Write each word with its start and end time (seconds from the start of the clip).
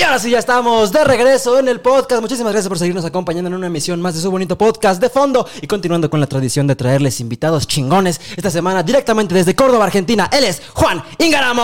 Y 0.00 0.02
ahora 0.02 0.18
sí, 0.18 0.30
ya 0.30 0.38
estamos 0.38 0.92
de 0.92 1.04
regreso 1.04 1.58
en 1.58 1.68
el 1.68 1.78
podcast. 1.78 2.22
Muchísimas 2.22 2.54
gracias 2.54 2.70
por 2.70 2.78
seguirnos 2.78 3.04
acompañando 3.04 3.48
en 3.48 3.54
una 3.54 3.66
emisión 3.66 4.00
más 4.00 4.14
de 4.14 4.22
su 4.22 4.30
bonito 4.30 4.56
podcast 4.56 4.98
de 4.98 5.10
fondo. 5.10 5.46
Y 5.60 5.66
continuando 5.66 6.08
con 6.08 6.20
la 6.20 6.26
tradición 6.26 6.66
de 6.66 6.74
traerles 6.74 7.20
invitados 7.20 7.66
chingones 7.66 8.18
esta 8.34 8.50
semana 8.50 8.82
directamente 8.82 9.34
desde 9.34 9.54
Córdoba, 9.54 9.84
Argentina. 9.84 10.30
Él 10.32 10.44
es 10.44 10.62
Juan 10.72 11.04
Ingaramo. 11.18 11.62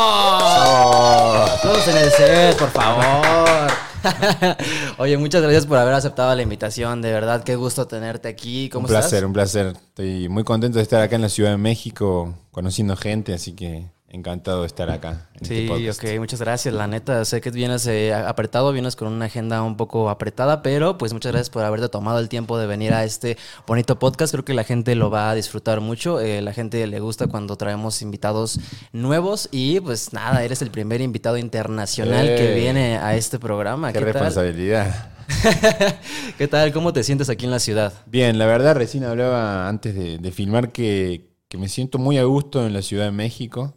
Todos 1.62 1.88
en 1.88 1.96
el 1.96 2.10
set, 2.10 2.58
por 2.58 2.70
favor. 2.72 3.70
Oye, 4.98 5.16
muchas 5.16 5.40
gracias 5.40 5.64
por 5.64 5.78
haber 5.78 5.94
aceptado 5.94 6.34
la 6.34 6.42
invitación. 6.42 7.00
De 7.00 7.12
verdad, 7.12 7.42
qué 7.42 7.56
gusto 7.56 7.86
tenerte 7.86 8.28
aquí. 8.28 8.68
¿Cómo 8.68 8.84
un 8.84 8.88
placer, 8.88 9.14
estás? 9.14 9.26
un 9.26 9.32
placer. 9.32 9.66
Estoy 9.88 10.28
muy 10.28 10.44
contento 10.44 10.76
de 10.76 10.82
estar 10.82 11.00
acá 11.00 11.16
en 11.16 11.22
la 11.22 11.30
Ciudad 11.30 11.52
de 11.52 11.56
México, 11.56 12.34
conociendo 12.50 12.96
gente, 12.96 13.32
así 13.32 13.52
que 13.52 13.86
encantado 14.16 14.62
de 14.62 14.66
estar 14.66 14.90
acá. 14.90 15.28
En 15.34 15.44
Sí, 15.44 15.68
este 15.70 16.14
ok, 16.14 16.18
muchas 16.18 16.40
gracias. 16.40 16.74
La 16.74 16.86
neta, 16.88 17.24
sé 17.24 17.40
que 17.40 17.50
vienes 17.50 17.86
eh, 17.86 18.12
apretado, 18.14 18.72
vienes 18.72 18.96
con 18.96 19.08
una 19.08 19.26
agenda 19.26 19.62
un 19.62 19.76
poco 19.76 20.10
apretada, 20.10 20.62
pero 20.62 20.98
pues 20.98 21.12
muchas 21.12 21.30
gracias 21.32 21.50
por 21.50 21.62
haberte 21.64 21.88
tomado 21.88 22.18
el 22.18 22.28
tiempo 22.28 22.58
de 22.58 22.66
venir 22.66 22.92
a 22.94 23.04
este 23.04 23.36
bonito 23.66 23.98
podcast. 23.98 24.32
Creo 24.32 24.44
que 24.44 24.54
la 24.54 24.64
gente 24.64 24.94
lo 24.96 25.10
va 25.10 25.30
a 25.30 25.34
disfrutar 25.34 25.80
mucho. 25.80 26.20
eh, 26.20 26.42
la 26.42 26.52
gente 26.52 26.86
le 26.86 27.00
gusta 27.00 27.28
cuando 27.28 27.56
traemos 27.56 28.02
invitados 28.02 28.58
nuevos 28.92 29.48
y 29.52 29.80
pues 29.80 30.12
nada, 30.12 30.42
eres 30.42 30.62
el 30.62 30.70
primer 30.70 31.00
invitado 31.00 31.36
internacional 31.38 32.34
que 32.34 32.48
¡Ey! 32.48 32.54
viene 32.54 32.98
a 32.98 33.14
este 33.16 33.38
programa. 33.38 33.92
Qué 33.92 34.00
¿Qué 34.00 34.06
tal? 34.06 34.34
responsabilidad. 34.34 35.12
¿Qué 36.38 36.48
tal? 36.48 36.72
¿Cómo 36.72 36.92
te 36.92 37.02
sientes 37.04 37.28
aquí 37.28 37.44
en 37.44 37.50
la 37.50 37.58
ciudad? 37.60 37.92
Bien, 38.06 38.38
la 38.38 38.46
verdad, 38.46 38.76
recién 38.76 39.04
hablaba 39.04 39.68
antes 39.68 39.94
de, 39.94 40.18
de 40.18 40.32
filmar 40.32 40.72
que, 40.72 41.34
que 41.48 41.58
me 41.58 41.68
siento 41.68 41.98
muy 41.98 42.18
a 42.18 42.24
gusto 42.24 42.64
en 42.66 42.72
la 42.72 42.82
Ciudad 42.82 43.06
de 43.06 43.10
México. 43.12 43.75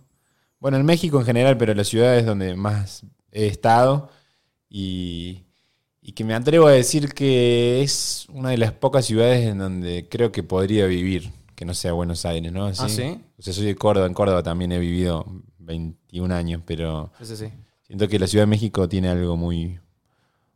Bueno, 0.59 0.77
en 0.77 0.85
México 0.85 1.19
en 1.19 1.25
general, 1.25 1.57
pero 1.57 1.73
la 1.73 1.83
ciudad 1.83 2.17
es 2.17 2.25
donde 2.25 2.55
más 2.55 3.03
he 3.31 3.47
estado. 3.47 4.09
Y, 4.69 5.45
y 6.01 6.11
que 6.13 6.23
me 6.23 6.33
atrevo 6.33 6.67
a 6.67 6.71
decir 6.71 7.13
que 7.13 7.81
es 7.81 8.27
una 8.31 8.49
de 8.49 8.57
las 8.57 8.71
pocas 8.73 9.05
ciudades 9.05 9.47
en 9.47 9.57
donde 9.57 10.07
creo 10.09 10.31
que 10.31 10.43
podría 10.43 10.85
vivir, 10.85 11.31
que 11.55 11.65
no 11.65 11.73
sea 11.73 11.93
Buenos 11.93 12.25
Aires, 12.25 12.51
¿no? 12.51 12.65
¿Ah, 12.67 12.73
sí? 12.73 13.19
O 13.37 13.41
sea, 13.41 13.53
soy 13.53 13.65
de 13.65 13.75
Córdoba, 13.75 14.05
en 14.07 14.13
Córdoba 14.13 14.43
también 14.43 14.71
he 14.71 14.79
vivido 14.79 15.25
21 15.59 16.31
años, 16.35 16.61
pero 16.65 17.11
Sí, 17.19 17.25
sí, 17.25 17.35
sí. 17.37 17.45
siento 17.83 18.07
que 18.07 18.19
la 18.19 18.27
Ciudad 18.27 18.43
de 18.43 18.47
México 18.49 18.87
tiene 18.89 19.09
algo 19.09 19.37
muy, 19.37 19.79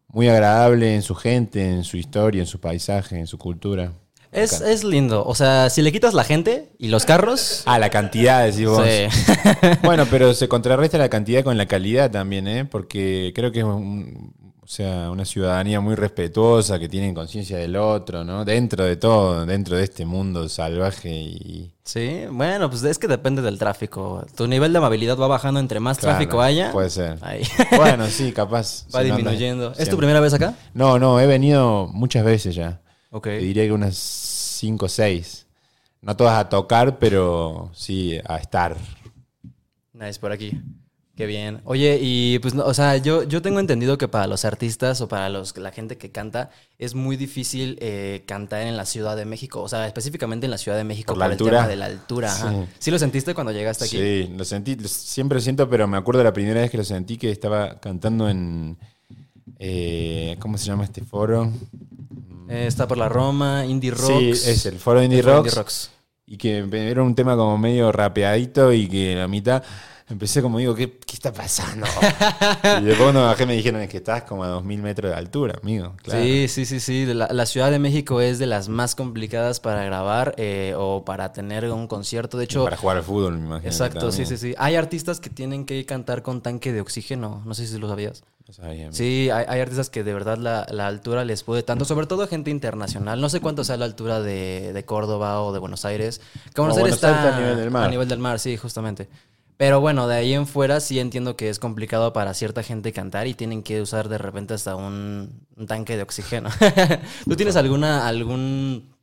muy 0.07 0.27
agradable 0.27 0.93
en 0.95 1.01
su 1.01 1.15
gente, 1.15 1.67
en 1.67 1.83
su 1.83 1.97
historia, 1.97 2.41
en 2.41 2.47
su 2.47 2.59
paisaje, 2.59 3.17
en 3.17 3.27
su 3.27 3.37
cultura. 3.37 3.93
Es, 4.33 4.61
es 4.61 4.83
lindo. 4.83 5.23
O 5.25 5.35
sea, 5.35 5.69
si 5.69 5.81
le 5.81 5.91
quitas 5.91 6.13
la 6.13 6.23
gente 6.23 6.69
y 6.79 6.87
los 6.87 7.05
carros. 7.05 7.63
Ah, 7.65 7.79
la 7.79 7.89
cantidad, 7.89 8.45
decís 8.45 8.67
vos. 8.67 8.83
Sí. 8.85 9.07
Bueno, 9.83 10.05
pero 10.09 10.33
se 10.33 10.47
contrarresta 10.47 10.97
la 10.97 11.09
cantidad 11.09 11.43
con 11.43 11.57
la 11.57 11.65
calidad 11.67 12.09
también, 12.11 12.47
¿eh? 12.47 12.65
Porque 12.65 13.31
creo 13.35 13.51
que 13.51 13.59
es 13.59 13.65
un- 13.65 14.33
o 14.61 14.67
sea, 14.67 15.11
una 15.11 15.25
ciudadanía 15.25 15.81
muy 15.81 15.93
respetuosa, 15.93 16.79
que 16.79 16.87
tiene 16.87 17.13
conciencia 17.13 17.57
del 17.57 17.75
otro, 17.75 18.23
¿no? 18.23 18.45
Dentro 18.45 18.85
de 18.85 18.95
todo, 18.95 19.45
dentro 19.45 19.75
de 19.75 19.83
este 19.83 20.05
mundo 20.05 20.47
salvaje 20.47 21.09
y... 21.11 21.73
Sí, 21.83 22.21
bueno, 22.31 22.69
pues 22.69 22.81
es 22.83 22.97
que 22.97 23.07
depende 23.09 23.41
del 23.41 23.59
tráfico. 23.59 24.25
Tu 24.37 24.47
nivel 24.47 24.71
de 24.71 24.77
amabilidad 24.77 25.17
va 25.17 25.27
bajando 25.27 25.59
entre 25.59 25.81
más 25.81 25.97
Claro, 25.97 26.15
tráfico 26.15 26.41
haya. 26.41 26.71
Puede 26.71 26.89
ser. 26.89 27.17
Ahí. 27.21 27.43
Bueno, 27.75 28.07
sí, 28.07 28.31
capaz. 28.31 28.85
va 28.95 29.01
disminuyendo. 29.01 29.73
¿Es 29.77 29.89
tu 29.89 29.97
primera 29.97 30.21
vez 30.21 30.33
acá? 30.33 30.53
No, 30.73 30.97
no, 30.97 31.19
he 31.19 31.27
venido 31.27 31.87
muchas 31.91 32.23
veces 32.23 32.55
ya. 32.55 32.79
Ok. 33.13 33.25
Te 33.25 33.37
diría 33.37 33.63
que 33.65 33.71
unas 33.71 33.95
5 33.95 34.85
o 34.85 34.89
6. 34.89 35.45
No 36.01 36.17
todas 36.17 36.37
a 36.37 36.49
tocar, 36.49 36.97
pero 36.99 37.71
sí 37.73 38.17
a 38.25 38.37
estar. 38.37 38.75
Nice, 39.93 40.19
por 40.19 40.31
aquí. 40.31 40.59
Qué 41.15 41.27
bien. 41.27 41.61
Oye, 41.65 41.99
y 42.01 42.39
pues, 42.39 42.55
no, 42.55 42.65
o 42.65 42.73
sea, 42.73 42.97
yo, 42.97 43.21
yo 43.21 43.43
tengo 43.43 43.59
entendido 43.59 43.99
que 43.99 44.07
para 44.07 44.25
los 44.25 44.45
artistas 44.45 44.99
o 44.99 45.07
para 45.07 45.29
los, 45.29 45.55
la 45.57 45.71
gente 45.71 45.95
que 45.95 46.11
canta 46.11 46.49
es 46.79 46.95
muy 46.95 47.15
difícil 47.17 47.77
eh, 47.81 48.23
cantar 48.25 48.63
en 48.63 48.75
la 48.75 48.85
Ciudad 48.85 49.15
de 49.15 49.23
México. 49.25 49.61
O 49.61 49.69
sea, 49.69 49.85
específicamente 49.85 50.47
en 50.47 50.51
la 50.51 50.57
Ciudad 50.57 50.75
de 50.75 50.83
México 50.83 51.13
¿Por 51.13 51.19
la 51.19 51.27
el 51.27 51.31
altura? 51.33 51.51
tema 51.59 51.67
de 51.67 51.75
la 51.75 51.85
altura. 51.85 52.33
ajá. 52.33 52.65
Sí. 52.79 52.89
Lo 52.89 52.97
sentiste 52.97 53.35
cuando 53.35 53.51
llegaste 53.53 53.85
aquí? 53.85 53.97
Sí, 53.97 54.33
lo 54.35 54.43
sentí, 54.43 54.75
siempre 54.87 55.35
lo 55.35 55.41
siento, 55.41 55.69
pero 55.69 55.87
me 55.87 55.97
acuerdo 55.97 56.23
la 56.23 56.33
primera 56.33 56.61
vez 56.61 56.71
que 56.71 56.77
lo 56.77 56.83
sentí 56.83 57.17
que 57.17 57.29
estaba 57.29 57.79
cantando 57.79 58.27
en. 58.27 58.77
eh, 59.59 60.35
¿Cómo 60.39 60.57
se 60.57 60.65
llama 60.65 60.83
este 60.83 61.01
foro? 61.01 61.51
Eh, 62.53 62.67
está 62.67 62.87
por 62.87 62.99
la 62.99 63.09
Roma, 63.09 63.65
Indie 63.65 63.89
Rocks. 63.89 64.07
Sí, 64.07 64.29
es 64.29 64.65
el 64.67 64.77
foro 64.77 65.01
Indie 65.01 65.19
El 65.19 65.25
foro 65.25 65.37
Rocks. 65.37 65.55
Rocks. 65.55 65.91
Y 66.27 66.37
que 66.37 66.63
era 66.71 67.01
un 67.01 67.15
tema 67.15 67.35
como 67.35 67.57
medio 67.57 67.91
rapeadito 67.91 68.71
y 68.71 68.87
que 68.87 69.19
a 69.19 69.27
mitad 69.27 69.63
empecé 70.09 70.41
como 70.41 70.57
digo, 70.59 70.75
¿qué, 70.75 70.91
qué 70.97 71.13
está 71.13 71.31
pasando? 71.33 71.85
y 72.81 72.83
después 72.83 72.97
cuando 72.97 73.23
bajé 73.23 73.45
me 73.45 73.53
dijeron 73.55 73.81
es 73.81 73.89
que 73.89 73.97
estás 73.97 74.23
como 74.23 74.43
a 74.43 74.47
2000 74.47 74.81
metros 74.81 75.11
de 75.11 75.17
altura, 75.17 75.59
amigo. 75.61 75.93
Claro. 76.03 76.23
Sí, 76.23 76.47
sí, 76.47 76.65
sí, 76.65 76.79
sí. 76.79 77.05
La, 77.05 77.27
la 77.31 77.45
Ciudad 77.45 77.71
de 77.71 77.79
México 77.79 78.21
es 78.21 78.39
de 78.39 78.45
las 78.45 78.69
más 78.69 78.95
complicadas 78.95 79.59
para 79.59 79.83
grabar 79.85 80.35
eh, 80.37 80.73
o 80.77 81.03
para 81.05 81.31
tener 81.33 81.69
un 81.71 81.87
concierto. 81.87 82.37
De 82.37 82.45
hecho, 82.45 82.63
Para 82.63 82.77
jugar 82.77 82.97
al 82.97 83.03
fútbol, 83.03 83.37
me 83.37 83.45
imagino. 83.45 83.69
exacto, 83.69 84.11
sí, 84.11 84.25
sí, 84.25 84.37
sí. 84.37 84.53
Hay 84.57 84.75
artistas 84.75 85.19
que 85.19 85.29
tienen 85.29 85.65
que 85.65 85.85
cantar 85.85 86.21
con 86.23 86.41
tanque 86.41 86.73
de 86.73 86.81
oxígeno. 86.81 87.41
No 87.45 87.53
sé 87.53 87.67
si 87.67 87.77
lo 87.77 87.87
sabías. 87.87 88.23
No 88.45 88.53
sabía. 88.53 88.91
Sí, 88.91 89.29
hay, 89.29 89.45
hay 89.47 89.61
artistas 89.61 89.89
que 89.89 90.03
de 90.03 90.13
verdad 90.13 90.37
la, 90.37 90.67
la 90.69 90.87
altura 90.87 91.23
les 91.23 91.43
puede 91.43 91.63
tanto, 91.63 91.85
sobre 91.85 92.07
todo 92.07 92.27
gente 92.27 92.51
internacional. 92.51 93.21
No 93.21 93.29
sé 93.29 93.39
cuánto 93.39 93.63
sea 93.63 93.77
la 93.77 93.85
altura 93.85 94.19
de, 94.19 94.73
de 94.73 94.85
Córdoba 94.85 95.41
o 95.41 95.53
de 95.53 95.59
Buenos 95.59 95.85
Aires. 95.85 96.19
Que 96.53 96.59
Buenos 96.59 96.77
No, 96.77 96.83
Aires 96.83 96.99
Buenos 96.99 97.03
Aires 97.03 97.17
está 97.19 97.29
está 97.29 97.37
a 97.37 97.39
nivel 97.39 97.57
del 97.57 97.71
mar. 97.71 97.83
A 97.85 97.89
nivel 97.89 98.09
del 98.09 98.19
mar, 98.19 98.39
sí, 98.39 98.57
justamente. 98.57 99.07
Pero 99.57 99.79
bueno, 99.79 100.07
de 100.07 100.15
ahí 100.15 100.33
en 100.33 100.47
fuera 100.47 100.79
sí 100.79 100.99
entiendo 100.99 101.35
que 101.35 101.49
es 101.49 101.59
complicado 101.59 102.11
para 102.13 102.33
cierta 102.33 102.63
gente 102.63 102.91
cantar 102.91 103.27
y 103.27 103.33
tienen 103.33 103.63
que 103.63 103.81
usar 103.81 104.09
de 104.09 104.17
repente 104.17 104.53
hasta 104.53 104.75
un, 104.75 105.45
un 105.55 105.67
tanque 105.67 105.95
de 105.95 106.03
oxígeno. 106.03 106.49
¿Tú 107.25 107.35
tienes 107.35 107.55
alguna 107.55 108.07
algún 108.07 108.93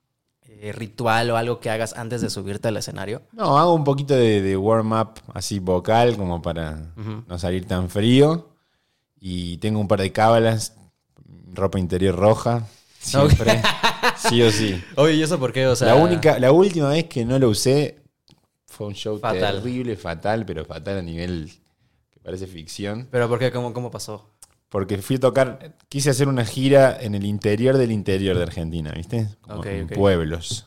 eh, 0.43 0.73
ritual 0.73 1.31
o 1.31 1.37
algo 1.37 1.61
que 1.61 1.71
hagas 1.71 1.95
antes 1.97 2.21
de 2.21 2.31
subirte 2.31 2.69
al 2.69 2.77
escenario? 2.77 3.23
No, 3.33 3.59
hago 3.59 3.75
un 3.75 3.85
poquito 3.85 4.15
de, 4.15 4.43
de 4.43 4.57
warm-up 4.57 5.21
así 5.33 5.59
vocal 5.59 6.17
como 6.17 6.43
para 6.43 6.93
no 7.27 7.39
salir 7.39 7.67
tan 7.67 7.89
frío. 7.89 8.49
Y 9.21 9.59
tengo 9.59 9.79
un 9.81 9.87
par 9.89 10.01
de 10.01 10.13
cábalas, 10.13 10.75
ropa 11.53 11.79
interior 11.79 12.17
roja, 12.17 12.67
siempre. 12.99 13.63
sí 14.17 14.43
o 14.43 14.51
sí. 14.51 14.83
Oye, 14.97 15.15
¿y 15.15 15.23
eso 15.23 15.39
por 15.39 15.53
qué? 15.53 15.67
O 15.67 15.77
sea, 15.77 15.89
la, 15.89 15.95
única, 15.97 16.39
la 16.39 16.53
última 16.53 16.89
vez 16.89 17.05
que 17.05 17.25
no 17.25 17.39
lo 17.39 17.51
usé 17.51 18.00
fue 18.81 18.87
un 18.87 18.95
show 18.95 19.19
Fatal. 19.19 19.57
terrible, 19.61 19.95
fatal, 19.95 20.47
pero 20.47 20.65
fatal 20.65 20.97
a 20.97 21.03
nivel 21.03 21.51
que 22.11 22.19
parece 22.21 22.47
ficción. 22.47 23.09
¿Pero 23.11 23.29
por 23.29 23.39
qué? 23.39 23.53
¿Cómo, 23.53 23.75
cómo 23.75 23.91
pasó? 23.91 24.31
Porque 24.71 24.97
fui 25.03 25.17
a 25.17 25.21
tocar, 25.21 25.77
quise 25.91 26.09
hacer 26.09 26.29
una 26.29 26.47
gira 26.47 26.97
en 26.99 27.15
el 27.15 27.27
interior 27.27 27.77
del 27.77 27.93
interior 27.93 28.39
de 28.39 28.45
Argentina, 28.45 28.91
¿viste? 28.93 29.29
Como 29.43 29.63
en 29.67 29.87
pueblos. 29.87 30.67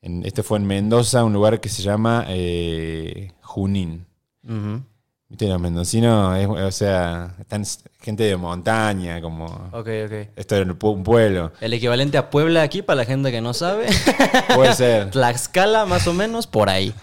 En- 0.00 0.24
este 0.24 0.42
fue 0.42 0.56
en 0.56 0.66
Mendoza, 0.66 1.24
un 1.24 1.34
lugar 1.34 1.60
que 1.60 1.68
se 1.68 1.82
llama 1.82 2.24
eh, 2.28 3.32
Junín. 3.42 4.06
Ujú. 4.42 4.82
Viste, 5.28 5.48
los 5.48 5.60
mendocinos, 5.60 6.36
es- 6.38 6.46
o 6.48 6.70
sea, 6.70 7.34
están 7.40 7.64
gente 8.00 8.24
de 8.24 8.36
montaña, 8.36 9.20
como... 9.20 9.46
Ok, 9.72 9.88
ok. 10.06 10.12
Esto 10.36 10.56
es 10.56 10.66
un 10.82 11.02
pueblo. 11.02 11.50
El 11.60 11.72
equivalente 11.72 12.18
a 12.18 12.30
Puebla 12.30 12.62
aquí, 12.62 12.82
para 12.82 12.98
la 12.98 13.04
gente 13.04 13.32
que 13.32 13.40
no 13.40 13.54
sabe. 13.54 13.86
Puede 14.54 14.74
ser. 14.74 15.10
Tlaxcala, 15.12 15.86
más 15.86 16.06
o 16.06 16.12
menos, 16.12 16.46
por 16.46 16.68
ahí. 16.68 16.94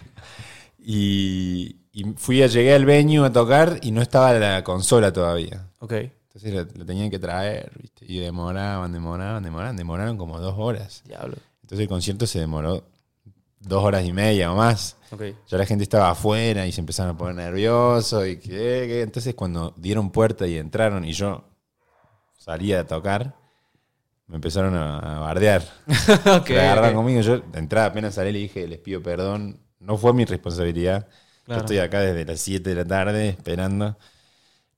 Y, 0.80 1.78
y 1.92 2.04
fui 2.16 2.42
a, 2.44 2.48
llegué 2.48 2.74
al 2.74 2.86
venue 2.86 3.26
a 3.26 3.32
tocar 3.32 3.80
y 3.82 3.92
no 3.92 4.02
estaba 4.02 4.34
la 4.34 4.64
consola 4.64 5.12
todavía. 5.12 5.68
Ok. 5.80 5.94
Entonces 6.34 6.54
lo, 6.54 6.64
lo 6.80 6.86
tenían 6.86 7.10
que 7.10 7.20
traer, 7.20 7.72
¿viste? 7.82 8.06
Y 8.08 8.20
demoraban, 8.20 8.92
demoraban, 8.92 9.44
demoraban, 9.44 9.76
demoraron 9.76 10.18
como 10.18 10.40
dos 10.40 10.56
horas. 10.58 11.02
Diablo. 11.06 11.36
Entonces 11.64 11.80
el 11.84 11.88
concierto 11.90 12.26
se 12.28 12.40
demoró 12.40 12.84
dos 13.62 13.84
horas 13.84 14.06
y 14.06 14.14
media 14.14 14.52
o 14.52 14.56
más. 14.56 14.98
Ok. 15.12 15.24
Ya 15.48 15.58
la 15.58 15.66
gente 15.66 15.84
estaba 15.84 16.10
afuera 16.10 16.66
y 16.66 16.72
se 16.72 16.82
empezaron 16.82 17.16
a 17.16 17.18
poner 17.18 17.36
nerviosos 17.36 18.28
y 18.28 18.38
que, 18.38 18.50
que- 18.50 19.02
entonces 19.02 19.36
cuando 19.36 19.74
dieron 19.78 20.12
puerta 20.12 20.48
y 20.48 20.58
entraron 20.58 21.06
y 21.06 21.14
yo 21.14 21.46
salía 22.38 22.82
a 22.82 22.88
tocar, 22.88 23.36
me 24.28 24.36
empezaron 24.36 24.76
a, 24.76 25.18
a 25.18 25.20
bardear. 25.20 25.64
ok. 26.38 26.48
Se 26.48 26.60
agarraron 26.60 26.96
conmigo. 26.96 27.22
Yo 27.22 27.40
de 27.40 27.60
entrada 27.60 27.88
apenas 27.88 28.16
salí 28.16 28.32
le 28.32 28.40
dije, 28.40 28.68
les 28.68 28.80
pido 28.80 29.02
perdón. 29.02 29.60
No 29.80 29.98
fue 29.98 30.14
mi 30.14 30.26
responsabilidad. 30.26 31.08
Claro. 31.46 31.62
Yo 31.62 31.66
estoy 31.66 31.78
acá 31.80 32.00
desde 32.02 32.24
las 32.26 32.40
7 32.40 32.70
de 32.70 32.76
la 32.76 32.86
tarde 32.86 33.30
esperando. 33.30 33.98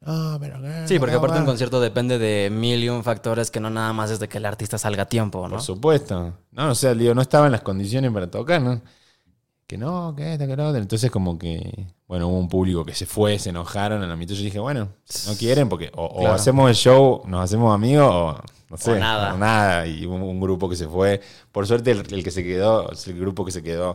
No, 0.05 0.37
pero 0.39 0.57
Sí, 0.87 0.99
porque 0.99 1.13
no 1.13 1.19
aparte 1.19 1.37
un 1.37 1.43
va". 1.43 1.47
concierto 1.47 1.79
depende 1.79 2.19
de 2.19 2.49
mil 2.49 2.83
y 2.83 2.89
un 2.89 3.03
factores 3.03 3.49
que 3.51 3.59
no 3.59 3.69
nada 3.69 3.93
más 3.93 4.11
es 4.11 4.19
de 4.19 4.27
que 4.27 4.37
el 4.37 4.45
artista 4.45 4.77
salga 4.77 5.03
a 5.03 5.09
tiempo, 5.09 5.47
¿no? 5.47 5.49
Por 5.51 5.61
supuesto. 5.61 6.33
No, 6.51 6.71
o 6.71 6.75
sea, 6.75 6.93
digo, 6.93 7.13
no 7.15 7.21
estaba 7.21 7.45
en 7.45 7.53
las 7.53 7.61
condiciones 7.61 8.11
para 8.11 8.29
tocar, 8.29 8.61
¿no? 8.61 8.81
Que 9.67 9.77
no, 9.77 10.13
que 10.15 10.33
esto, 10.33 10.45
que 10.45 10.53
otro. 10.53 10.75
Entonces, 10.77 11.09
como 11.11 11.39
que, 11.39 11.87
bueno, 12.07 12.27
hubo 12.27 12.37
un 12.37 12.49
público 12.49 12.85
que 12.85 12.93
se 12.93 13.05
fue, 13.05 13.39
se 13.39 13.49
enojaron 13.51 14.03
a 14.03 14.07
la 14.07 14.15
mitad. 14.17 14.35
Yo 14.35 14.43
dije, 14.43 14.59
bueno, 14.59 14.89
si 15.05 15.29
no 15.31 15.37
quieren, 15.37 15.69
porque 15.69 15.91
o, 15.95 16.05
o 16.05 16.19
Claro. 16.19 16.35
hacemos 16.35 16.69
el 16.69 16.75
show, 16.75 17.21
nos 17.27 17.43
hacemos 17.43 17.73
amigos, 17.73 18.09
o 18.11 18.41
no 18.69 18.77
sé, 18.77 18.91
O 18.91 18.99
nada. 18.99 19.33
o 19.33 19.37
nada. 19.37 19.87
Y 19.87 20.05
hubo 20.05 20.15
un 20.15 20.41
grupo 20.41 20.69
que 20.69 20.75
se 20.75 20.87
fue. 20.87 21.21
Por 21.51 21.65
suerte, 21.65 21.91
el, 21.91 21.99
el 22.13 22.23
que 22.23 22.31
se 22.31 22.43
quedó, 22.43 22.91
es 22.91 23.07
el 23.07 23.17
grupo 23.19 23.45
que 23.45 23.51
se 23.51 23.63
quedó. 23.63 23.93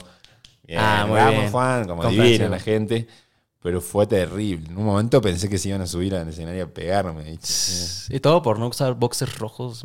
Bien, 0.66 0.80
Ah, 0.82 1.04
muy 1.06 1.16
vamos, 1.18 1.34
bien. 1.36 1.52
Juan, 1.52 1.86
como 1.86 2.04
divina 2.08 2.48
la 2.48 2.58
gente. 2.58 3.06
Pero 3.68 3.82
fue 3.82 4.06
terrible. 4.06 4.66
En 4.70 4.78
un 4.78 4.86
momento 4.86 5.20
pensé 5.20 5.46
que 5.46 5.58
se 5.58 5.68
iban 5.68 5.82
a 5.82 5.86
subir 5.86 6.14
al 6.14 6.26
escenario 6.26 6.64
a 6.64 6.68
pegarme. 6.68 7.22
¿viste? 7.24 8.16
Y 8.16 8.18
todo 8.18 8.40
por 8.40 8.58
no 8.58 8.68
usar 8.68 8.94
boxers 8.94 9.36
rojos. 9.38 9.84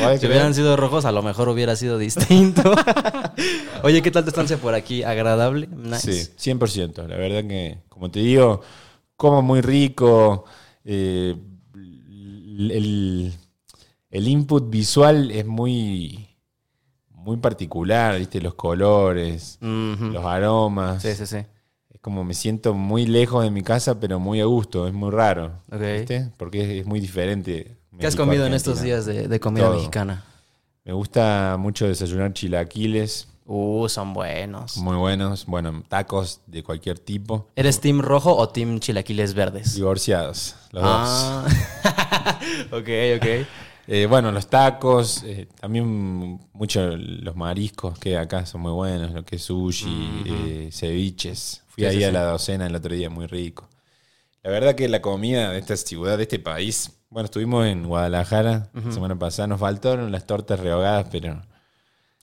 ¿Podés 0.00 0.20
si 0.22 0.26
hubieran 0.26 0.54
sido 0.54 0.74
rojos, 0.74 1.04
a 1.04 1.12
lo 1.12 1.22
mejor 1.22 1.50
hubiera 1.50 1.76
sido 1.76 1.98
distinto. 1.98 2.74
Oye, 3.82 4.00
¿qué 4.00 4.10
tal 4.10 4.22
tu 4.24 4.30
estancia 4.30 4.56
por 4.56 4.72
aquí? 4.72 5.02
¿Agradable? 5.02 5.66
Nice. 5.66 6.30
Sí, 6.38 6.52
100%. 6.52 7.06
La 7.06 7.18
verdad 7.18 7.46
que, 7.46 7.80
como 7.90 8.10
te 8.10 8.20
digo, 8.20 8.62
como 9.14 9.42
muy 9.42 9.60
rico. 9.60 10.46
eh, 10.86 11.36
el, 11.74 13.30
el 14.08 14.28
input 14.28 14.70
visual 14.70 15.30
es 15.32 15.44
muy, 15.44 16.30
muy 17.10 17.36
particular, 17.36 18.18
¿viste? 18.18 18.40
Los 18.40 18.54
colores, 18.54 19.58
los 19.60 20.24
aromas. 20.24 21.02
Sí, 21.02 21.14
sí, 21.14 21.26
sí. 21.26 21.44
Como 22.04 22.22
me 22.22 22.34
siento 22.34 22.74
muy 22.74 23.06
lejos 23.06 23.42
de 23.44 23.50
mi 23.50 23.62
casa, 23.62 23.98
pero 23.98 24.20
muy 24.20 24.38
a 24.38 24.44
gusto. 24.44 24.86
Es 24.86 24.92
muy 24.92 25.10
raro. 25.10 25.52
¿Viste? 25.70 26.30
Porque 26.36 26.80
es, 26.80 26.86
muy 26.86 27.00
diferente. 27.00 27.78
¿Qué 27.98 28.06
has 28.06 28.14
comido 28.14 28.44
en 28.44 28.52
estos 28.52 28.82
días 28.82 29.06
de, 29.06 29.26
de 29.26 29.40
comida 29.40 29.64
Todo. 29.64 29.76
mexicana? 29.76 30.22
Me 30.84 30.92
gusta 30.92 31.56
mucho 31.58 31.88
desayunar 31.88 32.34
chilaquiles, 32.34 33.28
Uh, 33.46 33.88
son 33.88 34.12
buenos. 34.12 34.76
muy 34.76 34.96
buenos. 34.96 35.46
Bueno, 35.46 35.82
tacos 35.88 36.42
de 36.46 36.62
cualquier 36.62 36.98
tipo. 36.98 37.48
¿Eres 37.56 37.80
team 37.80 38.00
rojo 38.00 38.36
o 38.36 38.50
team 38.50 38.80
chilaquiles 38.80 39.32
verdes? 39.32 39.74
Divorciados, 39.74 40.56
los 40.72 40.82
dos. 40.82 40.92
ah. 40.92 41.46
ok, 42.70 42.88
ok. 43.16 43.26
Eh, 43.86 44.06
bueno, 44.08 44.30
los 44.30 44.46
tacos, 44.48 45.22
eh, 45.24 45.46
también 45.60 46.38
mucho 46.52 46.96
los 46.96 47.36
mariscos 47.36 47.98
que 47.98 48.16
acá 48.16 48.46
son 48.46 48.62
muy 48.62 48.72
buenos, 48.72 49.12
lo 49.12 49.24
que 49.24 49.36
es 49.36 49.42
sushi, 49.42 50.22
eh, 50.26 50.68
ceviches. 50.72 51.63
Fui 51.74 51.84
ahí 51.86 52.04
a 52.04 52.12
la 52.12 52.22
docena 52.22 52.66
el 52.66 52.74
otro 52.74 52.94
día, 52.94 53.10
muy 53.10 53.26
rico. 53.26 53.68
La 54.42 54.50
verdad 54.50 54.74
que 54.74 54.88
la 54.88 55.00
comida 55.00 55.50
de 55.52 55.58
esta 55.58 55.76
ciudad, 55.76 56.16
de 56.16 56.24
este 56.24 56.38
país, 56.38 56.92
bueno, 57.10 57.24
estuvimos 57.26 57.66
en 57.66 57.86
Guadalajara 57.86 58.68
la 58.74 58.92
semana 58.92 59.18
pasada, 59.18 59.46
nos 59.48 59.60
faltaron 59.60 60.12
las 60.12 60.26
tortas 60.26 60.60
rehogadas, 60.60 61.06
pero 61.10 61.40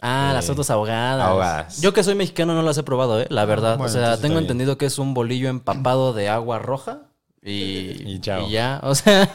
Ah, 0.04 0.32
las 0.34 0.46
Eh, 0.46 0.48
tortas 0.48 0.70
ahogadas. 0.72 1.28
ahogadas. 1.28 1.82
Yo 1.82 1.94
que 1.94 2.04
soy 2.04 2.16
mexicano 2.16 2.56
no 2.56 2.64
las 2.64 2.76
he 2.78 2.82
probado, 2.84 3.22
¿eh? 3.22 3.28
La 3.30 3.46
verdad. 3.46 3.78
bueno, 3.78 3.86
o 3.92 3.94
sea, 3.94 4.18
tengo 4.18 4.40
entendido 4.40 4.78
que 4.78 4.88
es 4.88 4.98
un 4.98 5.14
bolillo 5.14 5.48
empapado 5.50 6.14
de 6.14 6.28
agua 6.28 6.58
roja. 6.58 7.04
Y, 7.44 8.04
Y 8.06 8.20
chao. 8.22 8.48
y 8.48 8.52
ya, 8.52 8.80
o 8.84 8.94
sea, 8.94 9.28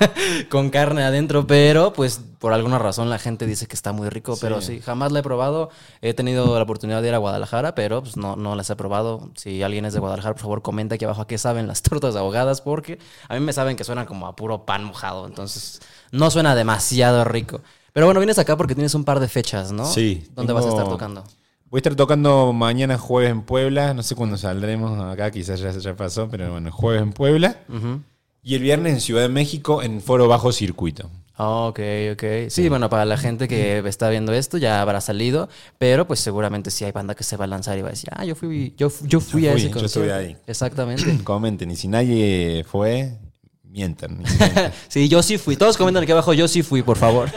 con 0.49 0.71
carne 0.71 1.03
adentro, 1.03 1.47
pero 1.47 1.93
pues 1.93 2.21
por 2.39 2.53
alguna 2.53 2.79
razón 2.79 3.11
la 3.11 3.19
gente 3.19 3.47
dice 3.47 3.67
que 3.67 3.75
está 3.75 3.91
muy 3.93 4.09
rico, 4.11 4.35
Sí. 4.37 4.41
pero 4.43 4.61
sí, 4.61 4.81
jamás 4.81 5.11
la 5.11 5.19
he 5.19 5.23
probado. 5.25 5.71
He 6.03 6.15
tenido 6.15 6.55
la 6.57 6.63
oportunidad 6.63 7.03
de 7.03 7.09
ir 7.09 7.15
a 7.15 7.19
Guadalajara, 7.19 7.75
pero 7.75 8.03
pues 8.03 8.17
no, 8.17 8.37
no 8.37 8.55
las 8.55 8.71
he 8.71 8.77
probado. 8.77 9.31
Si 9.35 9.63
alguien 9.65 9.85
es 9.87 9.93
de 9.95 9.99
Guadalajara, 9.99 10.35
por 10.35 10.43
favor, 10.43 10.63
comenta 10.63 10.95
aquí 10.95 11.05
abajo 11.05 11.23
a 11.23 11.27
qué 11.27 11.37
saben 11.37 11.67
las 11.67 11.83
tortas 11.83 12.15
ahogadas, 12.15 12.61
porque 12.61 12.99
a 13.29 13.35
mí 13.35 13.41
me 13.41 13.53
saben 13.53 13.77
que 13.77 13.83
suenan 13.83 14.07
como 14.07 14.29
a 14.29 14.37
puro 14.37 14.65
pan 14.65 14.85
mojado, 14.85 15.27
entonces 15.27 15.81
no 16.13 16.31
suena 16.31 16.55
demasiado 16.55 17.25
rico. 17.25 17.61
Pero 17.93 18.07
bueno, 18.07 18.21
vienes 18.21 18.39
acá 18.39 18.57
porque 18.57 18.75
tienes 18.77 18.95
un 18.95 19.05
par 19.05 19.19
de 19.19 19.27
fechas, 19.27 19.73
¿no? 19.73 19.85
Sí, 19.87 20.29
¿Dónde 20.35 20.53
vas 20.53 20.67
a 20.67 20.69
estar 20.69 20.89
tocando? 20.89 21.25
Voy 21.71 21.79
a 21.79 21.81
estar 21.81 21.95
tocando 21.97 22.53
mañana 22.53 22.99
jueves 22.99 23.31
en 23.31 23.43
Puebla, 23.43 23.95
no 23.95 24.03
sé 24.03 24.15
cuándo 24.15 24.37
saldremos 24.37 25.01
acá, 25.13 25.31
quizás 25.31 25.61
ya, 25.61 25.71
ya 25.73 25.95
pasó, 25.97 26.29
pero 26.29 26.53
bueno, 26.53 26.71
jueves 26.73 27.03
en 27.03 27.13
Puebla. 27.13 27.57
Ujú. 27.69 28.01
Y 28.43 28.55
el 28.55 28.63
viernes 28.63 28.93
en 28.95 29.01
Ciudad 29.01 29.23
de 29.23 29.29
México 29.29 29.83
en 29.83 30.01
Foro 30.01 30.29
Bajo 30.29 30.53
Circuito. 30.53 31.11
Ah, 31.39 31.67
Ok, 31.67 31.81
ok. 32.13 32.25
Sí, 32.49 32.69
bueno, 32.71 32.89
para 32.89 33.05
la 33.05 33.19
gente 33.19 33.47
que 33.49 33.79
está 33.87 34.09
viendo 34.09 34.33
esto 34.33 34.57
ya 34.57 34.81
habrá 34.81 35.01
salido, 35.03 35.49
pero 35.79 36.07
pues 36.07 36.21
seguramente 36.21 36.71
sí 36.71 36.85
hay 36.85 36.93
banda 36.93 37.15
que 37.15 37.25
se 37.25 37.37
va 37.37 37.45
a 37.45 37.49
lanzar 37.49 37.77
y 37.77 37.83
va 37.83 37.89
a 37.89 37.91
decir, 37.91 38.09
ah, 38.15 38.25
yo 38.25 38.35
fui, 38.35 38.73
yo, 38.79 38.91
yo 39.03 39.21
fui 39.21 39.43
Yo 39.43 39.51
a 39.51 39.53
fui, 39.53 39.61
ese 39.61 39.69
yo 39.69 39.73
concierto. 39.73 39.87
estuve 39.87 40.13
ahí. 40.13 40.37
Exactamente. 40.47 41.19
Comenten, 41.25 41.71
y 41.73 41.77
si 41.77 41.89
nadie 41.89 42.65
fue, 42.67 43.19
mientan. 43.65 44.19
mientan. 44.19 44.73
sí, 44.89 45.09
yo 45.11 45.23
sí 45.23 45.37
fui. 45.37 45.57
Todos 45.57 45.77
comentan 45.77 46.05
aquí 46.05 46.13
abajo, 46.13 46.33
yo 46.33 46.49
sí 46.49 46.63
fui, 46.63 46.83
por 46.83 46.97
favor. 46.97 47.29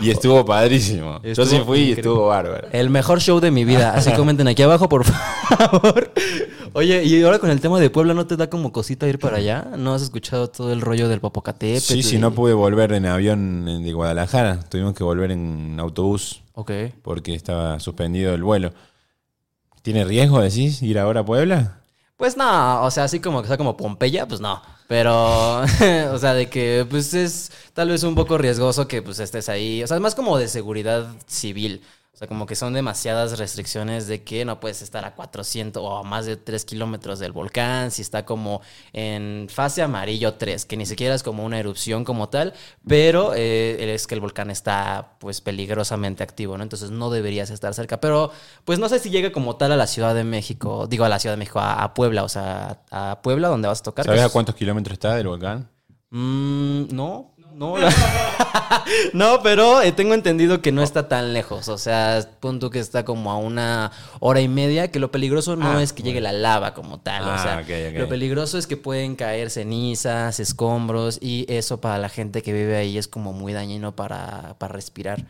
y 0.00 0.10
estuvo 0.10 0.44
padrísimo. 0.44 1.20
Estuvo 1.22 1.44
Yo 1.46 1.50
sí 1.50 1.62
fui 1.64 1.78
y 1.80 1.92
estuvo 1.92 2.26
bárbaro. 2.26 2.68
El 2.72 2.90
mejor 2.90 3.20
show 3.20 3.40
de 3.40 3.50
mi 3.50 3.64
vida. 3.64 3.92
Así 3.94 4.12
comenten 4.12 4.48
aquí 4.48 4.62
abajo, 4.62 4.88
por 4.88 5.04
favor. 5.04 6.12
Oye, 6.72 7.02
y 7.04 7.22
ahora 7.22 7.38
con 7.40 7.50
el 7.50 7.60
tema 7.60 7.80
de 7.80 7.90
Puebla, 7.90 8.14
¿no 8.14 8.26
te 8.26 8.36
da 8.36 8.48
como 8.48 8.72
cosita 8.72 9.08
ir 9.08 9.18
para 9.18 9.38
allá? 9.38 9.66
¿No 9.76 9.94
has 9.94 10.02
escuchado 10.02 10.48
todo 10.48 10.72
el 10.72 10.80
rollo 10.80 11.08
del 11.08 11.20
Popocatépetl? 11.20 11.80
Sí, 11.80 12.02
sí, 12.02 12.18
no 12.18 12.32
pude 12.32 12.52
volver 12.54 12.92
en 12.92 13.06
avión 13.06 13.82
de 13.82 13.92
Guadalajara. 13.92 14.60
Tuvimos 14.68 14.94
que 14.94 15.02
volver 15.02 15.32
en 15.32 15.78
autobús 15.80 16.42
Ok. 16.54 16.70
porque 17.02 17.34
estaba 17.34 17.80
suspendido 17.80 18.34
el 18.34 18.42
vuelo. 18.42 18.72
¿Tiene 19.82 20.04
riesgo, 20.04 20.40
decís, 20.40 20.82
ir 20.82 20.98
ahora 20.98 21.20
a 21.20 21.24
Puebla? 21.24 21.80
Pues 22.16 22.36
no, 22.36 22.82
o 22.82 22.90
sea, 22.90 23.04
así 23.04 23.18
como 23.18 23.40
que 23.42 23.48
sea 23.48 23.56
como 23.56 23.76
Pompeya, 23.76 24.28
pues 24.28 24.40
no. 24.40 24.60
Pero, 24.90 25.60
o 26.12 26.18
sea, 26.18 26.34
de 26.34 26.50
que 26.50 26.84
pues 26.90 27.14
es 27.14 27.52
tal 27.74 27.90
vez 27.90 28.02
un 28.02 28.16
poco 28.16 28.38
riesgoso 28.38 28.88
que 28.88 29.02
pues 29.02 29.20
estés 29.20 29.48
ahí. 29.48 29.84
O 29.84 29.86
sea, 29.86 29.96
es 29.96 30.00
más 30.00 30.16
como 30.16 30.36
de 30.36 30.48
seguridad 30.48 31.14
civil. 31.28 31.80
O 32.12 32.16
sea, 32.20 32.28
como 32.28 32.44
que 32.44 32.54
son 32.54 32.74
demasiadas 32.74 33.38
restricciones 33.38 34.06
de 34.06 34.22
que 34.22 34.44
no 34.44 34.60
puedes 34.60 34.82
estar 34.82 35.04
a 35.04 35.14
400 35.14 35.82
o 35.82 35.96
a 35.96 36.02
más 36.02 36.26
de 36.26 36.36
3 36.36 36.64
kilómetros 36.64 37.18
del 37.18 37.32
volcán, 37.32 37.90
si 37.90 38.02
está 38.02 38.26
como 38.26 38.60
en 38.92 39.46
fase 39.48 39.80
amarillo 39.80 40.34
3, 40.34 40.66
que 40.66 40.76
ni 40.76 40.84
siquiera 40.84 41.14
es 41.14 41.22
como 41.22 41.44
una 41.44 41.58
erupción 41.58 42.04
como 42.04 42.28
tal, 42.28 42.52
pero 42.86 43.32
eh, 43.34 43.94
es 43.94 44.06
que 44.06 44.16
el 44.16 44.20
volcán 44.20 44.50
está 44.50 45.16
pues 45.18 45.40
peligrosamente 45.40 46.22
activo, 46.22 46.58
¿no? 46.58 46.62
Entonces 46.62 46.90
no 46.90 47.10
deberías 47.10 47.48
estar 47.48 47.72
cerca. 47.74 48.00
Pero 48.00 48.32
pues 48.64 48.78
no 48.78 48.88
sé 48.88 48.98
si 48.98 49.08
llega 49.08 49.32
como 49.32 49.56
tal 49.56 49.72
a 49.72 49.76
la 49.76 49.86
Ciudad 49.86 50.14
de 50.14 50.24
México, 50.24 50.86
digo 50.88 51.04
a 51.04 51.08
la 51.08 51.20
Ciudad 51.20 51.34
de 51.34 51.38
México, 51.38 51.60
a, 51.60 51.82
a 51.82 51.94
Puebla, 51.94 52.24
o 52.24 52.28
sea, 52.28 52.82
a 52.90 53.20
Puebla 53.22 53.48
donde 53.48 53.68
vas 53.68 53.80
a 53.80 53.84
tocar. 53.84 54.04
¿Sabes 54.04 54.22
a 54.22 54.28
cuántos 54.28 54.56
kilómetros 54.56 54.94
está 54.94 55.14
del 55.14 55.28
volcán? 55.28 55.70
Mm, 56.10 56.88
no, 56.94 57.34
no. 57.60 57.78
la- 57.78 57.92
no, 59.12 59.42
pero 59.42 59.82
eh, 59.82 59.92
tengo 59.92 60.14
entendido 60.14 60.60
que 60.62 60.72
no 60.72 60.82
está 60.82 61.08
tan 61.08 61.32
lejos. 61.32 61.68
O 61.68 61.78
sea, 61.78 62.26
punto 62.40 62.70
que 62.70 62.78
está 62.80 63.04
como 63.04 63.30
a 63.30 63.36
una 63.36 63.92
hora 64.18 64.40
y 64.40 64.48
media, 64.48 64.90
que 64.90 64.98
lo 64.98 65.10
peligroso 65.12 65.54
no 65.56 65.70
Ah, 65.78 65.82
es 65.82 65.92
que 65.92 66.02
llegue 66.02 66.20
la 66.20 66.32
lava 66.32 66.74
como 66.74 66.98
tal. 67.00 67.22
o 67.24 67.30
Ah, 67.30 67.62
sea, 67.64 67.90
lo 67.98 68.08
peligroso 68.08 68.58
es 68.58 68.66
que 68.66 68.76
pueden 68.76 69.14
caer 69.14 69.50
cenizas, 69.50 70.40
escombros, 70.40 71.18
y 71.20 71.46
eso 71.48 71.80
para 71.80 71.98
la 71.98 72.08
gente 72.08 72.42
que 72.42 72.52
vive 72.52 72.76
ahí 72.76 72.98
es 72.98 73.06
como 73.08 73.32
muy 73.32 73.52
dañino 73.52 73.94
para, 73.94 74.54
para 74.58 74.72
respirar. 74.72 75.24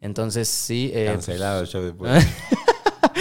Entonces, 0.00 0.48
sí. 0.48 0.90
eh, 0.94 1.06
Cancelado 1.12 1.60
el 1.62 1.66
show. 1.66 1.82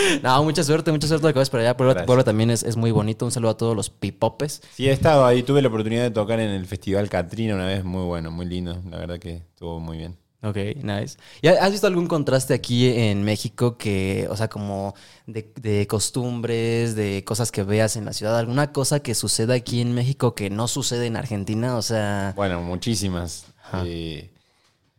no, 0.23 0.43
mucha 0.43 0.63
suerte, 0.63 0.91
mucha 0.91 1.07
suerte 1.07 1.27
de 1.27 1.33
que 1.33 1.39
vas 1.39 1.49
para 1.49 1.63
allá. 1.63 1.77
Puebla. 1.77 2.05
Puebla 2.05 2.23
también 2.23 2.49
es, 2.51 2.63
es 2.63 2.75
muy 2.75 2.91
bonito. 2.91 3.25
Un 3.25 3.31
saludo 3.31 3.51
a 3.51 3.57
todos 3.57 3.75
los 3.75 3.89
pipopes. 3.89 4.61
Sí, 4.73 4.87
he 4.87 4.91
estado 4.91 5.25
ahí. 5.25 5.43
Tuve 5.43 5.61
la 5.61 5.67
oportunidad 5.67 6.03
de 6.03 6.11
tocar 6.11 6.39
en 6.39 6.49
el 6.49 6.65
Festival 6.65 7.09
Catrina 7.09 7.55
una 7.55 7.65
vez. 7.65 7.83
Muy 7.83 8.05
bueno, 8.05 8.31
muy 8.31 8.45
lindo. 8.45 8.81
La 8.89 8.97
verdad 8.97 9.19
que 9.19 9.37
estuvo 9.37 9.79
muy 9.79 9.97
bien. 9.97 10.17
Ok, 10.43 10.55
nice. 10.83 11.17
¿Y 11.41 11.47
has 11.47 11.71
visto 11.71 11.87
algún 11.87 12.05
contraste 12.07 12.53
aquí 12.53 12.87
en 12.87 13.23
México 13.23 13.75
que, 13.77 14.27
o 14.29 14.37
sea, 14.37 14.47
como 14.47 14.93
de, 15.25 15.51
de 15.59 15.87
costumbres, 15.87 16.95
de 16.95 17.23
cosas 17.25 17.51
que 17.51 17.63
veas 17.63 17.95
en 17.95 18.05
la 18.05 18.13
ciudad? 18.13 18.37
¿Alguna 18.37 18.71
cosa 18.71 18.99
que 18.99 19.15
suceda 19.15 19.55
aquí 19.55 19.81
en 19.81 19.95
México 19.95 20.35
que 20.35 20.51
no 20.51 20.67
sucede 20.67 21.07
en 21.07 21.17
Argentina? 21.17 21.75
O 21.75 21.81
sea, 21.81 22.33
Bueno, 22.35 22.61
muchísimas. 22.61 23.47
Eh, 23.83 24.29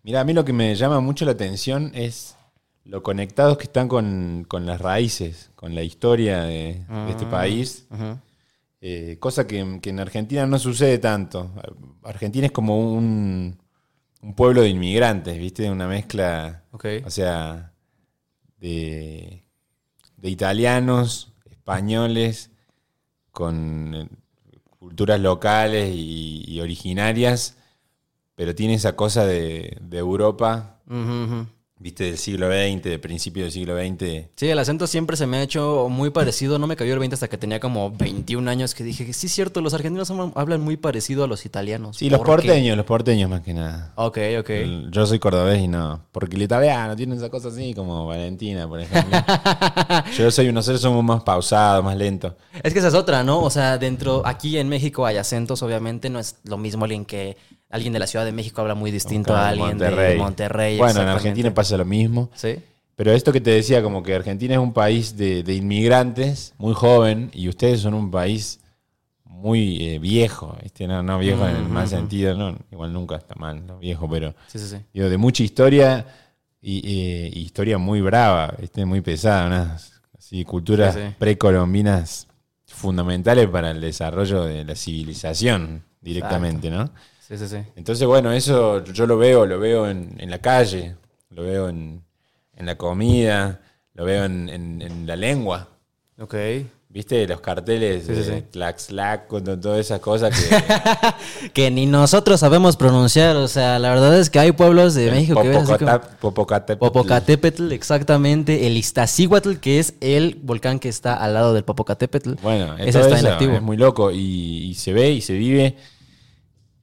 mira, 0.02 0.20
a 0.20 0.24
mí 0.24 0.32
lo 0.32 0.44
que 0.44 0.52
me 0.52 0.74
llama 0.74 1.00
mucho 1.00 1.24
la 1.24 1.32
atención 1.32 1.92
es 1.94 2.34
lo 2.88 3.02
conectados 3.02 3.58
que 3.58 3.64
están 3.64 3.88
con, 3.88 4.44
con 4.48 4.66
las 4.66 4.80
raíces, 4.80 5.50
con 5.56 5.74
la 5.74 5.82
historia 5.82 6.42
de, 6.44 6.86
de 7.04 7.10
este 7.10 7.26
país. 7.26 7.86
ujú, 7.90 8.18
Eh, 8.80 9.16
cosa 9.20 9.46
que, 9.46 9.80
que 9.82 9.90
en 9.90 10.00
Argentina 10.00 10.46
no 10.46 10.58
sucede 10.58 10.98
tanto. 10.98 11.50
Argentina 12.04 12.46
es 12.46 12.52
como 12.52 12.78
un, 12.92 13.58
un 14.22 14.34
pueblo 14.34 14.62
de 14.62 14.68
inmigrantes, 14.70 15.38
¿viste? 15.38 15.70
Una 15.70 15.88
mezcla, 15.88 16.64
o 17.04 17.10
sea, 17.10 17.72
de, 18.58 19.44
de 20.16 20.30
italianos, 20.30 21.32
españoles, 21.50 22.50
con 23.32 23.94
eh, 23.94 24.08
culturas 24.80 25.20
locales 25.20 25.90
y, 25.94 26.44
y 26.48 26.60
originarias, 26.60 27.56
pero 28.36 28.54
tiene 28.54 28.74
esa 28.74 28.96
cosa 28.96 29.26
de, 29.26 29.78
de 29.82 29.98
Europa. 29.98 30.80
¿Viste? 31.78 32.04
Del 32.04 32.18
siglo 32.18 32.48
XX, 32.48 32.82
de 32.82 32.98
principio 32.98 33.42
del 33.44 33.52
siglo 33.52 33.76
XX. 33.78 34.28
Sí, 34.36 34.48
el 34.48 34.58
acento 34.58 34.86
siempre 34.86 35.16
se 35.16 35.26
me 35.26 35.36
ha 35.38 35.42
hecho 35.42 35.88
muy 35.88 36.10
parecido. 36.10 36.58
No 36.58 36.66
me 36.66 36.76
cayó 36.76 36.92
el 36.92 36.98
20 36.98 37.14
hasta 37.14 37.28
que 37.28 37.38
tenía 37.38 37.60
como 37.60 37.90
21 37.92 38.50
años 38.50 38.74
que 38.74 38.84
dije 38.84 39.06
que 39.06 39.12
sí 39.12 39.26
es 39.26 39.32
cierto, 39.32 39.60
los 39.60 39.74
argentinos 39.74 40.10
hablan- 40.10 40.60
muy 40.60 40.76
parecido 40.76 41.24
a 41.24 41.26
los 41.26 41.44
italianos. 41.46 41.96
Sí, 41.98 42.10
los 42.10 42.20
porteños, 42.20 42.76
los 42.76 42.86
porteños 42.86 43.30
más 43.30 43.42
que 43.42 43.54
nada. 43.54 43.92
Ok, 43.96 44.18
ok. 44.40 44.50
Yo 44.90 45.06
soy 45.06 45.18
cordobés 45.18 45.60
y 45.60 45.68
no. 45.68 46.04
Porque 46.12 46.36
el 46.36 46.42
italiano 46.42 46.96
tiene 46.96 47.14
esa 47.16 47.28
cosa 47.30 47.48
así, 47.48 47.74
como 47.74 48.06
Valentina, 48.06 48.66
por 48.68 48.80
ejemplo. 48.80 49.16
Yo 50.16 50.30
soy 50.30 50.52
nosotros 50.52 50.80
somos 50.80 51.04
más 51.04 51.22
pausados, 51.22 51.84
más 51.84 51.96
lentos. 51.96 52.34
Es 52.62 52.72
que 52.72 52.78
esa 52.80 52.88
es 52.88 52.94
otra, 52.94 53.22
¿no? 53.22 53.40
O 53.40 53.50
sea, 53.50 53.78
dentro, 53.78 54.22
aquí 54.24 54.58
en 54.58 54.68
México 54.68 55.06
hay 55.06 55.16
acentos, 55.16 55.62
obviamente, 55.62 56.10
no 56.10 56.18
es 56.18 56.36
lo 56.44 56.58
mismo 56.58 56.84
alguien 56.84 57.04
que, 57.04 57.36
alguien 57.70 57.92
de 57.92 57.98
la 57.98 58.06
Ciudad 58.06 58.24
de 58.24 58.32
México 58.32 58.60
habla 58.60 58.74
muy 58.74 58.90
distinto 58.90 59.34
a 59.34 59.48
alguien 59.48 59.78
de 59.78 60.16
Monterrey. 60.16 60.78
Bueno, 60.78 61.02
en. 61.02 61.08
Argentina 61.08 61.52
pasa 61.52 61.76
lo 61.76 61.84
mismo. 61.84 62.30
Sí. 62.34 62.56
Pero 62.96 63.12
esto 63.12 63.32
que 63.32 63.40
te 63.40 63.50
decía, 63.50 63.82
como 63.82 64.02
que 64.02 64.14
Argentina 64.14 64.54
es 64.54 64.60
un 64.60 64.72
país 64.72 65.16
de, 65.16 65.44
de 65.44 65.54
inmigrantes, 65.54 66.54
muy 66.58 66.74
joven, 66.74 67.30
y 67.32 67.48
ustedes 67.48 67.80
son 67.80 67.94
un 67.94 68.10
país 68.10 68.58
muy 69.38 69.88
eh, 69.88 69.98
viejo, 70.00 70.56
¿viste? 70.62 70.88
No, 70.88 71.02
no 71.02 71.18
viejo 71.18 71.46
en 71.46 71.56
el 71.56 71.68
mal 71.68 71.86
sentido, 71.88 72.34
no, 72.34 72.58
igual 72.72 72.92
nunca 72.92 73.16
está 73.16 73.36
mal, 73.36 73.64
no 73.64 73.78
viejo, 73.78 74.10
pero 74.10 74.34
Sí, 74.48 74.58
sí, 74.58 74.66
sí. 74.66 74.76
digo, 74.92 75.08
de 75.08 75.16
mucha 75.16 75.44
historia 75.44 76.06
y, 76.60 76.78
eh, 76.84 77.30
historia 77.34 77.78
muy 77.78 78.00
brava, 78.00 78.52
¿viste? 78.58 78.84
muy 78.84 79.00
pesada, 79.00 79.46
unas 79.46 80.00
así, 80.18 80.44
culturas 80.44 80.98
precolombinas 81.18 82.26
fundamentales 82.66 83.46
para 83.48 83.70
el 83.70 83.80
desarrollo 83.80 84.44
de 84.44 84.64
la 84.64 84.74
civilización 84.74 85.84
directamente, 86.00 86.68
¿no? 86.68 86.90
Sí, 87.28 87.36
sí, 87.36 87.46
sí. 87.46 87.58
Entonces, 87.76 88.06
bueno, 88.06 88.32
eso 88.32 88.82
yo 88.84 89.06
lo 89.06 89.18
veo, 89.18 89.44
lo 89.44 89.58
veo 89.60 89.88
en, 89.88 90.14
en 90.18 90.30
la 90.30 90.38
calle, 90.38 90.96
lo 91.30 91.42
veo 91.42 91.68
en, 91.68 92.02
en 92.56 92.64
la 92.66 92.76
comida, 92.78 93.60
lo 93.94 94.04
veo 94.06 94.24
en, 94.24 94.48
en- 94.48 95.06
la 95.06 95.14
lengua. 95.16 95.68
Ok. 96.18 96.34
¿Viste? 96.90 97.28
Los 97.28 97.42
carteles 97.42 98.06
Sí, 98.06 98.14
sí, 98.14 98.20
de 98.30 98.36
sí. 98.38 98.44
Tlaxlac, 98.50 99.26
con 99.26 99.44
to- 99.44 99.60
todas 99.60 99.78
esas 99.80 100.00
cosas 100.00 100.32
que... 100.34 101.50
Que 101.52 101.70
ni 101.70 101.84
nosotros 101.84 102.40
sabemos 102.40 102.76
pronunciar. 102.76 103.36
O 103.36 103.46
sea, 103.46 103.78
la 103.78 103.90
verdad 103.90 104.18
es 104.18 104.30
que 104.30 104.38
hay 104.38 104.52
pueblos 104.52 104.94
de 104.94 105.10
México 105.10 105.40
que 105.42 105.48
ves 105.48 105.68
así 105.68 105.84
como- 105.84 106.00
Popocatépetl. 106.20 106.78
Popocatépetl, 106.80 107.72
exactamente. 107.72 108.66
El 108.66 108.76
Iztaccíhuatl, 108.78 109.56
que 109.56 109.78
es 109.80 109.94
el 110.00 110.38
volcán 110.42 110.78
que 110.78 110.88
está 110.88 111.14
al 111.14 111.34
lado 111.34 111.52
del 111.52 111.64
Popocatépetl. 111.64 112.34
Bueno, 112.42 112.76
ese 112.78 112.92
todo 112.92 113.02
está 113.02 113.16
eso 113.18 113.26
inactivo. 113.26 113.52
es 113.52 113.62
muy 113.62 113.76
loco 113.76 114.10
y, 114.10 114.18
y 114.70 114.74
se 114.74 114.92
ve 114.94 115.10
y 115.10 115.20
se 115.20 115.34
vive. 115.34 115.76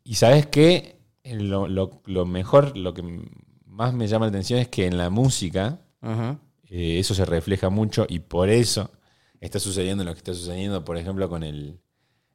Y 0.06 0.16
sabes 0.16 0.46
qué? 0.46 1.00
Lo, 1.26 1.68
lo- 1.68 2.02
lo 2.06 2.26
mejor, 2.26 2.78
lo 2.78 2.94
que 2.94 3.04
más 3.66 3.94
me 3.94 4.08
llama 4.08 4.28
la 4.28 4.30
atención 4.30 4.60
es 4.60 4.68
que 4.70 4.86
en 4.86 4.98
la 4.98 5.10
música 5.10 5.82
eh, 6.70 7.00
eso 7.00 7.14
se 7.16 7.26
refleja 7.26 7.70
mucho 7.70 8.06
y 8.08 8.20
por 8.20 8.50
eso 8.50 8.92
está 9.42 9.60
sucediendo 9.60 10.04
lo 10.04 10.14
que 10.14 10.20
está 10.20 10.34
sucediendo, 10.34 10.86
por 10.86 10.98
ejemplo, 10.98 11.28
con 11.28 11.44
el, 11.44 11.80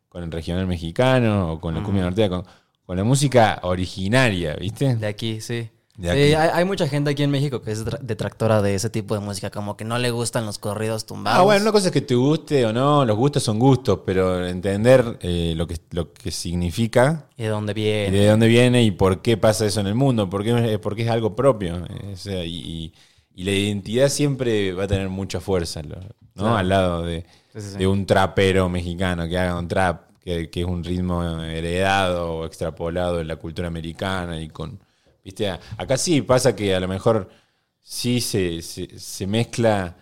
con 0.09 0.23
el 0.25 0.31
regional 0.33 0.67
mexicano 0.67 1.53
o 1.53 1.61
con 1.61 1.75
la 1.75 1.81
cumbia 1.85 2.03
norteña, 2.03 2.29
con, 2.29 2.45
con 2.85 2.97
la 2.97 3.05
música 3.05 3.61
originaria, 3.63 4.55
¿viste? 4.57 4.97
De 4.97 5.07
aquí, 5.07 5.41
sí. 5.41 5.71
Sí, 6.01 6.09
hay, 6.09 6.35
hay 6.53 6.65
mucha 6.65 6.89
gente 6.89 7.11
aquí 7.11 7.23
en 7.23 7.31
México 7.31 7.61
que 7.63 7.73
es 7.73 7.85
detra- 7.85 7.99
detractora 8.01 8.63
de 8.63 8.75
ese 8.75 8.91
tipo 8.91 9.15
de 9.15 9.21
música, 9.21 9.51
como 9.51 9.77
que 9.77 9.85
no 9.85 9.99
le 9.99 10.11
gustan 10.11 10.47
los 10.47 10.59
corridos 10.59 11.07
tumbados. 11.07 11.41
Ah, 11.41 11.45
bueno, 11.45 11.63
una 11.63 11.73
cosa 11.73 11.87
es 11.89 11.93
que 11.93 12.01
te 12.01 12.15
guste 12.15 12.65
o 12.67 12.73
no, 12.73 13.05
los 13.05 13.17
gustos 13.17 13.43
son 13.43 13.59
gustos, 13.59 14.01
pero 14.05 14.47
entender 14.47 15.19
eh, 15.21 15.55
lo, 15.57 15.67
que, 15.67 15.77
lo 15.91 16.13
que 16.13 16.31
significa 16.31 17.27
¿Y 17.37 17.45
de 17.45 17.49
dónde 17.49 17.73
y 17.73 17.75
viene? 17.75 18.19
de 18.19 18.27
dónde 18.29 18.49
viene 18.49 18.83
y 18.83 18.91
por 18.91 19.23
qué 19.23 19.37
pasa 19.37 19.67
eso 19.67 19.81
en 19.81 19.87
el 19.87 19.95
mundo, 19.95 20.29
porque, 20.29 20.79
porque 20.83 21.03
es 21.03 21.11
algo 21.11 21.37
propio. 21.37 21.77
eh, 21.87 22.13
o 22.15 22.17
sea, 22.17 22.45
y, 22.45 22.57
y- 22.57 22.95
y 23.35 23.45
la 23.45 23.53
identidad 23.53 24.09
siempre 24.09 24.73
va 24.73 24.85
a 24.85 24.89
tener 24.89 25.09
mucha 25.09 25.41
fuerza, 25.41 25.83
¿no? 25.83 25.97
Claro. 26.35 26.57
Al 26.57 26.69
lado 26.69 27.03
de, 27.05 27.25
Sí, 27.53 27.61
sí, 27.61 27.71
sí. 27.73 27.79
de 27.79 27.87
un 27.87 28.05
trapero 28.07 28.69
mexicano 28.69 29.29
que 29.29 29.39
haga 29.39 29.59
un 29.59 29.69
trap, 29.69 30.11
que, 30.21 30.51
que 30.51 30.61
es 30.61 30.67
un 30.67 30.83
ritmo 30.85 31.23
heredado 31.43 32.33
o 32.39 32.45
extrapolado 32.47 33.17
de 33.19 33.25
la 33.25 33.37
cultura 33.37 33.69
americana 33.69 34.41
y 34.41 34.49
con... 34.49 34.81
¿Viste? 35.25 35.51
Acá 35.77 35.97
sí 35.97 36.23
pasa 36.23 36.55
que 36.57 36.75
a 36.75 36.81
lo 36.81 36.89
mejor 36.89 37.29
sí 37.83 38.21
se, 38.21 38.63
se, 38.63 38.99
se 38.99 39.27
mezcla 39.27 39.97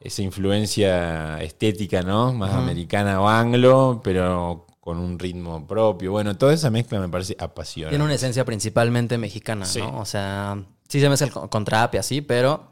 esa 0.00 0.22
influencia 0.22 1.40
estética, 1.42 2.02
¿no? 2.02 2.32
Más 2.32 2.52
americana 2.54 3.20
o 3.20 3.28
anglo, 3.28 4.00
pero 4.02 4.66
con 4.80 4.98
un 4.98 5.18
ritmo 5.18 5.66
propio. 5.66 6.10
Bueno, 6.12 6.36
toda 6.36 6.54
esa 6.54 6.70
mezcla 6.70 6.98
me 7.00 7.08
parece 7.08 7.36
apasionante. 7.38 7.92
Tiene 7.92 8.04
una 8.04 8.14
esencia 8.14 8.44
principalmente 8.44 9.18
mexicana, 9.18 9.66
Sí. 9.66 9.80
¿no? 9.80 9.98
O 9.98 10.04
sea, 10.06 10.62
sí 10.88 11.00
se 11.00 11.08
mezcla 11.08 11.28
con 11.48 11.64
trap 11.64 11.94
y 11.94 11.98
así, 11.98 12.20
pero 12.22 12.69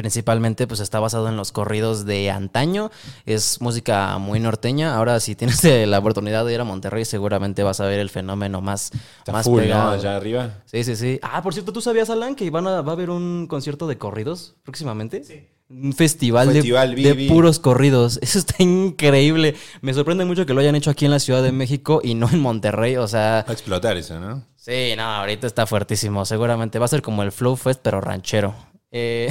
principalmente 0.00 0.66
pues 0.66 0.80
está 0.80 0.98
basado 0.98 1.28
en 1.28 1.36
los 1.36 1.52
corridos 1.52 2.06
de 2.06 2.30
antaño. 2.30 2.90
Es 3.26 3.60
música 3.60 4.16
muy 4.16 4.40
norteña. 4.40 4.96
Ahora 4.96 5.20
si 5.20 5.34
tienes 5.34 5.62
la 5.88 5.98
oportunidad 5.98 6.46
de 6.46 6.54
ir 6.54 6.60
a 6.60 6.64
Monterrey 6.64 7.04
seguramente 7.04 7.62
vas 7.62 7.80
a 7.80 7.84
ver 7.84 8.00
el 8.00 8.08
fenómeno 8.08 8.62
más, 8.62 8.92
Está 9.18 9.32
más 9.32 9.44
full, 9.44 9.58
¿no? 9.58 9.62
pegado. 9.64 9.90
Allá 9.90 10.16
arriba. 10.16 10.54
Sí, 10.64 10.84
sí, 10.84 10.96
sí. 10.96 11.18
Ah, 11.22 11.42
por 11.42 11.52
cierto, 11.52 11.72
¿tú 11.74 11.82
sabías, 11.82 12.08
Alan, 12.08 12.34
que 12.34 12.48
van 12.50 12.66
a, 12.66 12.80
va 12.80 12.92
a 12.92 12.94
haber 12.94 13.10
un 13.10 13.46
concierto 13.46 13.86
de 13.86 13.98
corridos 13.98 14.54
próximamente? 14.64 15.22
Sí. 15.22 15.46
Un 15.68 15.92
festival, 15.92 16.48
de- 16.48 16.54
Festival, 16.54 16.96
de, 16.96 17.12
vi. 17.12 17.28
puros 17.28 17.60
corridos. 17.60 18.18
Eso 18.22 18.38
está 18.40 18.56
increíble. 18.62 19.54
Me 19.82 19.92
sorprende 19.94 20.24
mucho 20.24 20.46
que 20.46 20.54
lo 20.54 20.60
hayan 20.60 20.74
hecho 20.76 20.90
aquí 20.90 21.04
en 21.04 21.10
la 21.12 21.20
Ciudad 21.20 21.42
de 21.42 21.52
México 21.52 22.00
y 22.02 22.14
no 22.14 22.28
en 22.30 22.40
Monterrey. 22.40 22.96
O 22.96 23.06
sea, 23.06 23.44
Va 23.46 23.50
a 23.50 23.52
explotar 23.52 23.96
eso, 23.98 24.18
¿no? 24.18 24.42
sí, 24.56 24.94
no, 24.96 25.02
ahorita 25.04 25.46
está 25.46 25.66
fuertísimo. 25.66 26.24
Seguramente 26.24 26.78
va 26.80 26.86
a 26.86 26.88
ser 26.88 27.02
como 27.02 27.22
el 27.22 27.30
Flow 27.32 27.54
Fest, 27.56 27.80
pero 27.84 28.00
ranchero. 28.00 28.54
Eh, 28.92 29.28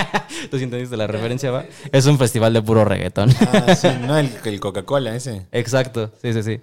¿Tú 0.50 0.58
sí 0.58 0.64
entendiste 0.64 0.96
la 0.96 1.06
referencia, 1.06 1.50
va? 1.50 1.64
Es 1.90 2.06
un 2.06 2.18
festival 2.18 2.52
de 2.52 2.62
puro 2.62 2.84
reggaetón. 2.84 3.30
Ah, 3.52 3.74
sí, 3.74 3.88
¿no? 4.06 4.16
El, 4.16 4.30
el 4.44 4.60
Coca-Cola 4.60 5.14
ese. 5.14 5.46
Exacto, 5.52 6.10
sí, 6.22 6.32
sí, 6.32 6.42
sí. 6.42 6.60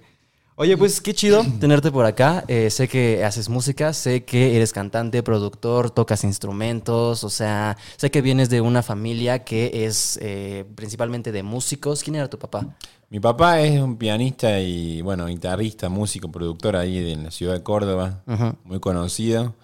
Oye, 0.62 0.75
pues 0.75 1.00
qué 1.00 1.13
chido 1.13 1.41
tenerte 1.62 1.89
por 1.89 2.06
acá. 2.06 2.44
Eh, 2.50 2.70
sé 2.70 2.89
que 2.89 3.24
haces 3.24 3.48
música, 3.48 3.94
sé 3.94 4.25
que 4.25 4.58
eres 4.58 4.74
cantante, 4.74 5.24
productor, 5.24 5.89
tocas 5.89 6.25
instrumentos, 6.25 7.24
o 7.24 7.29
sea, 7.29 7.77
sé 7.96 8.12
que 8.12 8.22
vienes 8.22 8.50
de 8.50 8.60
una 8.60 8.84
familia 8.84 9.46
que 9.46 9.86
es 9.86 10.20
eh, 10.22 10.65
principalmente 10.75 11.32
de 11.32 11.44
músicos. 11.44 12.03
¿Quién 12.03 12.18
era 12.18 12.29
tu 12.29 12.38
papá? 12.38 12.75
Mi 13.10 13.22
papá 13.22 13.62
es 13.62 13.79
un 13.79 13.96
pianista 13.96 14.60
y, 14.60 15.01
bueno, 15.01 15.27
guitarrista, 15.27 15.88
músico, 15.88 16.29
productor 16.29 16.75
ahí 16.75 17.10
en 17.10 17.24
la 17.24 17.32
ciudad 17.32 17.53
de 17.53 17.63
Córdoba, 17.63 18.24
muy 18.65 18.82
conocido. 18.82 19.56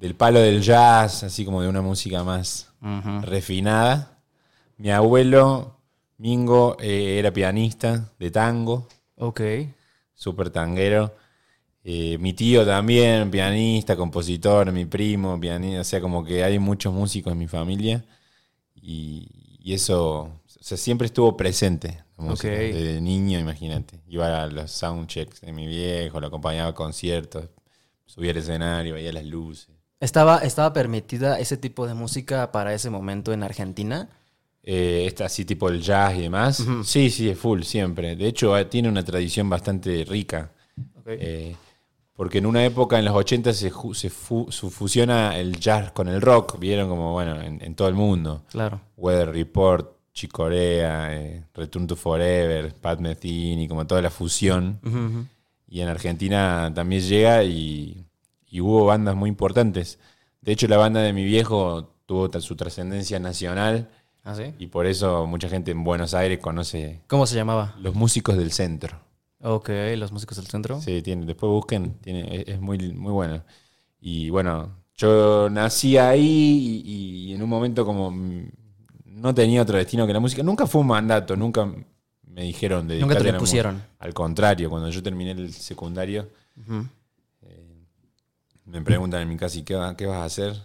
Del 0.00 0.14
palo 0.14 0.40
del 0.40 0.62
jazz, 0.62 1.24
así 1.24 1.44
como 1.44 1.60
de 1.62 1.68
una 1.68 1.82
música 1.82 2.24
más 2.24 2.72
refinada. 3.22 4.18
Mi 4.78 4.90
abuelo, 4.90 5.76
Mingo, 6.16 6.76
eh, 6.80 7.18
era 7.18 7.30
pianista 7.32 8.10
de 8.18 8.30
tango, 8.30 8.88
Ok. 9.16 9.40
súper 10.14 10.48
tanguero. 10.50 11.14
Eh, 11.84 12.16
mi 12.18 12.32
tío 12.32 12.64
también, 12.64 13.30
pianista, 13.30 13.94
compositor, 13.96 14.72
mi 14.72 14.86
primo, 14.86 15.38
pianista. 15.38 15.80
O 15.80 15.84
sea, 15.84 16.00
como 16.00 16.24
que 16.24 16.44
hay 16.44 16.58
muchos 16.58 16.92
músicos 16.94 17.32
en 17.32 17.38
mi 17.38 17.46
familia. 17.46 18.02
Y, 18.74 19.28
y 19.62 19.74
eso, 19.74 20.20
o 20.22 20.40
sea, 20.46 20.78
siempre 20.78 21.06
estuvo 21.06 21.36
presente. 21.36 22.02
Desde 22.72 23.00
niño, 23.02 23.38
imagínate. 23.38 24.00
Iba 24.08 24.42
a 24.42 24.46
los 24.46 24.70
soundchecks 24.70 25.42
de 25.42 25.52
mi 25.52 25.66
viejo, 25.66 26.20
lo 26.20 26.26
acompañaba 26.28 26.70
a 26.70 26.74
conciertos, 26.74 27.44
subía 28.06 28.30
al 28.30 28.38
escenario, 28.38 28.94
veía 28.94 29.12
las 29.12 29.24
luces. 29.24 29.74
¿Estaba, 30.00 30.38
¿Estaba 30.38 30.72
permitida 30.72 31.38
ese 31.38 31.56
tipo 31.56 31.86
de 31.86 31.94
música 31.94 32.50
para 32.52 32.72
ese 32.74 32.88
momento 32.90 33.32
en 33.32 33.42
Argentina? 33.42 34.08
Eh, 34.62 35.04
esta 35.06 35.26
así 35.26 35.44
tipo 35.44 35.68
el 35.68 35.80
jazz 35.82 36.16
y 36.16 36.22
demás. 36.22 36.64
Sí, 36.84 37.10
sí, 37.10 37.28
es 37.28 37.38
full, 37.38 37.62
siempre. 37.62 38.16
De 38.16 38.26
hecho, 38.26 38.56
eh, 38.56 38.64
tiene 38.64 38.88
una 38.88 39.04
tradición 39.04 39.48
bastante 39.48 40.04
rica. 40.08 40.50
Eh, 41.06 41.54
porque 42.14 42.38
en 42.38 42.46
una 42.46 42.64
época, 42.64 42.98
en 42.98 43.04
los 43.06 43.14
80, 43.14 43.52
se, 43.54 43.70
se, 43.94 44.10
fu- 44.10 44.48
fusiona 44.50 45.38
el 45.38 45.58
jazz 45.58 45.92
con 45.92 46.08
el 46.08 46.20
rock. 46.20 46.58
Vieron 46.58 46.88
como, 46.88 47.12
bueno, 47.12 47.40
en, 47.40 47.62
en 47.62 47.74
todo 47.74 47.88
el 47.88 47.94
mundo. 47.94 48.44
Claro. 48.50 48.80
Weather 48.96 49.30
Report, 49.32 49.96
Chicorea, 50.12 51.14
eh, 51.16 51.44
Return 51.54 51.86
to 51.86 51.96
Forever, 51.96 52.74
Pat 52.74 53.00
Metheny, 53.00 53.66
como 53.68 53.86
toda 53.86 54.02
la 54.02 54.10
fusión. 54.10 54.78
Y 55.68 55.80
en 55.80 55.88
Argentina 55.88 56.70
también 56.74 57.02
llega 57.02 57.42
y, 57.44 58.04
y 58.50 58.60
hubo 58.60 58.84
bandas 58.86 59.14
muy 59.14 59.28
importantes. 59.28 59.98
De 60.40 60.52
hecho, 60.52 60.66
la 60.68 60.76
banda 60.76 61.00
de 61.00 61.12
mi 61.12 61.24
viejo 61.24 61.94
tuvo 62.06 62.28
su 62.40 62.56
trascendencia 62.56 63.18
nacional 63.18 63.88
¿Ah, 64.24 64.34
sí? 64.34 64.52
y 64.58 64.66
por 64.66 64.86
eso 64.86 65.26
mucha 65.26 65.48
gente 65.48 65.70
en 65.70 65.84
Buenos 65.84 66.12
Aires 66.12 66.40
conoce 66.40 67.00
¿Cómo 67.06 67.26
se 67.26 67.36
llamaba? 67.36 67.74
los 67.80 67.94
músicos 67.94 68.36
del 68.36 68.52
centro. 68.52 68.98
Ok, 69.42 69.70
los 69.96 70.12
músicos 70.12 70.36
del 70.36 70.46
centro. 70.46 70.80
Sí, 70.80 71.00
tiene, 71.00 71.24
después 71.24 71.48
busquen, 71.48 71.94
tiene, 72.00 72.44
es, 72.46 72.60
muy, 72.60 72.78
muy 72.92 73.12
bueno. 73.12 73.42
Y 74.00 74.28
bueno, 74.28 74.76
yo 74.96 75.48
nací 75.48 75.96
ahí 75.96 76.82
y, 76.84 77.30
y 77.30 77.34
en 77.34 77.42
un 77.42 77.48
momento 77.48 77.86
como 77.86 78.10
mm, 78.10 78.50
no 79.06 79.34
tenía 79.34 79.62
otro 79.62 79.78
destino 79.78 80.06
que 80.06 80.12
la 80.12 80.20
música. 80.20 80.42
Nunca 80.42 80.66
fue 80.66 80.82
un 80.82 80.88
mandato, 80.88 81.36
nunca 81.36 81.66
me 82.22 82.42
dijeron 82.42 82.86
de 82.88 83.00
Nunca 83.00 83.16
te 83.16 83.24
lo 83.24 83.30
impusieron. 83.30 83.82
Al 83.98 84.12
contrario, 84.12 84.68
cuando 84.68 84.90
yo 84.90 85.02
terminé 85.02 85.30
el 85.32 85.52
secundario, 85.52 86.28
Ujú. 86.56 86.86
Me 88.70 88.82
preguntan 88.82 89.22
en 89.22 89.28
mi 89.28 89.36
casa, 89.36 89.58
¿y 89.58 89.62
qué, 89.62 89.74
va- 89.74 89.96
qué 89.96 90.06
vas 90.06 90.18
a 90.18 90.24
hacer? 90.24 90.56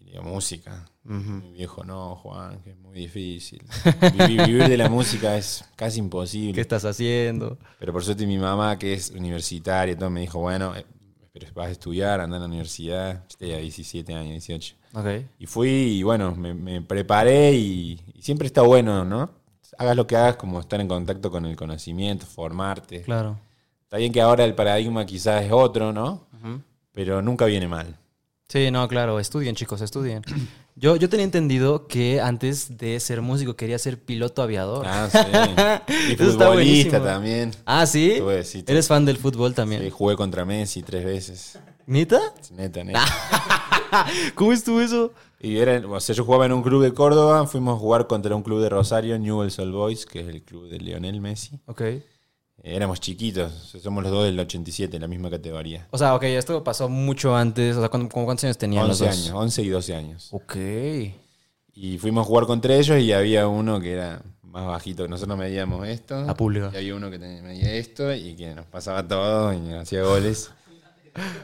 Y 0.00 0.04
digo, 0.12 0.22
música. 0.22 0.86
Mi 1.02 1.52
viejo, 1.52 1.82
no, 1.82 2.14
Juan, 2.16 2.60
que 2.62 2.70
es 2.70 2.76
muy 2.78 2.94
difícil. 2.94 3.62
Vivir, 4.12 4.46
vivir 4.46 4.68
de 4.68 4.76
la 4.76 4.88
música 4.88 5.36
es 5.36 5.64
casi 5.76 5.98
imposible. 5.98 6.52
¿Qué 6.54 6.60
estás 6.60 6.84
haciendo? 6.84 7.58
Pero 7.78 7.92
por 7.92 8.04
suerte 8.04 8.26
mi 8.26 8.38
mamá, 8.38 8.78
que 8.78 8.92
es 8.94 9.10
universitaria, 9.10 9.96
todo, 9.96 10.10
me 10.10 10.20
dijo, 10.20 10.38
bueno, 10.40 10.76
eh, 10.76 10.84
pero 11.32 11.46
vas 11.54 11.68
a 11.68 11.70
estudiar, 11.70 12.20
anda 12.20 12.36
a 12.36 12.40
la 12.40 12.46
universidad. 12.46 13.24
Yo 13.30 13.36
tenía 13.38 13.56
17 13.58 14.14
años, 14.14 14.30
18. 14.32 14.76
Ok. 14.94 15.06
Y 15.38 15.46
fui 15.46 15.68
y 15.70 16.02
bueno, 16.02 16.34
me, 16.34 16.52
me 16.54 16.82
preparé 16.82 17.52
y, 17.54 18.00
y 18.14 18.22
siempre 18.22 18.46
está 18.46 18.62
bueno, 18.62 19.04
¿no? 19.04 19.30
Hagas 19.78 19.96
lo 19.96 20.06
que 20.06 20.16
hagas, 20.16 20.36
como 20.36 20.60
estar 20.60 20.80
en 20.80 20.88
contacto 20.88 21.30
con 21.30 21.46
el 21.46 21.56
conocimiento, 21.56 22.26
formarte. 22.26 23.00
Claro. 23.02 23.38
Está 23.84 23.96
bien 23.96 24.12
que 24.12 24.20
ahora 24.20 24.44
el 24.44 24.54
paradigma 24.54 25.06
quizás 25.06 25.42
es 25.44 25.50
otro, 25.52 25.92
¿no? 25.92 26.26
Pero 27.00 27.22
nunca 27.22 27.46
viene 27.46 27.66
mal. 27.66 27.96
Sí, 28.46 28.70
no, 28.70 28.86
claro, 28.86 29.18
estudien 29.18 29.54
chicos, 29.54 29.80
estudien. 29.80 30.22
Yo, 30.76 30.96
yo 30.96 31.10
tenía 31.10 31.24
entendido 31.24 31.86
que 31.88 32.20
antes 32.22 32.78
de 32.78 33.00
ser 33.00 33.20
músico 33.20 33.54
quería 33.54 33.78
ser 33.78 33.98
piloto 34.02 34.40
aviador. 34.42 34.86
Ah, 34.86 35.08
sí. 35.10 35.18
Y 36.12 36.16
futbolista 36.16 37.02
también. 37.02 37.52
Ah, 37.66 37.84
¿sí? 37.86 38.14
Tuve, 38.18 38.44
sí, 38.44 38.62
tuve. 38.62 38.72
¿Eres 38.72 38.88
fan 38.88 39.04
del 39.04 39.18
fútbol 39.18 39.52
también? 39.52 39.82
Sí, 39.82 39.90
jugué 39.90 40.16
contra 40.16 40.46
Messi 40.46 40.82
tres 40.82 41.04
veces. 41.04 41.58
¿Nita? 41.86 42.20
Neta, 42.52 42.82
neta. 42.82 43.04
¿Cómo 44.34 44.52
estuvo 44.52 44.80
eso? 44.80 45.12
Y 45.38 45.58
era, 45.58 45.86
o 45.86 46.00
sea, 46.00 46.14
yo 46.14 46.24
jugaba 46.24 46.46
en 46.46 46.52
un 46.52 46.62
club 46.62 46.82
de 46.82 46.94
Córdoba, 46.94 47.46
fuimos 47.46 47.76
a 47.76 47.78
jugar 47.78 48.06
contra 48.06 48.34
un 48.34 48.42
club 48.42 48.62
de 48.62 48.70
Rosario, 48.70 49.18
Newell's 49.18 49.58
Old 49.58 49.74
Boys, 49.74 50.06
que 50.06 50.20
es 50.20 50.28
el 50.28 50.42
club 50.42 50.68
de 50.68 50.78
Lionel 50.78 51.20
Messi. 51.20 51.60
Ok. 51.66 51.82
Éramos 52.62 53.00
chiquitos, 53.00 53.52
somos 53.82 54.02
los 54.02 54.12
dos 54.12 54.24
del 54.26 54.38
87, 54.38 54.96
en 54.96 55.02
la 55.02 55.08
misma 55.08 55.30
categoría. 55.30 55.86
O 55.90 55.98
sea, 55.98 56.14
ok, 56.14 56.24
esto 56.24 56.62
pasó 56.62 56.88
mucho 56.88 57.34
antes. 57.34 57.76
O 57.76 57.80
sea, 57.80 57.88
¿cu- 57.88 58.08
como 58.08 58.26
¿cuántos 58.26 58.44
años 58.44 58.58
tenían 58.58 58.86
los 58.86 59.00
11 59.00 59.04
dos? 59.06 59.26
años, 59.26 59.34
11 59.42 59.62
y 59.62 59.68
12 59.70 59.94
años. 59.94 60.28
Ok. 60.32 60.56
Y 61.72 61.98
fuimos 61.98 62.22
a 62.24 62.26
jugar 62.26 62.46
contra 62.46 62.74
ellos 62.74 62.98
y 63.00 63.12
había 63.12 63.48
uno 63.48 63.80
que 63.80 63.92
era 63.92 64.22
más 64.42 64.66
bajito 64.66 65.04
que 65.04 65.08
nosotros 65.08 65.38
medíamos 65.38 65.86
esto. 65.88 66.22
La 66.24 66.34
pública. 66.34 66.70
Y 66.74 66.76
había 66.76 66.94
uno 66.96 67.10
que 67.10 67.18
medía 67.18 67.72
esto 67.72 68.12
y 68.14 68.34
que 68.34 68.54
nos 68.54 68.66
pasaba 68.66 69.06
todo 69.06 69.52
y 69.54 69.72
hacía 69.74 70.02
goles. 70.02 70.50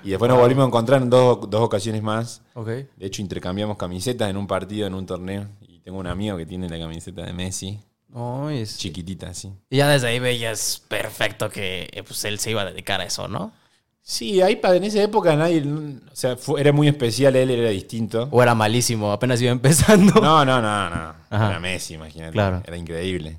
Y 0.05 0.11
después 0.11 0.29
nos 0.29 0.39
volvimos 0.39 0.65
a 0.65 0.67
encontrar 0.69 1.01
en 1.03 1.11
dos, 1.11 1.49
dos 1.49 1.61
ocasiones 1.63 2.03
más. 2.03 2.43
Ok. 2.55 2.67
De 2.69 2.87
hecho, 3.07 3.23
intercambiamos 3.23 3.77
camisetas 3.77 4.29
en 4.29 4.37
un 4.37 4.47
partido, 4.47 4.87
en 4.87 4.95
un 4.95 5.07
torneo. 5.07 5.47
Y 5.63 5.81
tengo 5.81 5.99
un 5.99 6.07
amigo 6.07 6.37
que 6.37 6.47
tiene 6.47 6.69
la 6.69 6.79
camiseta 6.79 7.23
de 7.25 7.33
Messi, 7.33 7.81
Oh, 8.19 8.49
es- 8.49 8.79
chiquitita 8.79 9.29
así. 9.29 9.53
Y 9.69 9.77
ya 9.77 9.89
desde 9.89 10.09
ahí 10.09 10.19
veías 10.19 10.83
perfecto 10.89 11.51
que 11.51 11.89
eh, 11.93 12.03
pues, 12.03 12.25
él 12.25 12.39
se 12.39 12.51
iba 12.51 12.63
a 12.63 12.65
dedicar 12.65 13.01
a 13.01 13.05
eso, 13.05 13.29
¿no? 13.29 13.53
Sí, 14.01 14.41
ahí 14.41 14.59
en 14.63 14.85
esa 14.85 15.03
época 15.03 15.35
nadie. 15.37 15.63
O 15.63 16.15
sea, 16.17 16.37
fue- 16.37 16.61
era 16.61 16.73
muy 16.73 16.89
especial, 16.89 17.37
él 17.37 17.51
era 17.51 17.69
distinto. 17.71 18.29
O 18.31 18.43
era 18.43 18.55
malísimo, 18.55 19.13
apenas 19.13 19.43
iba 19.43 19.51
empezando. 19.53 20.15
No, 20.21 20.45
no, 20.45 20.63
no, 20.63 20.89
no. 20.91 21.15
Ajá. 21.29 21.49
Era 21.51 21.61
Messi, 21.61 21.95
imagínate. 21.95 22.33
Claro. 22.33 22.63
Era 22.65 22.77
increíble. 22.77 23.39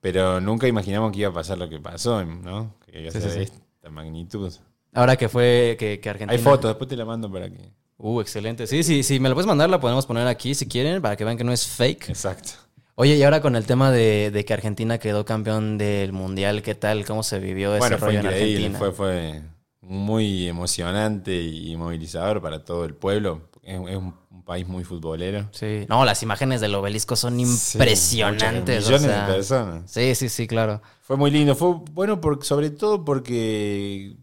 Pero 0.00 0.40
nunca 0.40 0.66
imaginamos 0.66 1.12
que 1.12 1.18
iba 1.20 1.28
a 1.28 1.32
pasar 1.34 1.58
lo 1.58 1.68
que 1.68 1.78
pasó, 1.78 2.24
¿no? 2.24 2.74
Que 2.86 3.00
iba 3.02 3.10
a 3.10 3.12
Sí, 3.12 3.20
ser 3.20 3.30
sí, 3.30 3.38
de 3.38 3.46
sí. 3.46 3.52
esta 3.76 3.90
magnitud. 3.90 4.52
Ahora 4.94 5.16
que 5.16 5.28
fue 5.28 5.76
que, 5.78 6.00
que 6.00 6.10
Argentina. 6.10 6.32
Hay 6.36 6.42
fotos, 6.42 6.70
después 6.70 6.88
te 6.88 6.96
la 6.96 7.04
mando 7.04 7.30
para 7.30 7.48
que. 7.50 7.58
Uh, 7.98 8.20
excelente. 8.20 8.66
Sí, 8.66 8.82
sí, 8.82 9.02
sí, 9.02 9.20
me 9.20 9.28
lo 9.28 9.34
puedes 9.34 9.46
mandar, 9.46 9.68
la 9.68 9.78
podemos 9.80 10.06
poner 10.06 10.26
aquí 10.26 10.54
si 10.54 10.66
quieren, 10.66 11.02
para 11.02 11.16
que 11.16 11.24
vean 11.24 11.36
que 11.36 11.44
no 11.44 11.52
es 11.52 11.66
fake. 11.66 12.08
Exacto. 12.08 12.52
Oye, 13.00 13.14
y 13.16 13.22
ahora 13.22 13.40
con 13.40 13.54
el 13.54 13.64
tema 13.64 13.92
de, 13.92 14.32
de 14.32 14.44
que 14.44 14.52
Argentina 14.54 14.98
quedó 14.98 15.24
campeón 15.24 15.78
del 15.78 16.12
Mundial, 16.12 16.62
¿qué 16.62 16.74
tal? 16.74 17.04
¿Cómo 17.04 17.22
se 17.22 17.38
vivió 17.38 17.70
ese 17.70 17.78
Bueno, 17.78 17.98
fue 17.98 18.08
rollo 18.08 18.18
en 18.18 18.24
increíble. 18.26 18.54
Argentina? 18.66 18.78
Fue, 18.80 18.92
fue 18.92 19.42
muy 19.82 20.48
emocionante 20.48 21.40
y 21.40 21.76
movilizador 21.76 22.42
para 22.42 22.64
todo 22.64 22.84
el 22.84 22.94
pueblo. 22.94 23.42
Es, 23.62 23.74
es 23.88 23.96
un, 23.96 24.14
país 24.44 24.66
muy 24.66 24.82
futbolero. 24.82 25.46
Sí. 25.52 25.84
No, 25.90 26.06
las 26.06 26.22
imágenes 26.22 26.62
del 26.62 26.74
obelisco 26.74 27.16
son 27.16 27.36
Sí, 27.36 27.76
impresionantes. 27.76 28.86
o 28.86 28.88
millones 28.88 29.02
sea. 29.02 29.26
de 29.26 29.32
personas. 29.34 29.90
Sí, 29.90 30.14
sí, 30.14 30.30
sí, 30.30 30.46
claro. 30.46 30.80
Fue 31.02 31.18
muy 31.18 31.30
lindo. 31.30 31.54
Fue 31.54 31.74
bueno 31.92 32.18
por, 32.18 32.42
sobre 32.42 32.70
todo 32.70 33.04
porque 33.04 34.16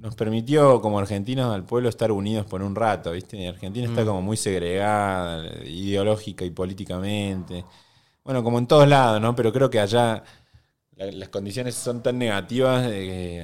nos 0.00 0.16
permitió 0.16 0.80
como 0.80 0.98
argentinos 0.98 1.54
al 1.54 1.64
pueblo 1.64 1.88
estar 1.88 2.10
unidos 2.10 2.44
por 2.46 2.60
un 2.60 2.74
rato, 2.74 3.12
¿viste? 3.12 3.46
Argentina 3.46 3.86
Mm. 3.86 3.90
está 3.92 4.04
como 4.04 4.20
muy 4.20 4.36
segregada, 4.36 5.44
ideológica 5.64 6.44
y 6.44 6.50
políticamente. 6.50 7.64
Bueno, 8.28 8.44
como 8.44 8.58
en 8.58 8.66
todos 8.66 8.86
lados, 8.88 9.20
¿no? 9.22 9.34
Pero 9.34 9.52
creo 9.52 9.70
que 9.70 9.80
allá 9.80 10.22
la- 10.96 11.12
las 11.12 11.30
condiciones 11.30 11.74
son 11.76 12.02
tan 12.02 12.18
negativas, 12.18 12.86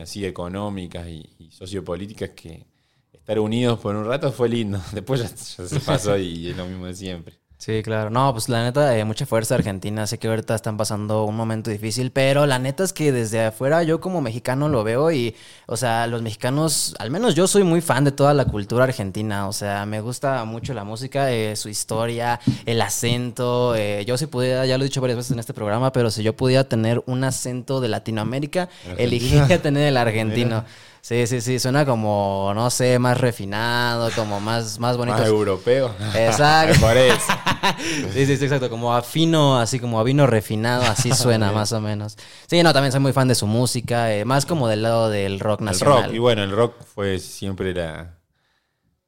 así 0.02 0.26
económicas 0.26 1.08
y, 1.08 1.36
y 1.40 1.50
sociopolíticas, 1.52 2.30
que 2.30 2.66
estar 3.12 3.40
unidos 3.40 3.80
por 3.80 3.96
un 3.96 4.06
rato 4.06 4.32
fue 4.32 4.48
lindo. 4.50 4.80
Después 4.94 5.22
ya 5.22 5.66
se 5.68 5.80
pasó 5.80 6.16
y 6.18 6.50
es 6.50 6.56
lo 6.56 6.66
mismo 6.66 6.86
de 6.86 6.94
siempre. 6.96 7.40
Sí, 7.56 7.82
claro. 7.82 8.10
No, 8.10 8.30
pues 8.32 8.50
la 8.50 8.62
neta, 8.62 8.98
eh, 8.98 9.04
mucha 9.06 9.24
fuerza 9.24 9.54
Argentina. 9.54 10.06
Sé 10.06 10.18
que 10.18 10.28
ahorita 10.28 10.54
están 10.54 10.76
pasando 10.76 11.24
un 11.24 11.34
momento 11.34 11.70
difícil, 11.70 12.10
pero 12.10 12.44
la 12.44 12.58
neta 12.58 12.84
es 12.84 12.92
que 12.92 13.10
desde 13.10 13.46
afuera 13.46 13.82
yo 13.84 14.00
como 14.02 14.20
mexicano 14.20 14.68
lo 14.68 14.84
veo 14.84 15.10
y, 15.10 15.34
o 15.66 15.76
sea, 15.78 16.06
los 16.06 16.20
mexicanos, 16.20 16.94
al 16.98 17.10
menos 17.10 17.34
yo 17.34 17.46
soy 17.46 17.62
muy 17.62 17.80
fan 17.80 18.04
de 18.04 18.12
toda 18.12 18.34
la 18.34 18.44
cultura 18.44 18.84
argentina. 18.84 19.48
O 19.48 19.52
sea, 19.54 19.86
me 19.86 20.02
gusta 20.02 20.44
mucho 20.44 20.74
la 20.74 20.84
música, 20.84 21.32
eh, 21.32 21.56
su 21.56 21.70
historia, 21.70 22.38
el 22.66 22.82
acento. 22.82 23.74
eh, 23.76 24.04
yo 24.04 24.18
si 24.18 24.26
pudiera, 24.26 24.66
ya 24.66 24.76
lo 24.76 24.84
he 24.84 24.88
dicho 24.88 25.00
varias 25.00 25.16
veces 25.16 25.32
en 25.32 25.38
este 25.38 25.54
programa, 25.54 25.90
pero 25.90 26.10
si 26.10 26.22
yo 26.22 26.36
pudiera 26.36 26.64
tener 26.64 27.02
un 27.06 27.24
acento 27.24 27.80
de 27.80 27.88
Latinoamérica, 27.88 28.68
elegiría 28.98 29.62
tener 29.62 29.88
el 29.88 29.96
argentino. 29.96 30.56
Mira. 30.56 30.66
Sí, 31.06 31.26
sí, 31.26 31.42
sí, 31.42 31.58
suena 31.58 31.84
como, 31.84 32.52
no 32.54 32.70
sé, 32.70 32.98
más 32.98 33.20
refinado, 33.20 34.08
como 34.16 34.40
más, 34.40 34.78
más 34.78 34.96
bonito. 34.96 35.18
Más 35.18 35.26
europeo. 35.28 35.94
Exacto. 36.14 36.80
por 36.80 36.96
eso. 36.96 37.32
Sí, 38.12 38.24
sí, 38.26 38.36
sí, 38.38 38.44
exacto. 38.44 38.70
Como 38.70 38.94
a 38.94 39.02
fino, 39.02 39.58
así 39.58 39.78
como 39.80 40.00
a 40.00 40.02
vino 40.02 40.26
refinado, 40.26 40.82
así 40.84 41.12
suena 41.14 41.52
más 41.52 41.72
o 41.72 41.80
menos. 41.82 42.16
Sí, 42.46 42.62
no, 42.62 42.72
también 42.72 42.90
soy 42.92 43.00
muy 43.02 43.12
fan 43.12 43.28
de 43.28 43.34
su 43.34 43.46
música, 43.46 44.14
eh, 44.14 44.24
más 44.24 44.46
como 44.46 44.66
del 44.66 44.80
lado 44.82 45.10
del 45.10 45.40
rock 45.40 45.60
El 45.60 45.66
nacional. 45.66 46.04
rock, 46.04 46.14
y 46.14 46.18
bueno, 46.18 46.42
el 46.42 46.50
rock 46.52 46.74
fue 46.94 47.18
siempre 47.18 47.74
la 47.74 48.14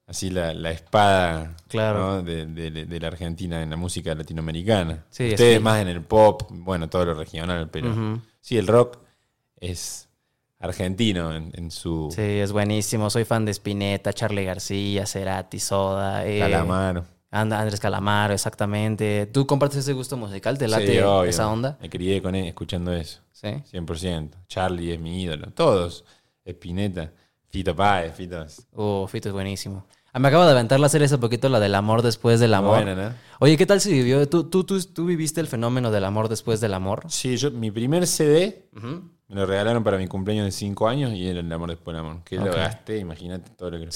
así 0.07 0.29
la, 0.31 0.53
la 0.53 0.71
espada 0.71 1.55
Claro. 1.69 1.99
¿no? 1.99 2.23
de, 2.23 2.45
de- 2.47 2.85
de 2.85 3.01
la 3.01 3.09
Argentina 3.09 3.63
en 3.63 3.71
la 3.71 3.77
música 3.77 4.15
latinoamericana. 4.15 5.05
Sí, 5.09 5.31
Ustedes 5.31 5.61
más 5.63 5.81
en 5.81 5.89
el 5.89 6.03
pop, 6.03 6.43
bueno, 6.51 6.89
todo 6.91 7.07
lo 7.07 7.15
regional, 7.15 7.71
pero 7.71 8.21
sí, 8.43 8.57
el 8.59 8.67
rock 8.67 8.99
es 9.61 10.09
argentino 10.59 11.35
en, 11.35 11.51
en 11.55 11.71
su 11.71 12.09
Sí, 12.15 12.23
es 12.23 12.53
buenísimo. 12.53 13.11
Soy 13.11 13.25
fan 13.25 13.45
de 13.45 13.53
Spinetta, 13.53 14.13
Charlie 14.13 14.45
García, 14.45 15.07
Cerati, 15.07 15.59
Soda. 15.61 16.27
eh, 16.27 16.39
calamar. 16.41 17.05
And- 17.31 17.53
Andrés 17.53 17.81
Calamaro, 17.81 18.33
exactamente. 18.33 19.27
¿Tú 19.27 19.47
compartes 19.47 19.79
ese 19.81 19.93
gusto 19.93 20.17
musical? 20.17 20.57
¿Te 20.57 20.69
late 20.69 20.87
Sí, 20.93 20.99
obvio. 21.01 21.25
esa 21.25 21.49
onda? 21.51 21.77
Me 21.83 21.91
crié 21.91 22.23
con 22.23 22.35
él 22.35 22.47
escuchando 22.47 22.93
eso, 22.95 23.21
Sí. 23.33 23.49
100%. 23.71 24.39
Charlie 24.49 24.93
es 24.95 25.01
mi 25.01 25.23
ídolo, 25.23 25.51
todos. 25.51 26.05
Espineta, 26.45 27.13
Fito 27.49 27.75
Páez, 27.75 28.15
Fito 28.15 28.47
Uh, 28.73 29.07
Fito 29.09 29.29
es 29.29 29.33
buenísimo. 29.35 29.85
Ah, 30.13 30.19
me 30.19 30.29
acabo 30.29 30.45
de 30.47 30.53
aventar 30.53 30.81
la 30.81 30.89
serie 30.89 31.07
hace 31.07 31.19
poquito, 31.19 31.49
la 31.51 31.61
del 31.61 31.75
amor 31.75 32.01
después 32.01 32.41
del 32.41 32.55
amor. 32.55 32.83
buena, 32.85 32.95
¿no? 33.11 33.15
Oye, 33.41 33.57
¿qué 33.59 33.67
tal 33.67 33.81
si 33.83 33.93
vivió? 33.93 34.27
¿Tú, 34.29 34.45
tú, 34.49 34.65
tú, 34.65 34.81
tú 34.83 35.05
viviste 35.05 35.41
el 35.43 35.47
fenómeno 35.49 35.91
del 35.91 36.05
amor 36.05 36.29
después 36.31 36.61
del 36.63 36.73
amor? 36.73 37.03
Sí, 37.09 37.37
yo, 37.37 37.51
mi 37.51 37.71
primer 37.71 38.07
CD. 38.07 38.71
Me 39.29 39.35
lo 39.35 39.47
regalaron 39.47 39.83
para 39.83 39.99
mi 39.99 40.07
cumpleaños 40.07 40.45
de 40.45 40.53
5 40.53 40.87
años 40.87 41.13
y 41.13 41.27
era 41.27 41.41
el 41.41 41.53
amor 41.53 41.71
después 41.71 41.97
del 41.97 42.05
amor. 42.05 42.23
Que 42.25 42.37
lo 42.37 42.45
gasté, 42.53 42.99
imagínate 42.99 43.51
todo 43.51 43.71
lo 43.73 43.79
que. 43.79 43.89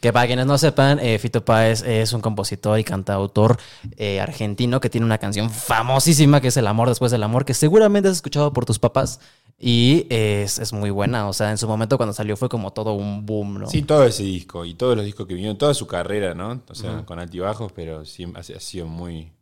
Que 0.00 0.12
para 0.12 0.26
quienes 0.26 0.46
no 0.46 0.56
sepan, 0.56 0.98
eh, 1.00 1.18
Fito 1.18 1.44
Páez 1.44 1.82
es 1.82 2.14
un 2.14 2.22
compositor 2.22 2.78
y 2.78 2.84
cantautor 2.84 3.58
eh, 3.96 4.20
argentino 4.20 4.80
que 4.80 4.88
tiene 4.88 5.04
una 5.04 5.18
canción 5.18 5.50
famosísima 5.50 6.40
que 6.40 6.48
es 6.48 6.56
El 6.56 6.66
amor 6.66 6.88
después 6.88 7.12
del 7.12 7.22
amor, 7.22 7.44
que 7.44 7.52
seguramente 7.52 8.08
has 8.08 8.16
escuchado 8.16 8.52
por 8.54 8.64
tus 8.64 8.78
papás 8.78 9.20
y 9.58 10.06
es, 10.08 10.58
es 10.58 10.72
muy 10.72 10.88
buena. 10.88 11.28
O 11.28 11.34
sea, 11.34 11.50
en 11.50 11.58
su 11.58 11.68
momento 11.68 11.98
cuando 11.98 12.14
salió 12.14 12.36
fue 12.38 12.48
como 12.48 12.72
todo 12.72 12.94
un 12.94 13.26
boom, 13.26 13.58
¿no? 13.60 13.66
Sí, 13.68 13.82
todo 13.82 14.04
ese 14.04 14.22
disco 14.22 14.64
y 14.64 14.72
todos 14.72 14.96
los 14.96 15.04
discos 15.04 15.26
que 15.26 15.34
vinieron, 15.34 15.58
toda 15.58 15.74
su 15.74 15.86
carrera, 15.86 16.32
¿no? 16.32 16.62
O 16.66 16.74
sea, 16.74 17.04
con 17.04 17.18
altibajos, 17.18 17.72
pero 17.72 18.06
sí 18.06 18.24
ha, 18.34 18.38
ha 18.38 18.60
sido 18.60 18.86
muy, 18.86 19.32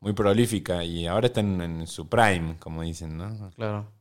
muy 0.00 0.14
prolífica 0.14 0.82
y 0.82 1.06
ahora 1.06 1.28
está 1.28 1.38
en, 1.38 1.60
en 1.60 1.86
su 1.86 2.08
prime, 2.08 2.56
como 2.58 2.82
dicen, 2.82 3.16
¿no? 3.16 3.52
Claro. 3.54 3.99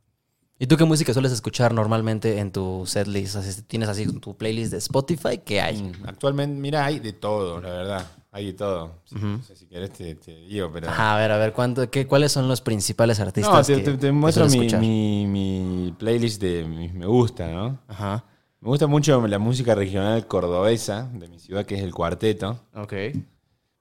¿Y 0.61 0.67
tú 0.67 0.75
qué 0.75 0.83
música 0.83 1.13
sueles 1.13 1.31
escuchar 1.31 1.73
normalmente 1.73 2.37
en 2.39 2.51
tu 2.51 2.83
setlist? 2.85 3.37
Así, 3.37 3.61
¿Tienes 3.63 3.87
así 3.87 4.05
tu 4.19 4.35
playlist 4.35 4.71
de 4.73 4.77
Spotify? 4.79 5.37
¿Qué 5.37 5.61
hay? 5.61 5.81
Mm, 5.81 5.91
Actualmente, 6.05 6.59
mira, 6.59 6.85
hay 6.85 6.99
de 6.99 7.13
todo, 7.13 7.61
la 7.61 7.69
verdad. 7.69 8.11
Hay 8.31 8.47
de 8.47 8.53
todo. 8.53 8.91
No 9.11 9.41
sé 9.41 9.55
si 9.55 9.65
querés 9.67 9.91
te, 9.91 10.13
te 10.15 10.35
digo, 10.35 10.69
pero... 10.71 10.89
Ajá, 10.89 11.15
a 11.15 11.17
ver, 11.17 11.31
a 11.31 11.37
ver, 11.37 11.53
¿cuánto, 11.53 11.89
qué, 11.89 12.05
¿cuáles 12.05 12.31
son 12.33 12.47
los 12.49 12.59
principales 12.61 13.19
artistas 13.21 13.69
No, 13.69 13.75
te, 13.75 13.81
que, 13.83 13.97
te- 13.97 14.11
muestro 14.11 14.47
mi, 14.47 14.67
mi- 14.77 15.25
mi 15.27 15.91
playlist 15.97 16.41
de 16.41 16.63
mis 16.65 16.93
me 16.93 17.05
gusta, 17.07 17.47
¿no? 17.47 17.79
Ajá, 17.87 18.23
Me 18.59 18.67
gusta 18.67 18.85
mucho 18.85 19.25
la 19.27 19.39
música 19.39 19.73
regional 19.73 20.27
cordobesa 20.27 21.09
de 21.13 21.27
mi 21.29 21.39
ciudad, 21.39 21.65
que 21.65 21.75
es 21.75 21.81
el 21.81 21.93
cuarteto. 21.93 22.59
ok. 22.75 22.93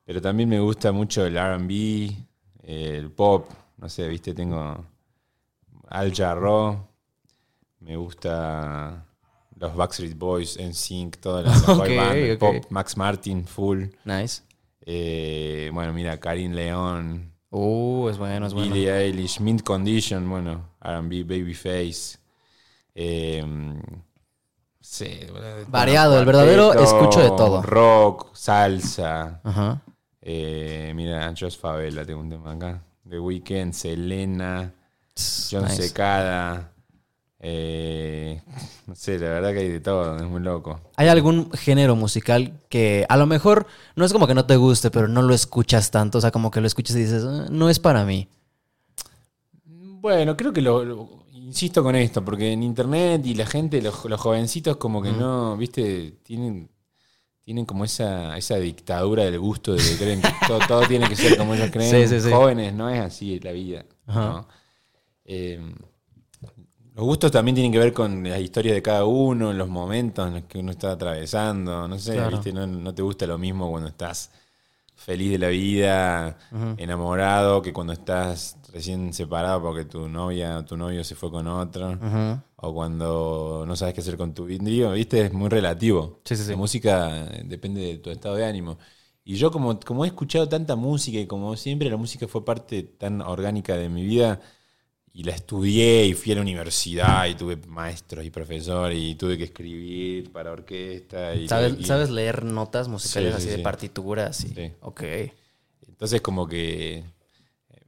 Pero 0.05 0.23
también 0.23 0.49
me 0.49 0.61
gusta 0.61 0.93
mucho 0.93 1.27
el 1.27 1.37
RB, 1.37 2.13
el 2.63 3.11
pop, 3.11 3.51
no 3.77 3.89
sé, 3.91 4.09
viste, 4.09 4.33
tengo 4.33 4.83
Al 5.91 6.15
Jarro, 6.15 6.89
me 7.81 7.97
gusta 7.97 9.07
los 9.57 9.75
Backstreet 9.75 10.17
Boys, 10.17 10.59
NSYNC, 10.61 11.17
todas 11.19 11.45
las, 11.45 11.67
las 11.69 11.77
boy 11.79 11.91
Ok, 11.91 11.97
band, 11.97 12.17
el 12.17 12.33
ok. 12.35 12.39
pop, 12.41 12.65
Max 12.71 12.97
Martin, 12.97 13.45
full. 13.47 13.85
Nice. 14.05 14.43
Eh, 14.83 15.71
bueno, 15.73 15.93
mira, 15.93 16.19
Karim 16.19 16.53
León, 16.53 17.33
Uh, 17.51 18.11
es 18.11 18.19
bueno, 18.19 18.47
es 18.47 18.53
bueno. 18.53 18.75
Billie 18.75 18.95
Eilish, 18.95 19.41
Mint 19.41 19.63
Condition, 19.63 20.29
bueno, 20.29 20.69
R&B, 20.83 21.25
Babyface. 21.25 22.19
Eh, 22.95 23.43
sí, 24.81 25.21
bueno, 25.33 25.47
Variado, 25.69 26.19
el 26.21 26.27
verdadero 26.27 26.75
escucho 26.75 27.21
de 27.23 27.29
todo. 27.31 27.63
Rock, 27.63 28.35
salsa. 28.35 29.41
Ajá. 29.43 29.81
Eh, 30.21 30.93
mira, 30.95 31.33
Josh 31.39 31.57
Favela, 31.59 32.05
tengo 32.05 32.21
un 32.21 32.29
tema 32.29 32.53
acá. 32.53 32.83
The 33.09 33.19
Weeknd, 33.19 33.73
Selena, 33.73 34.75
John 35.51 35.65
Nice. 35.65 35.83
Secada, 35.89 36.73
Eh, 37.41 38.43
no 38.87 38.95
sé, 38.97 39.19
la 39.19 39.29
verdad 39.29 39.53
que 39.53 39.61
hay 39.61 39.69
de 39.69 39.81
todo, 39.81 40.17
es 40.17 40.25
muy 40.25 40.41
loco. 40.41 40.81
¿Hay 40.97 41.07
algún 41.09 41.53
género 41.53 41.95
musical 41.95 42.53
que 42.69 43.07
a 43.09 43.17
lo 43.17 43.27
mejor 43.27 43.67
no 43.95 44.05
es 44.05 44.13
como 44.13 44.27
que 44.27 44.35
no 44.35 44.45
te 44.47 44.57
guste, 44.57 44.91
pero 44.91 45.07
no 45.07 45.23
lo 45.23 45.33
escuchas 45.35 45.91
tanto? 45.93 46.19
O 46.19 46.21
sea, 46.21 46.33
como 46.33 46.51
que 46.51 46.61
lo 46.61 46.67
escuchas 46.67 46.97
y 46.97 47.01
dices, 47.01 47.23
"Ah, 47.25 47.47
no 47.51 47.71
es 47.71 47.79
para 47.79 48.05
mí. 48.05 48.29
Bueno, 49.65 50.37
creo 50.37 50.53
que 50.53 50.63
lo, 50.63 50.85
lo- 50.85 51.09
insisto 51.33 51.83
con 51.83 51.95
esto, 51.97 52.25
porque 52.25 52.53
en 52.53 52.63
internet 52.63 53.25
y 53.25 53.35
la 53.35 53.47
gente, 53.47 53.81
los, 53.83 54.05
los 54.05 54.21
jovencitos 54.21 54.77
como 54.77 55.03
que 55.03 55.13
no, 55.13 55.57
viste, 55.57 56.19
tienen, 56.23 56.69
tienen 57.45 57.65
como 57.65 57.85
esa, 57.85 58.37
esa 58.37 58.57
dictadura 58.57 59.25
del 59.25 59.39
gusto 59.39 59.75
de 59.75 59.79
que 59.83 59.97
creen 59.97 60.21
que 60.23 60.29
todo, 60.47 60.59
todo 60.67 60.87
tiene 60.87 61.09
que 61.09 61.17
ser 61.17 61.37
como 61.37 61.55
ellos 61.55 61.71
creen. 61.71 62.09
Sí, 62.09 62.17
sí, 62.17 62.21
sí. 62.21 62.31
Jóvenes, 62.31 62.75
no 62.75 62.89
es 62.91 63.01
así 63.01 63.39
la 63.41 63.53
vida. 63.53 63.85
¿no? 64.07 64.47
Eh, 65.31 65.61
los 66.95 67.05
gustos 67.05 67.31
también 67.31 67.55
tienen 67.55 67.71
que 67.71 67.79
ver 67.79 67.93
con 67.93 68.25
la 68.25 68.41
historia 68.41 68.73
de 68.75 68.83
cada 68.83 69.05
uno, 69.05 69.53
los 69.53 69.69
momentos 69.69 70.27
en 70.27 70.35
los 70.35 70.43
que 70.45 70.59
uno 70.59 70.73
está 70.73 70.93
atravesando. 70.93 71.87
No 71.87 71.99
sé, 71.99 72.15
Claro. 72.15 72.31
¿viste? 72.33 72.53
No, 72.53 72.67
no 72.67 72.93
te 72.95 73.03
gusta 73.03 73.27
lo 73.27 73.39
mismo 73.39 73.71
cuando 73.71 73.89
estás 73.89 74.31
feliz 74.97 75.31
de 75.31 75.39
la 75.39 75.49
vida, 75.49 76.37
enamorado, 76.77 77.63
que 77.63 77.73
cuando 77.73 77.93
estás 77.93 78.57
recién 78.73 79.13
separado 79.13 79.63
porque 79.63 79.85
tu 79.85 80.09
novia 80.09 80.59
o 80.59 80.65
tu 80.65 80.77
novio 80.77 81.05
se 81.05 81.15
fue 81.15 81.31
con 81.31 81.47
otro. 81.47 81.97
O 82.57 82.75
cuando 82.75 83.65
no 83.65 83.77
sabes 83.77 83.95
qué 83.95 84.01
hacer 84.01 84.17
con 84.17 84.35
tu 84.35 84.47
vida, 84.47 84.91
¿viste? 84.93 85.27
Es 85.27 85.33
muy 85.33 85.49
relativo. 85.49 86.19
Sí, 86.25 86.35
sí, 86.35 86.43
sí. 86.43 86.51
La 86.51 86.57
música 86.57 87.27
eh, 87.31 87.43
depende 87.45 87.81
de 87.81 87.99
tu 87.99 88.11
estado 88.11 88.35
de 88.35 88.45
ánimo. 88.45 88.77
Y 89.25 89.37
yo 89.37 89.53
como, 89.53 89.79
como 89.79 90.05
he 90.05 90.09
escuchado 90.09 90.49
tanta 90.49 90.75
música 90.75 91.19
y 91.19 91.27
como 91.29 91.55
siempre 91.55 91.89
la 91.91 91.97
música 91.97 92.27
fue 92.27 92.45
parte 92.45 92.83
tan 92.83 93.21
orgánica 93.21 93.77
de 93.77 93.89
mi 93.89 94.03
vida 94.05 94.41
y 95.13 95.25
la 95.25 95.33
estudié 95.33 96.07
y 96.07 96.15
fui 96.15 96.33
a 96.33 96.37
la 96.37 96.43
universidad 96.43 97.27
y 97.27 97.35
tuve 97.35 97.57
maestros 97.67 98.25
y 98.25 98.31
profesores 98.31 98.99
y 99.01 99.15
tuve 99.17 99.37
que 99.37 99.45
escribir 99.45 100.31
para 100.33 100.53
orquesta. 100.53 101.35
Y, 101.35 101.49
¿Sabes, 101.49 101.75
y- 101.79 101.85
sabes 101.85 102.11
leer 102.11 102.45
notas 102.45 102.89
musicales 102.89 103.35
Sí, 103.35 103.41
sí, 103.41 103.45
así 103.47 103.51
de 103.51 103.57
sí. 103.57 103.63
partituras? 103.63 104.45
Y... 104.45 104.49
Sí. 104.55 104.73
Ok. 104.81 105.03
Entonces 105.89 106.21
como 106.21 106.47
que 106.47 106.99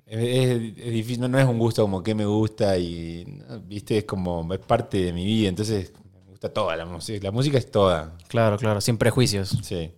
es, 0.06 0.18
es- 0.18 0.78
es 0.78 0.92
difícil, 0.92 1.20
no, 1.20 1.28
no 1.28 1.38
es 1.38 1.46
un 1.46 1.59
gusto 1.59 1.83
como 1.83 2.02
que 2.02 2.14
me 2.14 2.24
gusta 2.26 2.76
y, 2.78 3.24
viste, 3.64 3.98
es 3.98 4.04
como, 4.04 4.52
es 4.52 4.61
parte 4.61 4.98
de 5.00 5.12
mi 5.12 5.24
vida, 5.24 5.48
entonces 5.48 5.92
me 6.24 6.30
gusta 6.30 6.52
toda 6.52 6.74
la 6.76 6.85
música, 6.87 7.22
la 7.22 7.30
música 7.30 7.59
es 7.59 7.70
toda, 7.70 8.16
Claro, 8.28 8.59
claro, 8.59 8.80
sin 8.80 8.98
prejuicios. 8.98 9.56
sí. 9.62 9.92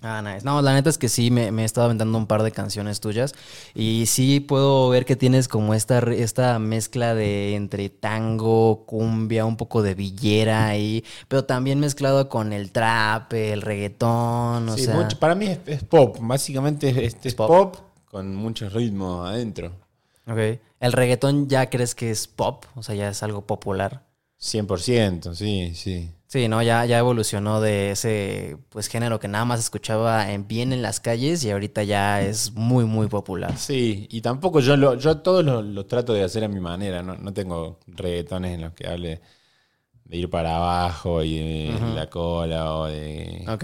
Ah, 0.00 0.22
nice. 0.22 0.44
No, 0.44 0.62
la 0.62 0.74
neta 0.74 0.90
es 0.90 0.96
que 0.98 1.08
sí, 1.08 1.30
me, 1.32 1.50
me 1.50 1.62
he 1.62 1.64
estado 1.64 1.86
aventando 1.86 2.16
un 2.16 2.26
par 2.28 2.44
de 2.44 2.52
canciones 2.52 3.00
tuyas 3.00 3.34
y 3.74 4.04
sí 4.06 4.38
puedo 4.38 4.88
ver 4.90 5.04
que 5.04 5.16
tienes 5.16 5.48
como 5.48 5.74
esta, 5.74 5.98
esta 5.98 6.58
mezcla 6.60 7.16
de 7.16 7.56
entre 7.56 7.88
tango, 7.90 8.84
cumbia, 8.86 9.44
un 9.44 9.56
poco 9.56 9.82
de 9.82 9.94
villera 9.96 10.68
ahí, 10.68 11.04
pero 11.26 11.44
también 11.44 11.80
mezclado 11.80 12.28
con 12.28 12.52
el 12.52 12.70
trap, 12.70 13.32
el 13.32 13.60
reggaetón, 13.60 14.68
o 14.68 14.76
Sí, 14.76 14.84
sea... 14.84 14.94
mucho- 14.94 15.18
para 15.18 15.34
mí 15.34 15.46
es, 15.46 15.58
es 15.66 15.82
pop, 15.82 16.16
básicamente 16.20 17.04
es, 17.04 17.16
es 17.24 17.34
pop. 17.34 17.48
pop. 17.48 17.76
con 18.08 18.36
muchos 18.36 18.72
ritmos 18.72 19.28
adentro, 19.28 19.72
Ok. 20.26 20.60
¿El 20.78 20.92
reggaetón 20.92 21.48
ya 21.48 21.70
crees 21.70 21.94
que 21.96 22.10
es 22.12 22.28
pop? 22.28 22.66
O 22.76 22.82
sea, 22.84 22.94
ya 22.94 23.08
es 23.08 23.22
algo 23.24 23.46
popular. 23.46 24.04
100%, 24.40 25.34
sí, 25.34 25.72
sí. 25.74 26.10
Sí, 26.28 26.46
¿no? 26.46 26.62
Ya, 26.62 26.84
ya 26.84 26.98
evolucionó 26.98 27.62
de 27.62 27.92
ese 27.92 28.58
pues 28.68 28.88
género 28.88 29.18
que 29.18 29.28
nada 29.28 29.46
más 29.46 29.60
escuchaba 29.60 30.30
en, 30.30 30.46
bien 30.46 30.74
en 30.74 30.82
las 30.82 31.00
calles 31.00 31.42
y 31.42 31.50
ahorita 31.50 31.84
ya 31.84 32.20
es 32.20 32.52
muy, 32.52 32.84
muy 32.84 33.06
popular. 33.06 33.56
Sí, 33.56 34.06
y 34.10 34.20
tampoco 34.20 34.60
yo 34.60 34.76
lo, 34.76 34.94
yo 34.96 35.16
todo 35.18 35.42
lo, 35.42 35.62
lo 35.62 35.86
trato 35.86 36.12
de 36.12 36.22
hacer 36.22 36.44
a 36.44 36.48
mi 36.48 36.60
manera, 36.60 37.02
no, 37.02 37.16
no 37.16 37.32
tengo 37.32 37.80
reggaetones 37.86 38.56
en 38.56 38.60
los 38.60 38.74
que 38.74 38.86
hable 38.86 39.22
de 40.04 40.16
ir 40.18 40.28
para 40.28 40.56
abajo 40.56 41.22
y 41.22 41.38
de 41.38 41.94
la 41.94 42.10
cola 42.10 42.74
o 42.74 42.86
de... 42.86 43.44
Ok. 43.48 43.60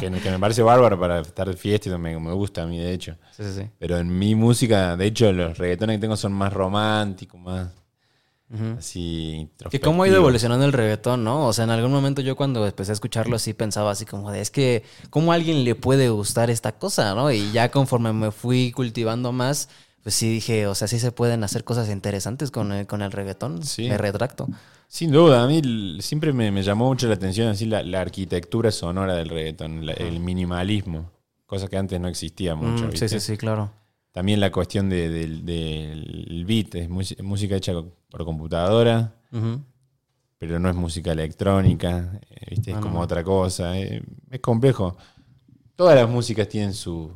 que, 0.00 0.10
que 0.22 0.30
me 0.30 0.38
parece 0.38 0.62
bárbaro 0.62 1.00
para 1.00 1.20
estar 1.20 1.48
de 1.48 1.56
fiesta 1.56 1.88
y 1.88 1.98
me, 1.98 2.18
me 2.18 2.32
gusta 2.32 2.62
a 2.62 2.66
mí, 2.66 2.78
de 2.78 2.92
hecho. 2.92 3.16
Sí, 3.34 3.44
sí, 3.44 3.62
sí. 3.62 3.70
Pero 3.78 3.96
en 3.96 4.18
mi 4.18 4.34
música, 4.34 4.96
de 4.96 5.06
hecho, 5.06 5.32
los 5.32 5.56
reggaetones 5.56 5.96
que 5.96 6.00
tengo 6.02 6.16
son 6.16 6.32
más 6.32 6.52
románticos, 6.52 7.40
más 7.40 7.72
así 8.78 9.48
Que 9.70 9.80
cómo 9.80 10.02
ha 10.02 10.08
ido 10.08 10.16
evolucionando 10.16 10.64
el 10.64 10.72
reggaetón, 10.72 11.22
¿no? 11.24 11.46
O 11.46 11.52
sea, 11.52 11.64
en 11.64 11.70
algún 11.70 11.90
momento 11.92 12.22
yo 12.22 12.34
cuando 12.36 12.66
empecé 12.66 12.92
a 12.92 12.94
escucharlo 12.94 13.38
sí 13.38 13.52
pensaba 13.54 13.90
así 13.90 14.04
como 14.06 14.30
de, 14.30 14.40
es 14.40 14.50
que, 14.50 14.84
¿cómo 15.10 15.32
a 15.32 15.34
alguien 15.34 15.64
le 15.64 15.74
puede 15.74 16.08
gustar 16.08 16.48
esta 16.50 16.72
cosa, 16.72 17.14
¿no? 17.14 17.30
Y 17.30 17.52
ya 17.52 17.70
conforme 17.70 18.12
me 18.12 18.30
fui 18.30 18.72
cultivando 18.72 19.32
más, 19.32 19.68
pues 20.02 20.14
sí 20.14 20.30
dije, 20.30 20.66
o 20.66 20.74
sea, 20.74 20.88
sí 20.88 20.98
se 20.98 21.12
pueden 21.12 21.44
hacer 21.44 21.64
cosas 21.64 21.90
interesantes 21.90 22.50
con 22.50 22.72
el, 22.72 22.86
con 22.86 23.02
el 23.02 23.12
reggaetón. 23.12 23.62
Sí. 23.64 23.88
Me 23.88 23.98
retracto. 23.98 24.48
Sin 24.90 25.12
duda, 25.12 25.42
a 25.44 25.46
mí 25.46 26.00
siempre 26.00 26.32
me, 26.32 26.50
me 26.50 26.62
llamó 26.62 26.86
mucho 26.86 27.08
la 27.08 27.14
atención 27.14 27.48
así 27.48 27.66
la, 27.66 27.82
la 27.82 28.00
arquitectura 28.00 28.70
sonora 28.70 29.14
del 29.14 29.28
reggaetón, 29.28 29.84
la- 29.84 29.92
el 29.92 30.20
minimalismo, 30.20 31.10
cosa 31.44 31.68
que 31.68 31.76
antes 31.76 32.00
no 32.00 32.08
existía 32.08 32.54
mucho. 32.54 32.86
Mm, 32.86 32.92
sí, 32.92 33.06
sí, 33.10 33.20
sí, 33.20 33.36
claro. 33.36 33.70
También 34.18 34.40
la 34.40 34.50
cuestión 34.50 34.88
de- 34.88 35.08
del, 35.08 35.46
del 35.46 36.44
beat, 36.44 36.74
es 36.74 36.88
música 37.22 37.54
hecha 37.54 37.72
por 38.10 38.24
computadora, 38.24 39.14
pero 40.38 40.58
no 40.58 40.68
es 40.68 40.74
música 40.74 41.12
electrónica, 41.12 42.18
¿viste? 42.50 42.72
es 42.72 42.76
Ah, 42.78 42.80
como 42.80 42.94
no. 42.94 43.00
otra 43.02 43.22
cosa, 43.22 43.78
eh, 43.78 44.02
es 44.28 44.40
complejo. 44.40 44.96
Todas 45.76 45.94
las 45.94 46.10
músicas 46.10 46.48
tienen 46.48 46.74
su, 46.74 47.12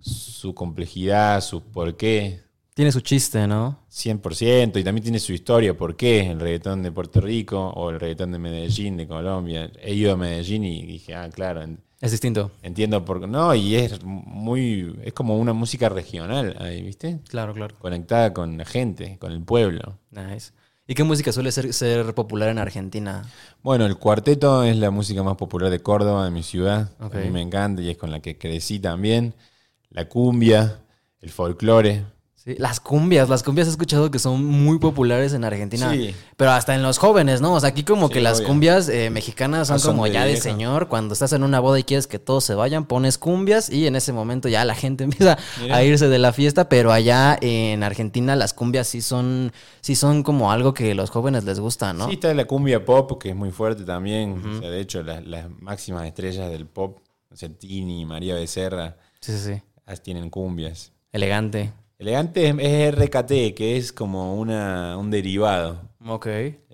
su 0.00 0.52
complejidad, 0.56 1.40
su 1.40 1.62
porqué, 1.62 2.40
Tiene 2.74 2.90
su 2.90 3.00
chiste, 3.02 3.46
¿no? 3.46 3.78
100%, 3.88 4.80
y 4.80 4.82
también 4.82 5.04
tiene 5.04 5.20
su 5.20 5.32
historia, 5.32 5.76
por 5.76 5.94
qué 5.94 6.32
el 6.32 6.40
reggaetón 6.40 6.82
de 6.82 6.90
Puerto 6.90 7.20
Rico 7.20 7.68
o 7.68 7.90
el 7.90 8.00
reggaetón 8.00 8.32
de 8.32 8.40
Medellín, 8.40 8.96
de 8.96 9.06
Colombia. 9.06 9.70
He 9.80 9.94
ido 9.94 10.12
a 10.12 10.16
Medellín 10.16 10.64
y 10.64 10.84
dije, 10.84 11.14
ah, 11.14 11.30
claro, 11.30 11.62
en- 11.62 11.78
Es 12.04 12.10
distinto. 12.10 12.50
entiendo 12.60 13.02
por 13.02 13.18
qué. 13.18 13.26
No, 13.26 13.54
y 13.54 13.76
es 13.76 14.04
muy, 14.04 14.94
es 15.02 15.14
como 15.14 15.38
una 15.38 15.54
música 15.54 15.88
regional 15.88 16.54
ahí, 16.60 16.82
¿viste? 16.82 17.20
Claro, 17.30 17.54
claro. 17.54 17.76
Conectada 17.78 18.34
con 18.34 18.58
la 18.58 18.66
gente, 18.66 19.16
con 19.18 19.32
el 19.32 19.42
pueblo. 19.42 19.98
Nice. 20.10 20.52
¿Y 20.86 20.94
qué 20.94 21.02
música 21.02 21.32
suele 21.32 21.50
ser, 21.50 21.72
ser 21.72 22.14
popular 22.14 22.50
en 22.50 22.58
Argentina? 22.58 23.24
Bueno, 23.62 23.86
el 23.86 23.96
cuarteto 23.96 24.64
es 24.64 24.76
la 24.76 24.90
música 24.90 25.22
más 25.22 25.36
popular 25.36 25.70
de 25.70 25.80
Córdoba, 25.80 26.26
de 26.26 26.30
mi 26.30 26.42
ciudad. 26.42 26.90
A 27.00 27.08
mí 27.08 27.30
me 27.30 27.40
encanta 27.40 27.80
y 27.80 27.88
es 27.88 27.96
con 27.96 28.10
la 28.10 28.20
que 28.20 28.36
crecí 28.36 28.80
también. 28.80 29.32
La 29.88 30.06
cumbia, 30.06 30.82
el 31.22 31.30
folclore. 31.30 32.04
Sí, 32.44 32.56
las 32.58 32.78
cumbias, 32.78 33.30
las 33.30 33.42
cumbias 33.42 33.68
he 33.68 33.70
escuchado 33.70 34.10
que 34.10 34.18
son 34.18 34.44
muy 34.44 34.78
populares 34.78 35.32
en 35.32 35.44
Argentina, 35.44 35.90
Sí. 35.92 36.14
pero 36.36 36.50
hasta 36.50 36.74
en 36.74 36.82
los 36.82 36.98
jóvenes, 36.98 37.40
¿no? 37.40 37.54
O 37.54 37.60
sea, 37.60 37.70
aquí 37.70 37.84
como 37.84 38.08
Sí, 38.08 38.12
que 38.14 38.20
las 38.20 38.38
obvio. 38.40 38.48
cumbias 38.48 38.88
eh, 38.90 39.08
mexicanas 39.08 39.68
son 39.68 39.76
Ah, 39.76 39.78
son 39.78 39.92
como 39.92 40.04
de 40.04 40.12
ya 40.12 40.26
de 40.26 40.36
señor, 40.36 40.88
cuando 40.88 41.14
estás 41.14 41.32
en 41.32 41.42
una 41.42 41.58
boda 41.60 41.78
y 41.78 41.84
quieres 41.84 42.06
que 42.06 42.18
todos 42.18 42.44
se 42.44 42.54
vayan, 42.54 42.84
pones 42.84 43.16
cumbias 43.16 43.70
y 43.70 43.86
en 43.86 43.96
ese 43.96 44.12
momento 44.12 44.50
ya 44.50 44.62
la 44.66 44.74
gente 44.74 45.04
empieza 45.28 45.38
Mira. 45.62 45.74
a 45.76 45.84
irse 45.84 46.08
de 46.08 46.18
la 46.18 46.34
fiesta, 46.34 46.68
pero 46.68 46.92
allá 46.92 47.38
en 47.40 47.82
Argentina 47.82 48.36
las 48.36 48.52
cumbias 48.52 48.88
sí 48.88 49.00
son, 49.00 49.50
sí 49.80 49.96
son 49.96 50.22
como 50.22 50.52
algo 50.52 50.74
que 50.74 50.94
los 50.94 51.08
jóvenes 51.08 51.44
les 51.44 51.60
gusta, 51.60 51.94
¿no? 51.94 52.08
Sí, 52.08 52.14
está 52.14 52.34
la 52.34 52.44
cumbia 52.44 52.84
pop, 52.84 53.18
que 53.22 53.30
es 53.30 53.36
muy 53.36 53.52
fuerte 53.52 53.84
también. 53.84 54.42
O 54.46 54.60
sea, 54.60 54.68
de 54.68 54.80
hecho, 54.80 55.02
las, 55.02 55.24
las 55.26 55.46
máximas 55.60 56.04
estrellas 56.06 56.50
del 56.50 56.66
pop, 56.66 56.98
o 57.32 57.36
sea, 57.36 57.48
Tini, 57.48 58.04
María 58.04 58.34
Becerra, 58.34 58.98
sí, 59.20 59.32
sí, 59.32 59.38
sí. 59.54 59.62
as- 59.86 60.02
tienen 60.02 60.28
cumbias. 60.28 60.92
Elegante. 61.10 61.72
Elegante 61.98 62.48
es, 62.48 62.54
es 62.58 62.94
RKT, 62.94 63.54
que 63.54 63.76
es 63.76 63.92
como 63.92 64.36
una, 64.36 64.96
un 64.98 65.10
derivado. 65.10 65.80
Ok. 66.06 66.26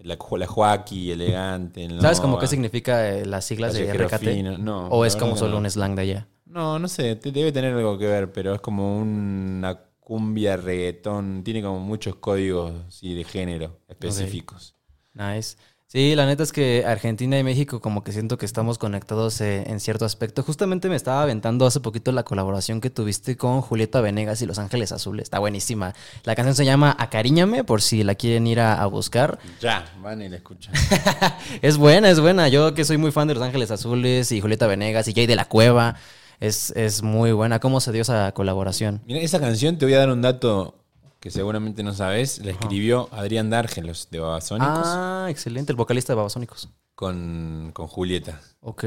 La, 0.02 0.16
la 0.38 0.46
Joaquí, 0.46 1.12
elegante. 1.12 1.84
el 1.84 2.00
¿Sabes 2.00 2.20
como 2.20 2.38
qué 2.38 2.46
significa 2.46 3.08
eh, 3.08 3.26
las 3.26 3.44
siglas 3.44 3.74
de 3.74 3.92
RKT? 3.92 4.18
Fino. 4.18 4.58
No, 4.58 4.88
¿O 4.88 5.04
es 5.04 5.16
como 5.16 5.36
solo 5.36 5.52
no. 5.52 5.58
un 5.58 5.70
slang 5.70 5.94
de 5.94 6.02
allá? 6.02 6.28
No, 6.46 6.78
no 6.78 6.88
sé, 6.88 7.14
debe 7.14 7.52
tener 7.52 7.74
algo 7.74 7.96
que 7.96 8.06
ver, 8.06 8.32
pero 8.32 8.54
es 8.54 8.60
como 8.60 8.98
una 8.98 9.78
cumbia 10.00 10.56
reggaetón. 10.56 11.44
Tiene 11.44 11.62
como 11.62 11.78
muchos 11.78 12.16
códigos 12.16 12.72
sí, 12.88 13.14
de 13.14 13.24
género 13.24 13.78
específicos. 13.88 14.74
Nice. 15.14 15.56
Sí, 15.92 16.14
la 16.14 16.24
neta 16.24 16.44
es 16.44 16.52
que 16.52 16.84
Argentina 16.86 17.36
y 17.36 17.42
México 17.42 17.80
como 17.80 18.04
que 18.04 18.12
siento 18.12 18.38
que 18.38 18.46
estamos 18.46 18.78
conectados 18.78 19.40
eh, 19.40 19.64
en 19.66 19.80
cierto 19.80 20.04
aspecto. 20.04 20.44
Justamente 20.44 20.88
me 20.88 20.94
estaba 20.94 21.24
aventando 21.24 21.66
hace 21.66 21.80
poquito 21.80 22.12
la 22.12 22.22
colaboración 22.22 22.80
que 22.80 22.90
tuviste 22.90 23.36
con 23.36 23.60
Julieta 23.60 24.00
Venegas 24.00 24.40
y 24.40 24.46
Los 24.46 24.60
Ángeles 24.60 24.92
Azules. 24.92 25.24
Está 25.24 25.40
buenísima. 25.40 25.92
La 26.22 26.36
canción 26.36 26.54
se 26.54 26.64
llama 26.64 26.94
Acariñame 26.96 27.64
por 27.64 27.82
si 27.82 28.04
la 28.04 28.14
quieren 28.14 28.46
ir 28.46 28.60
a, 28.60 28.80
a 28.80 28.86
buscar. 28.86 29.40
Ya, 29.60 29.84
van 30.00 30.22
y 30.22 30.28
la 30.28 30.36
escuchan. 30.36 30.72
Es 31.60 31.76
buena, 31.76 32.08
es 32.08 32.20
buena. 32.20 32.46
Yo 32.46 32.72
que 32.72 32.84
soy 32.84 32.96
muy 32.96 33.10
fan 33.10 33.26
de 33.26 33.34
Los 33.34 33.42
Ángeles 33.42 33.72
Azules 33.72 34.30
y 34.30 34.40
Julieta 34.40 34.68
Venegas 34.68 35.08
y 35.08 35.12
Jay 35.12 35.26
de 35.26 35.34
la 35.34 35.46
Cueva. 35.46 35.96
Es, 36.38 36.70
es 36.76 37.02
muy 37.02 37.32
buena. 37.32 37.58
¿Cómo 37.58 37.80
se 37.80 37.90
dio 37.90 38.02
esa 38.02 38.30
colaboración? 38.30 39.02
Mira, 39.06 39.18
esa 39.18 39.40
canción 39.40 39.76
te 39.76 39.86
voy 39.86 39.94
a 39.94 39.98
dar 39.98 40.10
un 40.10 40.22
dato 40.22 40.79
que 41.20 41.30
seguramente 41.30 41.82
no 41.82 41.92
sabes. 41.94 42.38
La 42.44 42.50
escribió 42.52 43.08
Adrián 43.12 43.50
Dárgelos 43.50 44.08
de 44.10 44.18
Babasónicos 44.20 44.82
Ah, 44.86 45.26
excelente. 45.30 45.70
El 45.72 45.76
vocalista 45.76 46.12
de 46.12 46.16
Babasónicos. 46.16 46.70
con, 46.94 47.70
con 47.72 47.86
Julieta, 47.86 48.40
Ok. 48.60 48.84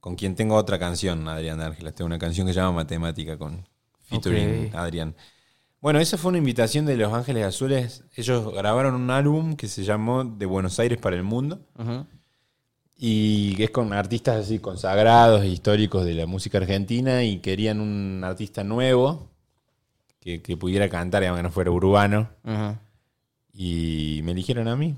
con 0.00 0.16
quien 0.16 0.34
tengo 0.34 0.56
otra 0.56 0.78
canción, 0.78 1.28
Adrián 1.28 1.58
Dárgelos. 1.58 1.94
Tengo 1.94 2.06
una 2.06 2.18
canción 2.18 2.46
que 2.46 2.52
se 2.52 2.60
llama 2.60 2.72
Matemática 2.72 3.38
con 3.38 3.66
featuring. 4.02 4.70
Adrián. 4.74 5.14
Bueno, 5.80 5.98
esa 6.00 6.16
fue 6.16 6.30
una 6.30 6.38
invitación 6.38 6.86
de 6.86 6.96
Los 6.96 7.12
Ángeles 7.12 7.44
Azules. 7.44 8.04
Ellos 8.16 8.50
grabaron 8.54 8.94
un 8.94 9.10
álbum 9.10 9.54
que 9.54 9.68
se 9.68 9.84
llamó 9.84 10.24
De 10.24 10.46
Buenos 10.46 10.78
Aires 10.78 10.98
para 10.98 11.14
el 11.16 11.22
Mundo. 11.22 11.60
Y 12.96 13.54
que 13.56 13.64
es 13.64 13.70
con 13.70 13.92
artistas 13.92 14.36
así 14.46 14.60
consagrados 14.60 15.42
e 15.42 15.48
históricos 15.48 16.04
de 16.04 16.14
la 16.14 16.26
música 16.26 16.58
argentina. 16.58 17.22
Y 17.24 17.38
querían 17.40 17.80
un 17.80 18.22
artista 18.24 18.64
nuevo 18.64 19.30
que, 20.24 20.40
que 20.42 20.56
pudiera 20.56 20.88
cantar, 20.88 21.22
aunque 21.24 21.42
no 21.44 21.50
fuera 21.52 21.70
urbano. 21.70 22.28
Y 23.52 24.20
me 24.24 24.32
eligieron 24.32 24.68
a 24.68 24.76
mí. 24.76 24.96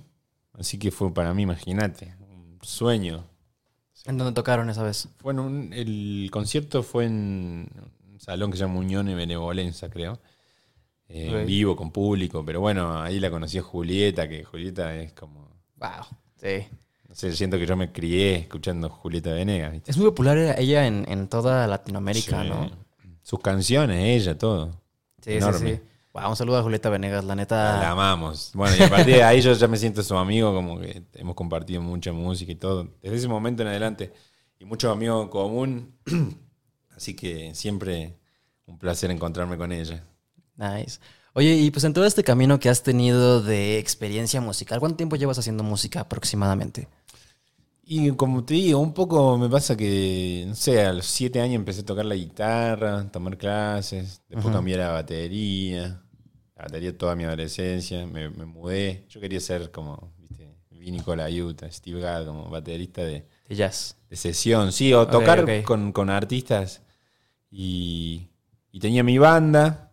Así 0.54 0.78
que 0.78 0.90
fue 0.90 1.12
para 1.12 1.34
mí, 1.34 1.42
imagínate, 1.42 2.14
un 2.20 2.58
sueño. 2.62 3.24
¿En 4.06 4.16
dónde 4.18 4.32
tocaron 4.32 4.70
esa 4.70 4.82
vez? 4.82 5.08
Un- 5.24 5.72
el 5.74 6.28
concierto 6.32 6.82
fue 6.82 7.04
en 7.06 7.68
un 8.10 8.20
salón 8.20 8.50
que 8.50 8.56
se 8.56 8.64
llama 8.64 8.78
Unión 8.78 9.08
y 9.08 9.14
Benevolencia, 9.14 9.90
creo. 9.90 10.18
Eh, 11.08 11.40
En 11.40 11.46
vivo, 11.46 11.76
con 11.76 11.90
público. 11.90 12.44
Pero 12.44 12.60
bueno, 12.60 13.00
ahí 13.02 13.20
la 13.20 13.30
conocí 13.30 13.58
a 13.58 13.62
Julieta, 13.62 14.28
que 14.28 14.44
Julieta 14.44 14.94
es 14.96 15.12
como... 15.12 15.48
Wow. 15.76 16.06
Sí. 16.36 16.66
No 17.08 17.14
sé, 17.14 17.32
siento 17.34 17.58
que 17.58 17.66
yo 17.66 17.76
me 17.76 17.92
crié 17.92 18.36
escuchando 18.36 18.88
Julieta 18.88 19.32
Venegas. 19.32 19.72
¿viste? 19.72 19.90
Es 19.90 19.96
muy 19.98 20.06
popular 20.06 20.38
ella 20.58 20.86
en, 20.86 21.04
en 21.08 21.28
toda 21.28 21.66
Latinoamérica, 21.66 22.42
Sí. 22.42 22.48
¿no? 22.48 22.70
Sus 23.22 23.40
canciones, 23.40 23.98
ella, 24.22 24.38
todo. 24.38 24.80
Sí, 25.26 25.32
Enorme. 25.32 25.58
sí, 25.58 25.76
sí. 25.76 25.80
Wow, 26.14 26.30
un 26.30 26.36
saludo 26.36 26.56
a 26.58 26.62
Julieta 26.62 26.88
Venegas, 26.88 27.24
la 27.24 27.28
La 27.30 27.34
neta. 27.34 27.90
amamos. 27.90 28.52
Bueno, 28.54 28.74
y 28.74 28.82
a 28.82 28.88
partir 28.88 29.16
de 29.16 29.22
ahí 29.24 29.42
yo 29.42 29.52
ya 29.52 29.68
me 29.68 29.76
siento 29.76 30.02
su 30.02 30.16
amigo, 30.16 30.54
como 30.54 30.80
que 30.80 31.02
hemos 31.14 31.34
compartido 31.34 31.82
mucha 31.82 32.10
música 32.12 32.50
y 32.52 32.54
todo. 32.54 32.88
Desde 33.02 33.16
ese 33.16 33.28
momento 33.28 33.60
en 33.62 33.68
adelante. 33.68 34.12
Y 34.58 34.64
muchos 34.64 34.90
amigos 34.90 35.24
en 35.24 35.28
común. 35.28 35.94
Así 36.96 37.14
que 37.14 37.54
siempre 37.54 38.16
un 38.64 38.78
placer 38.78 39.10
encontrarme 39.10 39.58
con 39.58 39.72
ella. 39.72 40.04
Nice. 40.56 41.00
Oye, 41.34 41.52
y 41.54 41.70
pues 41.70 41.84
en 41.84 41.92
todo 41.92 42.06
este 42.06 42.24
camino 42.24 42.58
que 42.58 42.70
has 42.70 42.82
tenido 42.82 43.42
de 43.42 43.78
experiencia 43.78 44.40
musical, 44.40 44.80
¿cuánto 44.80 44.96
tiempo 44.96 45.16
llevas 45.16 45.38
haciendo 45.38 45.62
música 45.64 46.00
aproximadamente? 46.00 46.88
Y 47.88 48.10
como 48.16 48.44
te 48.44 48.54
digo, 48.54 48.80
un 48.80 48.92
poco 48.92 49.38
me 49.38 49.48
pasa 49.48 49.76
que, 49.76 50.44
no 50.48 50.56
sé, 50.56 50.84
a 50.84 50.92
los 50.92 51.06
siete 51.06 51.40
años 51.40 51.54
empecé 51.54 51.82
a 51.82 51.84
tocar 51.84 52.04
la 52.04 52.16
guitarra, 52.16 53.08
tomar 53.12 53.38
clases, 53.38 54.22
después 54.28 54.52
cambié 54.52 54.76
la 54.76 54.90
batería, 54.90 56.02
la 56.56 56.62
batería 56.64 56.98
toda 56.98 57.14
mi 57.14 57.22
adolescencia, 57.22 58.04
me, 58.06 58.28
me 58.28 58.44
mudé. 58.44 59.04
Yo 59.08 59.20
quería 59.20 59.38
ser 59.38 59.70
como, 59.70 60.12
viste, 60.18 60.48
Vinny 60.70 60.98
Colaiuta, 61.00 61.70
Steve 61.70 62.00
Gadd, 62.00 62.26
como 62.26 62.50
baterista 62.50 63.02
de, 63.02 63.24
De 63.48 63.54
jazz. 63.54 63.96
de 64.10 64.16
sesión, 64.16 64.72
sí, 64.72 64.92
o 64.92 65.06
tocar. 65.06 65.62
Con, 65.62 65.92
con 65.92 66.10
artistas. 66.10 66.82
Y, 67.52 68.30
y 68.72 68.80
tenía 68.80 69.04
mi 69.04 69.18
banda, 69.18 69.85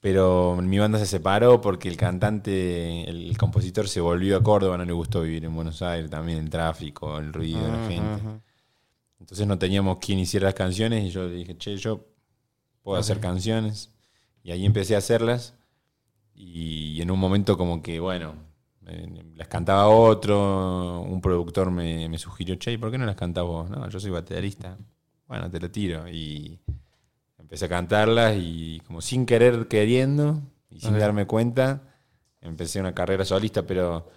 pero 0.00 0.56
mi 0.62 0.78
banda 0.78 0.98
se 0.98 1.06
separó 1.06 1.60
porque 1.60 1.88
el 1.88 1.96
cantante, 1.96 3.08
el, 3.08 3.36
compositor 3.36 3.86
se 3.86 4.00
volvió 4.00 4.38
a 4.38 4.42
Córdoba, 4.42 4.78
no 4.78 4.84
le 4.84 4.92
gustó 4.92 5.22
vivir 5.22 5.44
en 5.44 5.54
Buenos 5.54 5.82
Aires, 5.82 6.10
también 6.10 6.38
el 6.38 6.48
tráfico, 6.48 7.18
el 7.18 7.32
ruido 7.32 7.62
de 7.62 7.72
la 7.72 7.86
gente. 7.86 8.22
Entonces 9.20 9.46
no 9.46 9.58
teníamos 9.58 9.98
quien 9.98 10.18
hiciera 10.18 10.46
las 10.46 10.54
canciones 10.54 11.04
y 11.04 11.10
yo 11.10 11.24
le 11.24 11.34
dije, 11.34 11.56
che, 11.58 11.76
yo 11.76 12.06
puedo 12.82 12.98
hacer 12.98 13.20
canciones. 13.20 13.90
Y 14.42 14.52
ahí 14.52 14.64
empecé 14.64 14.94
a 14.94 14.98
hacerlas. 14.98 15.54
Y 16.34 17.02
en 17.02 17.10
un 17.10 17.18
momento 17.18 17.58
como 17.58 17.82
que, 17.82 18.00
bueno, 18.00 18.34
eh, 18.86 19.06
las 19.36 19.48
cantaba 19.48 19.88
otro, 19.88 21.02
un 21.02 21.20
productor 21.20 21.70
me, 21.70 22.08
me 22.08 22.16
sugirió, 22.16 22.54
che, 22.56 22.72
¿y 22.72 22.78
¿por 22.78 22.90
qué 22.90 22.96
no 22.96 23.04
las 23.04 23.16
cantás 23.16 23.44
vos? 23.44 23.68
No, 23.68 23.86
yo 23.90 24.00
soy 24.00 24.10
baterista. 24.10 24.78
Bueno, 25.28 25.50
te 25.50 25.60
lo 25.60 25.70
tiro. 25.70 26.08
Y 26.08 26.58
empecé 27.50 27.64
a 27.64 27.68
cantarlas 27.68 28.36
y 28.38 28.80
como 28.86 29.00
sin 29.00 29.26
querer 29.26 29.66
queriendo 29.66 30.40
y 30.70 30.78
sin 30.78 30.96
darme 31.00 31.26
cuenta, 31.26 31.82
empecé 32.40 32.78
una 32.78 32.94
carrera 32.94 33.24
solista, 33.24 33.62
pero 33.62 34.08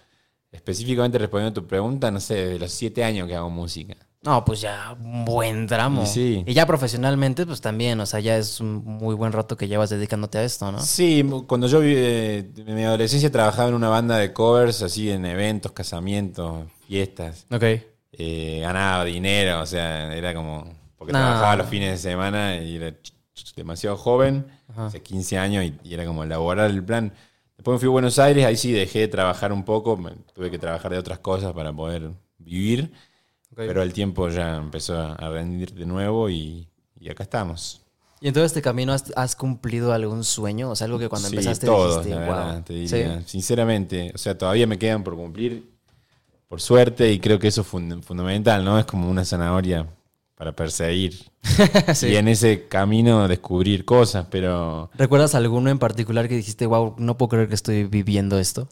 específicamente 0.52 1.18
respondiendo 1.18 1.58
a 1.58 1.62
tu 1.62 1.66
pregunta, 1.68 2.12
no 2.12 2.20
sé, 2.20 2.34
desde 2.36 2.58
los 2.60 2.70
siete 2.70 3.02
años 3.02 3.26
que 3.26 3.34
hago 3.34 3.50
música. 3.50 3.96
No, 4.22 4.44
pues 4.44 4.60
ya 4.60 4.96
un 4.98 5.24
buen 5.24 5.66
tramo. 5.66 6.04
Y 6.04 6.06
sí. 6.06 6.44
Y 6.46 6.54
ya 6.54 6.64
profesionalmente, 6.64 7.44
pues 7.44 7.60
también, 7.60 7.98
o 7.98 8.06
sea, 8.06 8.20
ya 8.20 8.36
es 8.38 8.60
un 8.60 8.82
muy 8.84 9.16
buen 9.16 9.32
rato 9.32 9.56
que 9.56 9.66
llevas 9.66 9.90
dedicándote 9.90 10.38
a 10.38 10.44
esto, 10.44 10.70
¿no? 10.70 10.80
Sí, 10.80 11.28
cuando 11.48 11.66
yo 11.66 11.80
vi, 11.80 11.92
eh, 11.96 12.50
en 12.56 12.74
mi 12.76 12.84
adolescencia 12.84 13.32
trabajaba 13.32 13.68
en 13.70 13.74
una 13.74 13.88
banda 13.88 14.16
de 14.16 14.32
covers, 14.32 14.80
así 14.82 15.10
en 15.10 15.26
eventos, 15.26 15.72
casamientos, 15.72 16.66
fiestas. 16.86 17.46
Ok. 17.50 17.64
Eh, 18.12 18.60
ganaba 18.62 19.04
dinero, 19.04 19.60
o 19.60 19.66
sea, 19.66 20.14
era 20.14 20.32
como... 20.32 20.72
Porque 20.96 21.12
No. 21.12 21.18
trabajaba 21.18 21.56
los 21.56 21.66
fines 21.68 21.90
de 21.90 22.10
semana 22.10 22.56
y 22.58 22.76
era 22.76 22.94
demasiado 23.56 23.96
joven, 23.96 24.46
Ajá. 24.68 24.86
hace 24.86 25.02
15 25.02 25.38
años, 25.38 25.64
y, 25.64 25.74
y 25.82 25.94
era 25.94 26.04
como 26.06 26.24
elaborar 26.24 26.70
el 26.70 26.84
plan. 26.84 27.12
Después 27.56 27.74
me 27.76 27.78
fui 27.80 27.88
a 27.88 27.90
Buenos 27.90 28.18
Aires, 28.18 28.44
ahí 28.46 28.56
sí 28.56 28.72
dejé 28.72 29.00
de 29.00 29.08
trabajar 29.08 29.52
un 29.52 29.64
poco, 29.64 29.96
me- 29.96 30.12
tuve 30.34 30.50
que 30.50 30.58
trabajar 30.58 30.92
de 30.92 30.98
otras 30.98 31.18
cosas 31.20 31.52
para 31.52 31.72
poder 31.72 32.10
vivir, 32.38 32.92
pero 33.54 33.82
el 33.82 33.92
tiempo 33.92 34.28
ya 34.28 34.56
empezó 34.56 34.98
a 34.98 35.28
rendir 35.30 35.72
de 35.74 35.86
nuevo 35.86 36.28
y, 36.30 36.68
y 36.98 37.08
acá 37.10 37.22
estamos. 37.22 37.80
¿Y 38.20 38.28
en 38.28 38.34
todo 38.34 38.44
este 38.44 38.62
camino 38.62 38.92
has, 38.92 39.12
has 39.16 39.36
cumplido 39.36 39.92
algún 39.92 40.24
sueño? 40.24 40.70
O 40.70 40.76
sea, 40.76 40.86
algo 40.86 40.98
que 40.98 41.08
cuando 41.08 41.28
Sí, 41.28 41.36
empezaste 41.36 41.66
todos, 41.66 42.04
dijiste, 42.04 42.10
la 42.20 42.26
wow. 42.26 42.34
verdad, 42.34 42.64
te 42.64 42.72
diría. 42.74 43.18
Sí. 43.20 43.24
Sinceramente, 43.26 44.12
o 44.14 44.18
sea, 44.18 44.36
todavía 44.36 44.66
me 44.66 44.78
quedan 44.78 45.04
por 45.04 45.14
cumplir, 45.14 45.70
por 46.48 46.60
suerte, 46.60 47.12
y 47.12 47.18
creo 47.20 47.38
que 47.38 47.48
eso 47.48 47.62
es 47.62 47.66
fund- 47.72 48.02
fundamental, 48.02 48.64
¿no? 48.64 48.78
Es 48.78 48.86
como 48.86 49.10
una 49.10 49.24
zanahoria 49.24 49.86
para 50.34 50.52
perseguir. 50.52 51.14
Sí. 51.94 52.08
Y 52.08 52.16
en 52.16 52.28
ese 52.28 52.66
camino 52.68 53.28
descubrir 53.28 53.84
cosas, 53.84 54.26
pero 54.30 54.90
¿Recuerdas 54.94 55.34
alguno 55.34 55.70
en 55.70 55.78
particular 55.78 56.28
que 56.28 56.36
dijiste, 56.36 56.66
wow, 56.66 56.94
no 56.98 57.16
puedo 57.18 57.28
creer 57.30 57.48
que 57.48 57.54
estoy 57.54 57.84
viviendo 57.84 58.38
esto? 58.38 58.68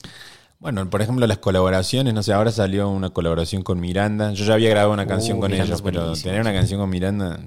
bueno, 0.58 0.88
por 0.88 1.02
ejemplo, 1.02 1.26
las 1.26 1.38
colaboraciones, 1.38 2.14
no 2.14 2.22
sé, 2.22 2.32
ahora 2.32 2.52
salió 2.52 2.88
una 2.88 3.10
colaboración 3.10 3.62
con 3.62 3.80
Miranda. 3.80 4.32
Yo 4.32 4.44
ya 4.44 4.54
había 4.54 4.70
grabado 4.70 4.92
una 4.92 5.06
canción 5.06 5.38
Uh, 5.38 5.40
con 5.40 5.50
Miranda 5.50 5.74
ellos, 5.74 5.80
es 5.80 5.82
pero 5.82 6.12
tener 6.14 6.40
una 6.40 6.52
canción 6.52 6.80
con 6.80 6.88
Miranda 6.88 7.40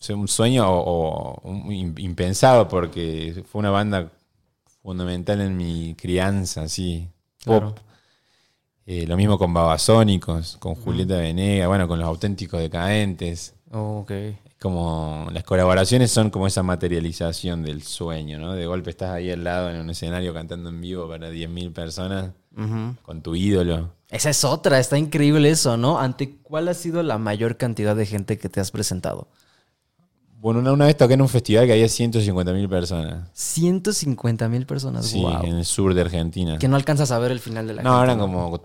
fue 0.00 0.14
un 0.14 0.28
sueño 0.28 0.68
o, 0.68 1.40
o 1.42 1.48
un 1.48 1.68
im- 1.70 1.98
impensado 1.98 2.68
porque 2.68 3.42
fue 3.50 3.58
una 3.60 3.70
banda 3.70 4.12
fundamental 4.82 5.40
en 5.40 5.56
mi 5.56 5.94
crianza, 5.96 6.62
así, 6.62 7.08
pop. 7.44 7.74
Claro. 7.74 7.74
Eh, 8.90 9.06
lo 9.06 9.18
mismo 9.18 9.36
con 9.38 9.52
Babasónicos, 9.52 10.56
con 10.58 10.74
Julieta 10.74 11.18
Venega, 11.18 11.66
bueno, 11.68 11.86
con 11.86 11.98
los 11.98 12.08
auténticos 12.08 12.58
decadentes. 12.58 13.54
Oh, 13.70 13.98
ok. 13.98 14.12
Como 14.58 15.28
las 15.30 15.44
colaboraciones 15.44 16.10
son 16.10 16.30
como 16.30 16.46
esa 16.46 16.62
materialización 16.62 17.62
del 17.62 17.82
sueño, 17.82 18.38
¿no? 18.38 18.54
De 18.54 18.64
golpe 18.66 18.88
estás 18.88 19.10
ahí 19.10 19.30
al 19.30 19.44
lado 19.44 19.68
en 19.70 19.78
un 19.80 19.90
escenario 19.90 20.32
cantando 20.32 20.70
en 20.70 20.80
vivo 20.80 21.06
para 21.06 21.30
10.000 21.30 21.72
personas 21.74 22.30
con 23.02 23.20
tu 23.22 23.34
ídolo. 23.36 23.90
Esa 24.10 24.30
es 24.30 24.42
otra, 24.42 24.78
está 24.80 24.96
increíble 24.96 25.50
eso, 25.50 25.76
¿no? 25.76 25.98
¿Ante 26.00 26.38
cuál 26.38 26.66
ha 26.68 26.74
sido 26.74 27.02
la 27.02 27.18
mayor 27.18 27.58
cantidad 27.58 27.94
de 27.94 28.06
gente 28.06 28.38
que 28.38 28.48
te 28.48 28.58
has 28.58 28.70
presentado? 28.70 29.28
Bueno, 30.40 30.60
una, 30.60 30.72
una 30.72 30.86
vez 30.86 30.96
toqué 30.96 31.12
en 31.14 31.20
un 31.22 31.28
festival 31.28 31.66
que 31.66 31.72
había 31.72 31.86
150.000 31.86 32.68
personas. 32.70 33.28
150 33.34 34.48
mil 34.48 34.64
personas, 34.66 35.04
Sí, 35.06 35.20
wow. 35.20 35.42
en 35.44 35.56
el 35.58 35.64
sur 35.66 35.92
de 35.94 36.00
Argentina. 36.00 36.58
Que 36.58 36.68
no 36.68 36.76
alcanzas 36.76 37.10
a 37.10 37.18
ver 37.18 37.32
el 37.32 37.40
final 37.40 37.66
de 37.66 37.74
la 37.74 37.82
No, 37.82 37.90
gente, 37.98 38.04
eran 38.04 38.18
como 38.18 38.60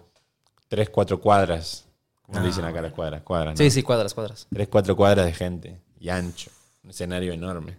3, 0.74 0.90
4 0.90 1.22
cuadras. 1.22 1.86
Como 2.24 2.40
le 2.40 2.48
dicen 2.48 2.66
acá 2.66 2.82
las 2.82 2.94
cuadras? 2.94 3.22
Cuadras, 3.22 3.54
¿no? 3.54 3.58
Sí, 3.58 3.70
sí, 3.70 3.84
cuadras, 3.84 4.16
cuadras. 4.16 4.48
3, 4.52 4.68
4 4.68 4.96
cuadras 4.96 5.28
de 5.28 5.34
gente. 5.34 5.80
Y 6.00 6.10
ancho. 6.10 6.50
Un 6.84 6.90
escenario 6.90 7.32
enorme. 7.32 7.78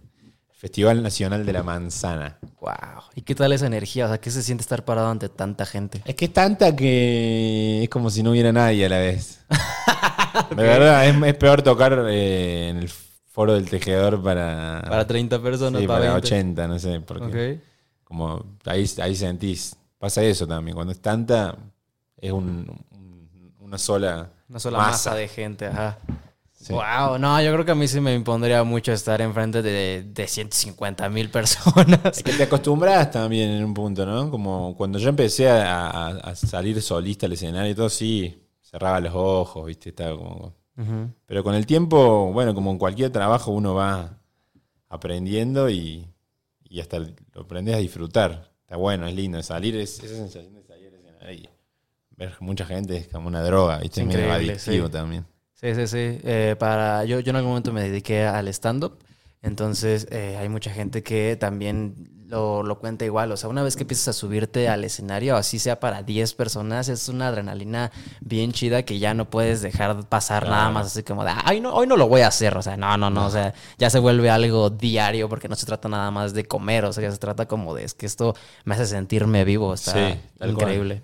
Festival 0.52 1.02
Nacional 1.02 1.44
de 1.44 1.52
la 1.52 1.64
Manzana. 1.64 2.38
Wow. 2.60 3.02
¿Y 3.16 3.22
qué 3.22 3.34
tal 3.34 3.52
esa 3.52 3.66
energía? 3.66 4.04
O 4.04 4.08
sea, 4.08 4.18
¿qué 4.18 4.30
se 4.30 4.44
siente 4.44 4.62
estar 4.62 4.84
parado 4.84 5.08
ante 5.08 5.28
tanta 5.28 5.66
gente? 5.66 6.02
Es 6.04 6.14
que 6.14 6.26
es 6.26 6.32
tanta 6.32 6.76
que 6.76 7.82
es 7.82 7.88
como 7.88 8.10
si 8.10 8.22
no 8.22 8.30
hubiera 8.30 8.52
nadie 8.52 8.86
a 8.86 8.88
la 8.88 8.98
vez. 8.98 9.40
De 10.50 10.62
verdad, 10.62 11.04
es, 11.08 11.20
es 11.20 11.34
peor 11.34 11.62
tocar 11.62 12.06
eh, 12.08 12.68
en 12.68 12.76
el 12.76 12.88
foro 12.88 13.54
del 13.54 13.68
tejedor 13.68 14.22
para, 14.22 14.84
Para 14.88 15.04
30 15.04 15.42
personas, 15.42 15.80
sí, 15.80 15.88
para, 15.88 15.98
para 15.98 16.12
20. 16.12 16.28
80, 16.28 16.68
no 16.68 16.78
sé. 16.78 17.00
Porque 17.00 17.58
como 18.04 18.56
ahí, 18.66 18.88
ahí 19.02 19.16
sentís. 19.16 19.74
Pasa 19.98 20.22
eso 20.22 20.46
también. 20.46 20.76
Cuando 20.76 20.92
es 20.92 21.00
tanta, 21.00 21.56
es 22.26 22.32
un- 22.32 22.66
un- 22.90 23.54
una 23.60 23.78
sola, 23.78 24.30
Una 24.48 24.58
sola 24.60 24.78
masa, 24.78 25.14
de 25.14 25.28
gente, 25.28 25.66
ajá. 25.66 25.98
Sí. 26.52 26.72
Wow, 26.72 27.18
no, 27.18 27.42
yo 27.42 27.52
creo 27.52 27.64
que 27.66 27.72
a 27.72 27.74
mí 27.74 27.86
sí 27.86 28.00
me 28.00 28.14
impondría 28.14 28.64
mucho 28.64 28.90
estar 28.92 29.20
enfrente 29.20 29.60
de, 29.60 30.02
de 30.06 30.26
150 30.26 31.08
mil 31.10 31.28
personas. 31.30 32.00
Es 32.18 32.22
que 32.22 32.32
te 32.32 32.44
acostumbras 32.44 33.10
también 33.10 33.50
en 33.50 33.64
un 33.64 33.74
punto, 33.74 34.06
¿no? 34.06 34.30
Como 34.30 34.74
cuando 34.74 34.98
yo 34.98 35.10
empecé 35.10 35.50
a, 35.50 35.90
a- 35.90 36.08
a 36.30 36.34
salir 36.34 36.80
solista 36.80 37.26
al 37.26 37.32
escenario 37.34 37.70
y 37.72 37.74
todo, 37.74 37.90
sí, 37.90 38.42
cerraba 38.62 38.98
los 39.00 39.12
ojos, 39.14 39.66
¿viste? 39.66 39.90
Estaba 39.90 40.16
como... 40.16 40.54
Pero 41.26 41.44
con 41.44 41.54
el 41.54 41.66
tiempo, 41.66 42.32
bueno, 42.32 42.54
como 42.54 42.70
en 42.70 42.78
cualquier 42.78 43.10
trabajo 43.10 43.50
uno 43.52 43.74
va 43.74 44.18
aprendiendo 44.88 45.68
y, 45.70 46.08
y 46.64 46.80
hasta 46.80 46.98
lo 46.98 47.42
aprendes 47.42 47.74
a 47.74 47.78
disfrutar. 47.78 48.52
Está 48.62 48.76
bueno, 48.76 49.06
es 49.06 49.14
lindo. 49.14 49.42
Salir, 49.42 49.76
es, 49.76 50.02
esa 50.02 50.14
sensación 50.16 50.54
de 50.54 50.62
salir 50.64 50.88
al 50.88 50.94
escenario 50.94 51.50
ver 52.16 52.34
mucha 52.40 52.64
gente 52.64 52.96
es 52.96 53.08
como 53.08 53.28
una 53.28 53.42
droga, 53.42 53.78
¿viste? 53.78 54.00
Es 54.00 54.06
medio 54.06 54.20
increíble, 54.20 54.52
adictivo 54.52 54.86
sí. 54.86 54.92
también. 54.92 55.26
Sí, 55.54 55.74
sí, 55.74 55.86
sí. 55.86 56.20
Eh, 56.24 56.56
para, 56.58 57.04
yo, 57.04 57.20
yo 57.20 57.30
en 57.30 57.36
algún 57.36 57.52
momento 57.52 57.72
me 57.72 57.82
dediqué 57.82 58.24
al 58.24 58.48
stand-up. 58.48 58.98
Entonces, 59.40 60.06
eh, 60.10 60.36
hay 60.38 60.48
mucha 60.48 60.70
gente 60.70 61.02
que 61.02 61.36
también 61.38 62.26
lo, 62.28 62.62
lo 62.62 62.78
cuenta 62.78 63.04
igual. 63.04 63.30
O 63.30 63.36
sea, 63.36 63.50
una 63.50 63.62
vez 63.62 63.76
que 63.76 63.82
empiezas 63.82 64.08
a 64.08 64.12
subirte 64.12 64.68
al 64.68 64.84
escenario, 64.84 65.36
así 65.36 65.58
sea 65.58 65.80
para 65.80 66.02
10 66.02 66.34
personas, 66.34 66.88
es 66.88 67.08
una 67.08 67.28
adrenalina 67.28 67.92
bien 68.20 68.52
chida 68.52 68.84
que 68.84 68.98
ya 68.98 69.14
no 69.14 69.28
puedes 69.28 69.62
dejar 69.62 70.08
pasar 70.08 70.48
nada 70.48 70.70
más 70.70 70.86
así 70.86 71.02
como 71.02 71.24
de, 71.24 71.32
ay, 71.44 71.60
no, 71.60 71.74
hoy 71.74 71.86
no 71.86 71.96
lo 71.96 72.08
voy 72.08 72.22
a 72.22 72.28
hacer. 72.28 72.56
O 72.56 72.62
sea, 72.62 72.76
no, 72.76 72.96
no, 72.96 73.10
no. 73.10 73.26
O 73.26 73.30
sea, 73.30 73.54
ya 73.78 73.90
se 73.90 73.98
vuelve 73.98 74.30
algo 74.30 74.70
diario 74.70 75.28
porque 75.28 75.48
no 75.48 75.56
se 75.56 75.66
trata 75.66 75.88
nada 75.88 76.10
más 76.10 76.32
de 76.34 76.44
comer. 76.46 76.84
O 76.86 76.92
sea, 76.92 77.04
ya 77.04 77.10
se 77.10 77.18
trata 77.18 77.46
como 77.46 77.74
de, 77.74 77.84
es 77.84 77.94
que 77.94 78.06
esto 78.06 78.34
me 78.64 78.74
hace 78.74 78.86
sentirme 78.86 79.44
vivo. 79.44 79.74
Está 79.74 79.92
Sí, 79.92 80.20
cual. 80.54 81.02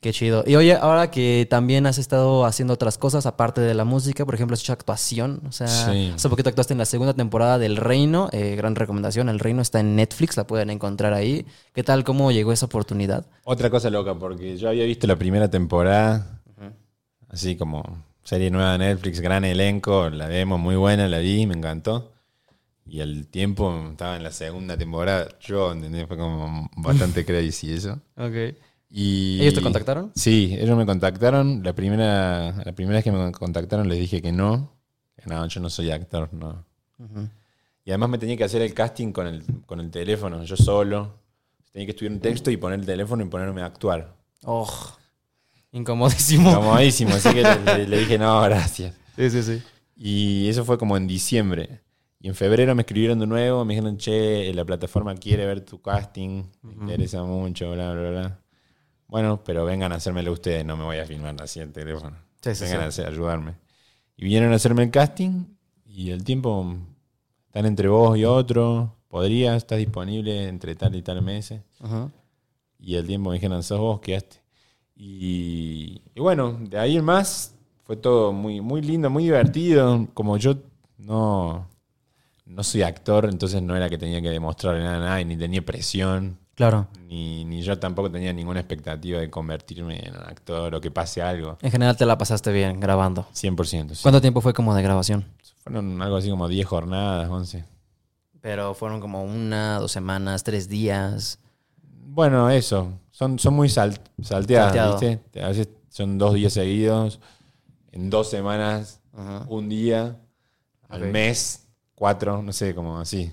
Qué 0.00 0.12
chido. 0.12 0.44
Y 0.46 0.54
oye, 0.54 0.74
ahora 0.74 1.10
que 1.10 1.44
también 1.50 1.84
has 1.86 1.98
estado 1.98 2.44
haciendo 2.44 2.74
otras 2.74 2.98
cosas 2.98 3.26
aparte 3.26 3.60
de 3.60 3.74
la 3.74 3.84
música, 3.84 4.24
por 4.24 4.34
ejemplo, 4.36 4.54
has 4.54 4.60
hecho 4.60 4.72
actuación. 4.72 5.40
O 5.48 5.50
sea, 5.50 5.66
Sí. 5.66 6.12
hace 6.14 6.28
poquito 6.28 6.48
actuaste 6.48 6.72
en 6.72 6.78
la 6.78 6.84
segunda 6.84 7.14
temporada 7.14 7.58
del 7.58 7.76
Reino. 7.76 8.28
eh, 8.30 8.54
gran 8.54 8.76
recomendación. 8.76 9.28
El 9.28 9.40
Reino 9.40 9.60
está 9.60 9.80
en 9.80 9.96
Netflix, 9.96 10.36
la 10.36 10.46
pueden 10.46 10.70
encontrar 10.70 11.14
ahí. 11.14 11.44
¿Qué 11.74 11.82
tal? 11.82 12.04
¿Cómo 12.04 12.30
llegó 12.30 12.52
esa 12.52 12.66
oportunidad? 12.66 13.26
Otra 13.42 13.70
cosa 13.70 13.90
loca, 13.90 14.14
porque 14.14 14.56
yo 14.56 14.68
había 14.68 14.84
visto 14.84 15.06
la 15.08 15.16
primera 15.16 15.50
temporada, 15.50 16.40
así 17.28 17.56
como 17.56 18.04
serie 18.22 18.50
nueva 18.52 18.72
de 18.72 18.78
Netflix, 18.78 19.20
gran 19.20 19.44
elenco, 19.44 20.10
la 20.10 20.28
vemos 20.28 20.60
muy 20.60 20.76
buena, 20.76 21.08
la 21.08 21.18
vi, 21.18 21.44
me 21.46 21.54
encantó. 21.54 22.12
Y 22.86 23.00
al 23.00 23.26
tiempo 23.26 23.74
estaba 23.90 24.16
en 24.16 24.22
la 24.22 24.30
segunda 24.30 24.76
temporada, 24.78 25.28
yo, 25.40 25.72
¿entendés? 25.72 26.06
Fue 26.06 26.16
como 26.16 26.70
bastante 26.76 27.24
crazy 27.26 27.72
eso. 27.74 28.00
Ok. 28.16 28.54
Y, 28.90 29.40
¿Ellos 29.42 29.54
te 29.54 29.60
contactaron? 29.62 30.12
Sí, 30.14 30.56
ellos 30.58 30.76
me 30.76 30.86
contactaron. 30.86 31.62
La 31.62 31.74
primera, 31.74 32.52
la 32.64 32.72
primera 32.72 32.96
vez 32.96 33.04
que 33.04 33.12
me 33.12 33.30
contactaron 33.32 33.88
les 33.88 33.98
dije 33.98 34.22
que 34.22 34.32
no. 34.32 34.72
Que 35.16 35.28
no, 35.28 35.46
yo 35.46 35.60
no 35.60 35.68
soy 35.68 35.90
actor, 35.90 36.32
no. 36.32 36.64
Y 37.84 37.90
además 37.90 38.08
me 38.10 38.18
tenía 38.18 38.36
que 38.36 38.44
hacer 38.44 38.62
el 38.62 38.74
casting 38.74 39.12
con 39.12 39.26
el, 39.26 39.42
con 39.66 39.80
el 39.80 39.90
teléfono, 39.90 40.42
yo 40.44 40.56
solo. 40.56 41.14
Tenía 41.72 41.86
que 41.86 41.90
estudiar 41.92 42.12
un 42.12 42.20
texto 42.20 42.50
y 42.50 42.56
poner 42.56 42.80
el 42.80 42.86
teléfono 42.86 43.22
y 43.22 43.28
ponerme 43.28 43.62
a 43.62 43.66
actuar. 43.66 44.14
Oh, 44.44 44.68
incomodísimo. 45.72 46.54
Comodísimo, 46.54 47.14
así 47.14 47.30
que 47.34 47.42
le, 47.42 47.64
le- 47.64 47.88
le 47.88 47.98
dije 47.98 48.18
no, 48.18 48.40
gracias. 48.42 48.94
Sí, 49.16 49.30
sí, 49.30 49.42
sí. 49.42 49.62
Y 49.96 50.48
eso 50.48 50.64
fue 50.64 50.78
como 50.78 50.96
en 50.96 51.06
diciembre. 51.06 51.80
Y 52.20 52.28
en 52.28 52.34
febrero 52.34 52.74
me 52.74 52.82
escribieron 52.82 53.18
de 53.20 53.26
nuevo, 53.26 53.64
me 53.64 53.74
dijeron, 53.74 53.96
che, 53.96 54.52
la 54.54 54.64
plataforma 54.64 55.14
quiere 55.14 55.46
ver 55.46 55.60
tu 55.60 55.80
casting, 55.80 56.44
me 56.62 56.72
interesa 56.72 57.22
mucho, 57.22 57.70
bla, 57.72 57.92
bla, 57.92 58.10
bla. 58.10 58.38
Bueno, 59.08 59.42
pero 59.42 59.64
vengan 59.64 59.92
a 59.92 59.96
hacérmelo 59.96 60.32
ustedes, 60.32 60.64
no 60.64 60.76
me 60.76 60.84
voy 60.84 60.98
a 60.98 61.06
filmar 61.06 61.34
así 61.42 61.60
el 61.60 61.72
teléfono. 61.72 62.16
Sí, 62.42 62.54
sí, 62.54 62.64
vengan 62.64 62.80
sí. 62.80 62.84
a 62.84 62.88
hacer- 62.88 63.06
ayudarme. 63.08 63.54
Y 64.16 64.24
vinieron 64.24 64.52
a 64.52 64.56
hacerme 64.56 64.82
el 64.84 64.90
casting 64.90 65.44
y 65.86 66.10
el 66.10 66.22
tiempo 66.24 66.76
están 67.46 67.66
entre 67.66 67.88
vos 67.88 68.16
y 68.18 68.24
otro, 68.24 68.94
podría, 69.08 69.56
estás 69.56 69.78
disponible 69.78 70.48
entre 70.48 70.74
tal 70.76 70.94
y 70.94 71.02
tal 71.02 71.22
meses. 71.22 71.62
Ajá. 71.80 72.10
Y 72.78 72.94
el 72.96 73.06
tiempo 73.06 73.30
me 73.30 73.34
dijeron, 73.36 73.62
sos 73.62 73.78
vos, 73.80 74.00
quedaste. 74.00 74.36
Y, 74.94 76.02
y 76.14 76.20
bueno, 76.20 76.58
de 76.60 76.78
ahí 76.78 76.96
en 76.96 77.04
más 77.04 77.54
fue 77.84 77.96
todo 77.96 78.32
muy, 78.32 78.60
muy 78.60 78.82
lindo, 78.82 79.08
muy 79.08 79.24
divertido. 79.24 80.06
Como 80.12 80.36
yo 80.36 80.56
no, 80.98 81.66
no 82.44 82.62
soy 82.64 82.82
actor, 82.82 83.24
entonces 83.26 83.62
no 83.62 83.74
era 83.76 83.88
que 83.88 83.96
tenía 83.98 84.20
que 84.20 84.30
demostrarle 84.30 84.82
nada 84.82 84.96
a 84.96 85.00
nadie, 85.00 85.24
ni 85.24 85.36
tenía 85.36 85.64
presión, 85.64 86.38
Claro. 86.58 86.88
ni, 87.06 87.44
ni 87.44 87.62
yo 87.62 87.78
tampoco 87.78 88.10
tenía 88.10 88.32
ninguna 88.32 88.58
expectativa 88.58 89.20
de 89.20 89.30
convertirme 89.30 90.00
en 90.06 90.14
actor 90.16 90.74
o 90.74 90.80
que 90.80 90.90
pase 90.90 91.22
algo. 91.22 91.56
En 91.62 91.70
general 91.70 91.96
te 91.96 92.04
la 92.04 92.18
pasaste 92.18 92.50
bien 92.52 92.80
grabando. 92.80 93.28
100%. 93.32 93.94
sí. 93.94 94.02
¿Cuánto 94.02 94.20
tiempo 94.20 94.40
fue 94.40 94.52
como 94.52 94.74
de 94.74 94.82
grabación? 94.82 95.24
Fueron 95.62 96.02
algo 96.02 96.16
así 96.16 96.28
como 96.30 96.48
10 96.48 96.66
jornadas, 96.66 97.30
11. 97.30 97.64
Pero 98.40 98.74
fueron 98.74 99.00
como 99.00 99.22
una, 99.22 99.78
dos 99.78 99.92
semanas, 99.92 100.42
tres 100.42 100.68
días. 100.68 101.38
Bueno, 101.82 102.50
eso. 102.50 102.92
Son, 103.12 103.38
son 103.38 103.54
muy 103.54 103.68
sal- 103.68 104.00
salteadas, 104.20 104.74
Salteado. 104.74 104.98
¿viste? 104.98 105.42
A 105.42 105.48
veces 105.48 105.68
son 105.90 106.18
dos 106.18 106.34
días 106.34 106.52
seguidos, 106.52 107.20
en 107.92 108.10
dos 108.10 108.30
semanas, 108.30 109.00
Ajá. 109.16 109.44
un 109.48 109.68
día, 109.68 110.16
al 110.88 111.02
mes, 111.10 111.66
cuatro, 111.94 112.42
no 112.42 112.52
sé, 112.52 112.74
como 112.74 112.98
así. 112.98 113.30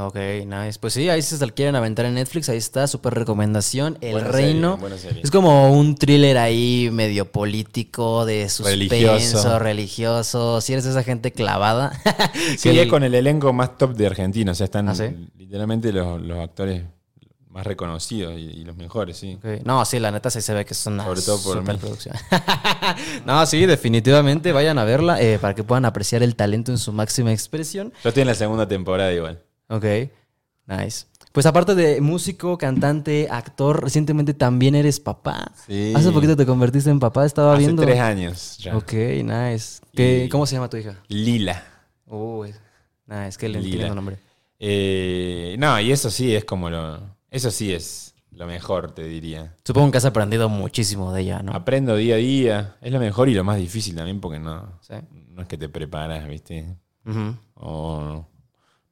Ok, 0.00 0.14
nice. 0.46 0.78
Pues 0.78 0.92
sí, 0.92 1.08
ahí 1.08 1.20
si 1.22 1.36
se 1.36 1.44
la 1.44 1.50
quieren 1.50 1.74
aventar 1.74 2.06
en 2.06 2.14
Netflix, 2.14 2.48
ahí 2.48 2.56
está, 2.56 2.86
súper 2.86 3.14
recomendación. 3.14 3.98
El 4.00 4.12
Buena 4.12 4.28
Reino. 4.28 4.68
serie, 4.70 4.80
buena 4.80 4.96
serie. 4.96 5.22
Es 5.24 5.30
como 5.32 5.72
un 5.72 5.96
thriller 5.96 6.38
ahí 6.38 6.88
medio 6.92 7.32
político, 7.32 8.24
de 8.24 8.48
suspenso, 8.48 8.70
religioso. 8.78 9.58
Religioso. 9.58 10.60
Si 10.60 10.72
eres 10.72 10.86
esa 10.86 11.02
gente 11.02 11.32
clavada. 11.32 12.00
Sí, 12.56 12.78
es 12.78 12.86
con 12.86 13.02
el 13.02 13.12
elenco 13.12 13.52
más 13.52 13.76
top 13.76 13.96
de 13.96 14.06
Argentina. 14.06 14.52
O 14.52 14.54
sea, 14.54 14.66
están 14.66 14.88
¿Ah, 14.88 14.94
sí? 14.94 15.30
literalmente 15.36 15.92
los, 15.92 16.20
los 16.22 16.38
actores 16.38 16.84
más 17.50 17.66
reconocidos 17.66 18.34
y, 18.38 18.42
y 18.42 18.64
los 18.64 18.76
mejores, 18.76 19.16
sí. 19.16 19.36
No, 19.64 19.84
sí, 19.84 19.98
la 19.98 20.12
neta 20.12 20.30
sí 20.30 20.40
se 20.42 20.54
ve 20.54 20.64
que 20.64 20.74
es 20.74 20.86
una 20.86 21.04
Sobre 21.04 21.22
todo 21.22 21.42
por 21.42 21.58
superproducción. 21.58 22.14
no, 23.26 23.44
sí, 23.46 23.66
definitivamente 23.66 24.52
vayan 24.52 24.78
a 24.78 24.84
verla 24.84 25.20
eh, 25.20 25.40
para 25.40 25.54
que 25.54 25.64
puedan 25.64 25.86
apreciar 25.86 26.22
el 26.22 26.36
talento 26.36 26.70
en 26.70 26.78
su 26.78 26.92
máxima 26.92 27.32
expresión. 27.32 27.92
Yo 28.04 28.10
estoy 28.10 28.20
en 28.20 28.28
la 28.28 28.34
segunda 28.36 28.68
temporada 28.68 29.12
igual. 29.12 29.42
Ok, 29.68 29.84
nice. 30.66 31.06
Pues 31.32 31.44
aparte 31.46 31.74
de 31.74 32.00
músico, 32.00 32.56
cantante, 32.58 33.28
actor, 33.30 33.82
recientemente 33.82 34.34
también 34.34 34.74
eres 34.74 34.98
papá. 34.98 35.52
Sí. 35.66 35.92
Hace 35.94 36.10
poquito 36.10 36.34
te 36.36 36.46
convertiste 36.46 36.90
en 36.90 36.98
papá, 36.98 37.26
estaba 37.26 37.52
Hace 37.52 37.60
viendo. 37.64 37.82
tres 37.82 38.00
años 38.00 38.58
ya. 38.58 38.76
Ok, 38.76 38.92
nice. 38.92 39.80
¿Qué- 39.94 40.24
Y- 40.24 40.28
¿Cómo 40.28 40.46
se 40.46 40.54
llama 40.56 40.68
tu 40.70 40.78
hija? 40.78 40.96
Lila. 41.08 41.62
Uy, 42.06 42.54
nice, 43.06 43.38
qué 43.38 43.48
lindo 43.48 43.94
nombre. 43.94 44.18
Eh, 44.58 45.54
no, 45.58 45.78
y 45.80 45.92
eso 45.92 46.10
sí 46.10 46.34
es 46.34 46.44
como 46.44 46.70
lo. 46.70 47.16
Eso 47.30 47.50
sí 47.50 47.72
es 47.72 48.14
lo 48.32 48.46
mejor, 48.46 48.92
te 48.92 49.04
diría. 49.04 49.54
Supongo 49.64 49.90
que 49.92 49.98
has 49.98 50.04
aprendido 50.06 50.48
muchísimo 50.48 51.12
de 51.12 51.20
ella, 51.22 51.42
¿no? 51.42 51.52
Aprendo 51.52 51.94
día 51.94 52.14
a 52.14 52.18
día. 52.18 52.76
Es 52.80 52.90
lo 52.90 52.98
mejor 52.98 53.28
y 53.28 53.34
lo 53.34 53.44
más 53.44 53.58
difícil 53.58 53.94
también 53.94 54.20
porque 54.20 54.38
no, 54.40 54.78
Sí. 54.80 54.94
no 55.28 55.42
es 55.42 55.48
que 55.48 55.58
te 55.58 55.68
preparas, 55.68 56.26
¿viste? 56.28 56.76
Ujú. 57.04 57.36
O 57.54 58.26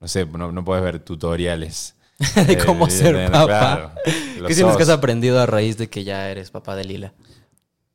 no 0.01 0.09
sé, 0.09 0.27
no, 0.27 0.53
no 0.53 0.65
puedes 0.65 0.83
ver 0.85 0.99
tutoriales. 1.01 1.95
de 2.47 2.57
cómo 2.65 2.87
Eh, 2.87 2.91
ser 2.91 3.15
eh, 3.17 3.29
papá. 3.31 3.47
claro. 3.47 3.91
¿Qué 4.47 4.55
sientes 4.55 4.77
que 4.77 4.83
has 4.85 4.89
aprendido 4.89 5.39
a 5.41 5.47
raíz 5.47 5.77
de 5.77 5.89
que 5.91 6.03
ya 6.05 6.31
eres 6.31 6.51
papá 6.51 6.75
de 6.75 6.85
Lila? 6.85 7.13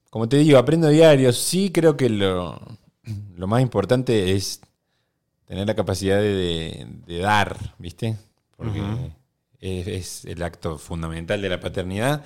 Como 0.09 0.27
te 0.29 0.37
digo, 0.37 0.57
aprendo 0.59 0.89
diario. 0.89 1.31
Sí 1.33 1.71
creo 1.71 1.97
que 1.97 2.09
lo, 2.09 2.59
lo 3.35 3.47
más 3.47 3.61
importante 3.61 4.35
es 4.35 4.61
tener 5.45 5.65
la 5.67 5.75
capacidad 5.75 6.17
de, 6.17 6.33
de- 6.35 6.87
de 7.07 7.17
dar, 7.19 7.57
¿viste? 7.79 8.17
Porque 8.57 8.81
es, 9.59 9.87
es 9.87 10.25
el 10.25 10.43
acto 10.43 10.77
fundamental 10.77 11.41
de 11.41 11.49
la 11.49 11.59
paternidad, 11.59 12.23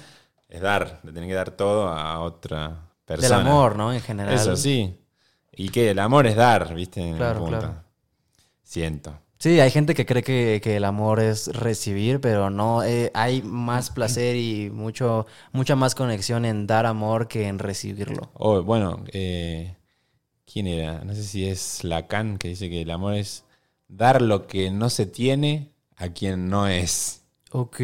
es 0.50 0.62
dar, 0.62 1.02
de 1.04 1.14
tener 1.14 1.30
que 1.30 1.36
dar 1.36 1.52
todo 1.52 1.88
a 1.88 2.20
otra 2.20 2.90
persona. 3.06 3.38
Del 3.38 3.48
amor, 3.48 3.78
¿no? 3.78 3.94
En 3.94 4.02
general. 4.02 4.34
Eso 4.34 4.56
sí. 4.58 5.00
Y 5.54 5.70
que 5.70 5.92
el 5.92 6.00
amor 6.00 6.28
es 6.28 6.36
dar, 6.36 6.74
¿viste? 6.76 7.02
En 7.02 7.16
Claro, 7.18 7.40
punto. 7.40 7.60
claro. 7.60 7.84
Siento. 8.64 9.18
Sí, 9.38 9.60
hay 9.60 9.70
gente 9.70 9.94
que 9.94 10.06
cree 10.06 10.24
que, 10.24 10.60
que 10.64 10.78
el 10.78 10.86
amor 10.86 11.20
es 11.20 11.48
recibir, 11.48 12.20
pero 12.22 12.50
no, 12.50 12.84
eh, 12.84 13.12
hay 13.14 13.42
más 13.44 13.90
placer 13.92 14.36
y 14.38 14.70
mucho, 14.72 15.28
mucha 15.52 15.76
más 15.76 15.94
conexión 15.94 16.46
en 16.46 16.66
dar 16.68 16.86
amor 16.86 17.28
que 17.28 17.48
en 17.48 17.60
recibirlo. 17.60 18.32
Oh, 18.34 18.62
bueno, 18.64 19.04
eh, 19.14 19.76
¿quién 20.52 20.68
era? 20.68 21.04
No 21.04 21.14
sé 21.16 21.24
si 21.24 21.48
es 21.48 21.84
Lacan 21.84 22.38
que 22.38 22.50
dice 22.50 22.70
que 22.70 22.82
el 22.84 22.92
amor 22.92 23.16
es 23.16 23.46
dar 23.88 24.22
lo 24.22 24.48
que 24.48 24.72
no 24.72 24.90
se 24.90 25.06
tiene 25.06 25.72
a 25.98 26.10
quien 26.10 26.50
no 26.50 26.68
es. 26.68 27.24
Ok, 27.52 27.78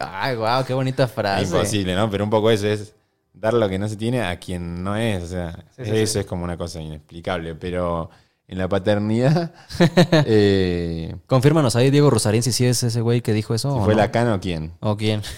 ay, 0.00 0.36
wow, 0.36 0.64
qué 0.64 0.72
bonita 0.74 1.06
frase. 1.06 1.44
Imposible, 1.44 1.94
¿no? 1.94 2.08
Pero 2.10 2.24
un 2.24 2.30
poco 2.30 2.50
eso 2.50 2.66
es 2.68 2.94
dar 3.32 3.54
lo 3.54 3.68
que 3.68 3.78
no 3.78 3.88
se 3.88 3.96
tiene 3.96 4.22
a 4.22 4.38
quien 4.38 4.82
no 4.82 4.96
es. 4.96 5.22
O 5.22 5.26
sea, 5.26 5.64
Sí, 5.76 5.84
sí, 5.84 5.96
eso 5.98 6.12
sí. 6.12 6.18
es 6.20 6.26
como 6.26 6.44
una 6.44 6.56
cosa 6.56 6.80
inexplicable. 6.80 7.54
Pero 7.54 8.10
en 8.46 8.58
la 8.58 8.68
paternidad, 8.68 9.54
eh, 10.26 11.16
Confírmanos 11.26 11.76
ahí, 11.76 11.90
Diego 11.90 12.10
Rosarín, 12.10 12.42
si 12.42 12.52
sí 12.52 12.66
es 12.66 12.82
ese 12.82 13.00
güey 13.00 13.22
que 13.22 13.32
dijo 13.32 13.54
eso. 13.54 13.72
si 13.72 13.78
o 13.78 13.84
fue 13.84 13.94
no. 13.94 14.00
Lacan 14.00 14.28
o 14.32 14.40
quién. 14.40 14.72
¿O 14.80 14.96
quién? 14.96 15.22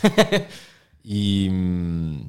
Y, 1.09 1.49
mm, 1.49 2.29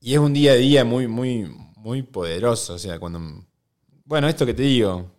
y 0.00 0.12
es 0.12 0.18
un 0.18 0.34
día 0.34 0.52
a 0.52 0.56
día 0.56 0.84
muy, 0.84 1.08
muy, 1.08 1.50
muy 1.76 2.02
poderoso. 2.02 2.74
O 2.74 2.78
sea, 2.78 2.98
cuando. 2.98 3.46
Bueno, 4.04 4.28
esto 4.28 4.44
que 4.44 4.52
te 4.52 4.64
digo. 4.64 5.10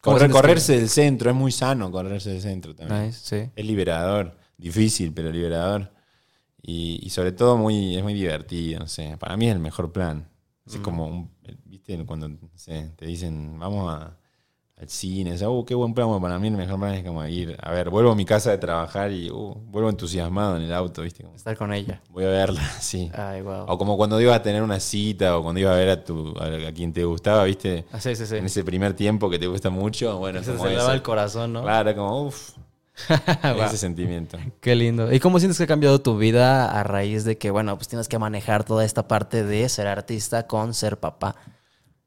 ¿Cómo 0.00 0.16
Correr, 0.16 0.30
correrse 0.30 0.76
del 0.78 0.88
centro, 0.88 1.30
es 1.30 1.36
muy 1.36 1.52
sano 1.52 1.90
correrse 1.90 2.30
del 2.30 2.40
centro 2.40 2.74
también. 2.74 3.08
Nice, 3.08 3.20
sí. 3.22 3.50
Es 3.54 3.66
liberador. 3.66 4.38
Difícil, 4.56 5.12
pero 5.12 5.30
liberador. 5.30 5.92
Y, 6.62 6.98
y 7.02 7.10
sobre 7.10 7.32
todo 7.32 7.58
muy, 7.58 7.94
es 7.94 8.02
muy 8.02 8.14
divertido. 8.14 8.86
Para 9.18 9.36
mí 9.36 9.48
es 9.48 9.52
el 9.52 9.60
mejor 9.60 9.92
plan. 9.92 10.31
Es 10.66 10.78
Mm. 10.78 10.82
como, 10.82 11.06
un- 11.06 11.30
¿viste? 11.64 12.04
Cuando 12.06 12.28
no 12.28 12.38
sé, 12.54 12.92
te 12.96 13.06
dicen, 13.06 13.58
vamos 13.58 13.92
a 13.92 14.16
al 14.78 14.88
cine. 14.88 15.32
O 15.34 15.36
sea, 15.38 15.48
uh, 15.48 15.64
qué 15.64 15.74
buen 15.76 15.94
plan 15.94 16.20
para 16.20 16.38
mí. 16.40 16.48
El 16.48 16.56
mejor 16.56 16.78
plan 16.80 16.94
es 16.94 17.04
como 17.04 17.24
ir, 17.26 17.56
a 17.62 17.70
ver, 17.70 17.88
vuelvo 17.88 18.10
a 18.10 18.14
mi 18.16 18.24
casa 18.24 18.50
de 18.50 18.58
trabajar 18.58 19.12
y 19.12 19.30
uh, 19.30 19.54
vuelvo 19.70 19.88
entusiasmado 19.90 20.56
en 20.56 20.62
el 20.62 20.72
auto, 20.74 21.02
¿viste? 21.02 21.22
Como, 21.22 21.36
Estar 21.36 21.56
con 21.56 21.72
ella. 21.72 22.00
voy 22.10 22.24
a 22.24 22.28
verla, 22.28 22.60
sí. 22.80 23.08
Ay, 23.14 23.42
wow. 23.42 23.66
O 23.68 23.78
como 23.78 23.96
cuando 23.96 24.20
ibas 24.20 24.34
a 24.36 24.42
tener 24.42 24.60
una 24.62 24.80
cita 24.80 25.36
o 25.38 25.42
cuando 25.44 25.60
ibas 25.60 25.74
a 25.74 25.76
ver 25.76 25.88
a, 25.90 26.02
tu, 26.04 26.34
a, 26.36 26.68
a 26.68 26.72
quien 26.72 26.92
te 26.92 27.04
gustaba, 27.04 27.44
¿viste? 27.44 27.84
Ah, 27.92 28.00
sí, 28.00 28.16
sí, 28.16 28.26
sí. 28.26 28.36
En 28.36 28.46
ese 28.46 28.64
primer 28.64 28.94
tiempo 28.94 29.30
que 29.30 29.38
te 29.38 29.46
gusta 29.46 29.70
mucho, 29.70 30.18
bueno, 30.18 30.40
Se 30.42 30.50
como 30.50 30.64
aceleraba 30.64 30.88
eso. 30.88 30.94
el 30.96 31.02
corazón, 31.02 31.52
¿no? 31.52 31.62
Claro, 31.62 31.94
como 31.94 32.22
uff, 32.26 32.56
Wow. 33.42 33.64
ese 33.64 33.78
sentimiento. 33.78 34.38
Qué 34.60 34.74
lindo. 34.74 35.12
¿Y 35.12 35.20
cómo 35.20 35.38
sientes 35.38 35.58
que 35.58 35.64
ha 35.64 35.66
cambiado 35.66 36.00
tu 36.00 36.16
vida 36.18 36.70
a 36.70 36.82
raíz 36.84 37.24
de 37.24 37.38
que, 37.38 37.50
bueno, 37.50 37.76
pues 37.76 37.88
tienes 37.88 38.08
que 38.08 38.18
manejar 38.18 38.64
toda 38.64 38.84
esta 38.84 39.08
parte 39.08 39.44
de 39.44 39.68
ser 39.68 39.86
artista 39.86 40.46
con 40.46 40.74
ser 40.74 40.98
papá? 40.98 41.36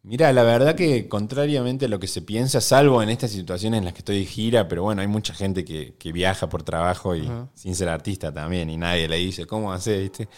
Mira, 0.03 0.31
la 0.33 0.43
verdad 0.43 0.75
que 0.75 1.07
contrariamente 1.07 1.85
a 1.85 1.87
lo 1.87 1.99
que 1.99 2.05
se 2.05 2.21
piensa, 2.21 2.61
salvo 2.61 3.01
en 3.01 3.09
estas 3.09 3.31
situaciones 3.31 3.79
en 3.79 3.85
las 3.85 3.93
que 3.93 3.99
estoy 3.99 4.19
de 4.19 4.25
gira, 4.25 4.67
pero 4.67 4.83
bueno, 4.83 5.01
hay 5.01 5.07
mucha 5.07 5.33
gente 5.33 5.65
que, 5.65 5.95
que 5.97 6.11
viaja 6.11 6.47
por 6.47 6.61
trabajo 6.61 7.15
y 7.15 7.27
sin 7.55 7.73
ser 7.75 7.89
artista 7.89 8.31
también, 8.31 8.69
y 8.69 8.77
nadie 8.77 9.07
le 9.07 9.17
dice, 9.17 9.47
¿cómo 9.47 9.73
hacer? 9.73 10.01
¿Viste? 10.03 10.29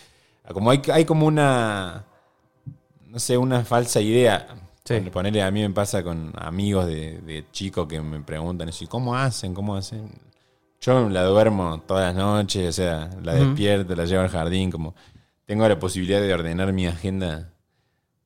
Como 0.53 0.71
hay, 0.71 0.81
hay 0.93 1.03
como 1.03 1.25
una, 1.25 2.05
no 3.07 3.19
sé, 3.19 3.37
una 3.37 3.65
falsa 3.65 3.99
idea. 3.99 4.47
Sí. 4.85 5.01
Ponerle 5.11 5.41
a 5.41 5.51
mí 5.51 5.61
me 5.61 5.71
pasa 5.71 6.01
con 6.01 6.31
amigos 6.37 6.87
de, 6.87 7.19
de 7.19 7.45
chicos 7.51 7.87
que 7.89 7.99
me 7.99 8.21
preguntan, 8.21 8.69
así, 8.69 8.87
¿cómo 8.87 9.17
hacen? 9.17 9.53
¿Cómo 9.53 9.75
hacen? 9.75 10.09
Yo 10.79 11.09
la 11.09 11.23
duermo 11.23 11.81
todas 11.87 12.13
las 12.13 12.15
noches, 12.15 12.69
o 12.69 12.71
sea, 12.71 13.09
la 13.23 13.33
despierto, 13.33 13.95
la 13.95 14.05
llevo 14.05 14.21
al 14.23 14.29
jardín, 14.29 14.69
como 14.71 14.93
tengo 15.45 15.67
la 15.67 15.79
posibilidad 15.79 16.21
de 16.21 16.33
ordenar 16.33 16.71
mi 16.73 16.85
agenda 16.87 17.51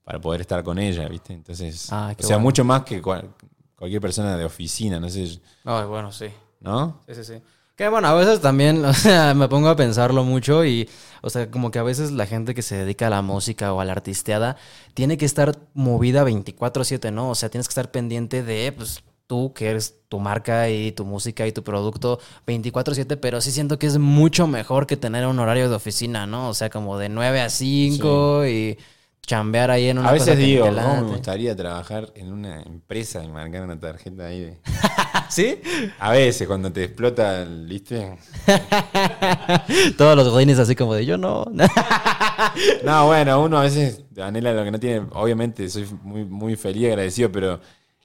para 0.04 0.20
poder 0.20 0.41
estar 0.41 0.64
con 0.64 0.78
ella, 0.78 1.08
¿viste? 1.08 1.34
Entonces, 1.34 1.88
Ah, 1.91 2.14
o 2.18 2.22
sea, 2.22 2.36
bueno. 2.38 2.39
mucho 2.41 2.64
más 2.66 2.84
que 2.84 3.02
cual- 3.02 3.30
cualquier 3.76 4.02
persona 4.02 4.36
de 4.38 4.43
oficina, 4.45 4.99
no 4.99 5.10
sé, 5.10 5.39
Ay, 5.64 5.86
bueno, 5.86 6.12
sí. 6.12 6.26
¿no? 6.60 6.99
Sí, 7.08 7.16
sí, 7.16 7.24
sí. 7.24 7.34
Que 7.76 7.88
bueno, 7.88 8.10
a 8.10 8.14
veces 8.14 8.41
también, 8.41 8.84
o 8.86 8.93
sea, 8.93 9.34
me 9.34 9.47
pongo 9.47 9.70
a 9.70 9.76
pensarlo 9.76 10.24
mucho 10.26 10.66
y, 10.66 10.89
o 11.22 11.30
sea, 11.30 11.49
como 11.49 11.72
que 11.72 11.80
a 11.80 11.84
veces 11.84 12.12
la 12.12 12.26
gente 12.28 12.54
que 12.54 12.62
se 12.62 12.76
dedica 12.76 13.08
a 13.08 13.10
la 13.10 13.22
música 13.22 13.74
o 13.74 13.80
a 13.80 13.86
la 13.86 13.93
artisteada 13.93 14.58
tiene 14.93 15.18
que 15.18 15.26
estar 15.26 15.58
movida 15.74 16.24
24/7, 16.26 17.12
¿no? 17.14 17.30
O 17.30 17.36
sea, 17.36 17.49
tienes 17.49 17.68
que 17.68 17.72
estar 17.72 17.89
pendiente 17.91 18.43
de, 18.43 18.72
pues, 18.76 19.02
tú 19.32 19.54
que 19.54 19.70
eres 19.70 19.96
tu 20.10 20.20
marca 20.20 20.70
y 20.70 20.92
tu 20.92 21.06
música 21.06 21.48
y 21.48 21.54
tu 21.54 21.64
producto 21.64 22.20
24/7, 22.46 23.16
pero 23.16 23.40
sí 23.40 23.50
siento 23.50 23.80
que 23.80 23.88
es 23.88 23.98
mucho 23.98 24.46
mejor 24.46 24.88
que 24.88 24.98
tener 24.98 25.26
un 25.26 25.40
horario 25.40 25.70
de 25.70 25.76
oficina, 25.78 26.28
¿no? 26.28 26.50
O 26.50 26.54
sea, 26.54 26.70
como 26.70 26.98
de 26.98 27.08
9 27.08 27.40
a 27.40 27.50
5 27.50 28.46
y 28.46 28.78
chambear 29.26 29.72
ahí 29.72 29.88
en 29.88 30.00
una 30.00 30.10
A 30.10 30.12
cosa 30.18 30.32
veces 30.32 30.38
que 30.38 30.46
digo, 30.52 30.66
te 30.66 30.72
¿cómo 30.72 30.82
late. 30.82 31.02
me 31.04 31.08
gustaría 31.12 31.56
trabajar 31.56 32.12
en 32.16 32.34
una 32.34 32.62
empresa 32.64 33.24
y 33.24 33.30
marcar 33.30 33.64
una 33.64 33.80
tarjeta 33.80 34.26
ahí 34.26 34.42
de... 34.42 34.58
¿Sí? 35.30 35.62
A 35.98 36.12
veces, 36.12 36.46
cuando 36.46 36.74
te 36.74 36.84
explota, 36.84 37.46
¿viste? 37.46 38.18
Todos 39.98 40.18
los 40.18 40.28
godines 40.28 40.60
así 40.60 40.76
como 40.76 40.94
de 40.94 41.06
yo 41.06 41.18
no. 41.18 41.46
No, 42.84 43.06
bueno, 43.06 43.42
uno 43.42 43.60
a 43.60 43.62
veces 43.62 44.02
anhela 44.22 44.52
lo 44.52 44.66
que 44.66 44.72
no 44.72 44.80
tiene. 44.80 45.06
Obviamente, 45.14 45.70
soy 45.70 45.86
muy, 46.04 46.26
muy 46.26 46.58
feliz 46.58 46.82
y 46.84 46.88
agradecido, 46.88 47.32
pero 47.32 47.62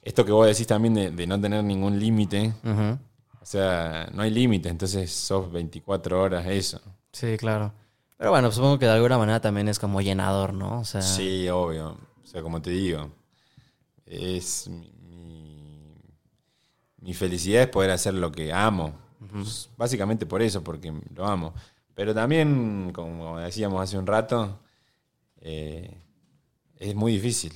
esto 0.06 0.24
que 0.24 0.30
vos 0.30 0.46
decís 0.46 0.68
también 0.68 0.94
de, 0.94 1.10
de 1.10 1.26
no 1.26 1.40
tener 1.40 1.64
ningún 1.64 1.98
límite, 1.98 2.52
o 2.62 3.44
sea, 3.44 4.08
no 4.14 4.22
hay 4.22 4.30
límite, 4.30 4.68
entonces 4.68 5.10
sos 5.10 5.50
24 5.50 6.22
horas 6.22 6.46
eso. 6.46 6.80
Sí, 7.10 7.36
claro. 7.36 7.72
Pero 8.16 8.30
bueno, 8.30 8.52
supongo 8.52 8.78
que 8.78 8.86
de 8.86 8.92
alguna 8.92 9.18
manera 9.18 9.40
también 9.40 9.66
es 9.66 9.80
como 9.80 10.00
llenador, 10.00 10.54
¿no? 10.54 10.78
O 10.78 10.84
sea, 10.84 11.02
Sí, 11.02 11.48
obvio. 11.48 11.98
O 12.22 12.26
sea, 12.26 12.40
como 12.40 12.62
te 12.62 12.70
digo, 12.70 13.10
es 14.06 14.70
mi, 17.00 17.12
felicidad 17.12 17.62
es 17.62 17.68
poder 17.68 17.90
hacer 17.90 18.14
lo 18.14 18.30
que 18.30 18.52
amo. 18.52 18.94
Pues, 19.32 19.70
básicamente 19.76 20.24
por 20.24 20.40
eso, 20.40 20.62
porque 20.62 20.92
lo 21.16 21.26
amo. 21.26 21.52
Pero 21.96 22.14
también, 22.14 22.92
como 22.94 23.38
decíamos 23.40 23.82
hace 23.82 23.98
un 23.98 24.06
rato, 24.06 24.60
eh, 25.40 26.00
es 26.78 26.94
muy 26.94 27.10
difícil 27.14 27.52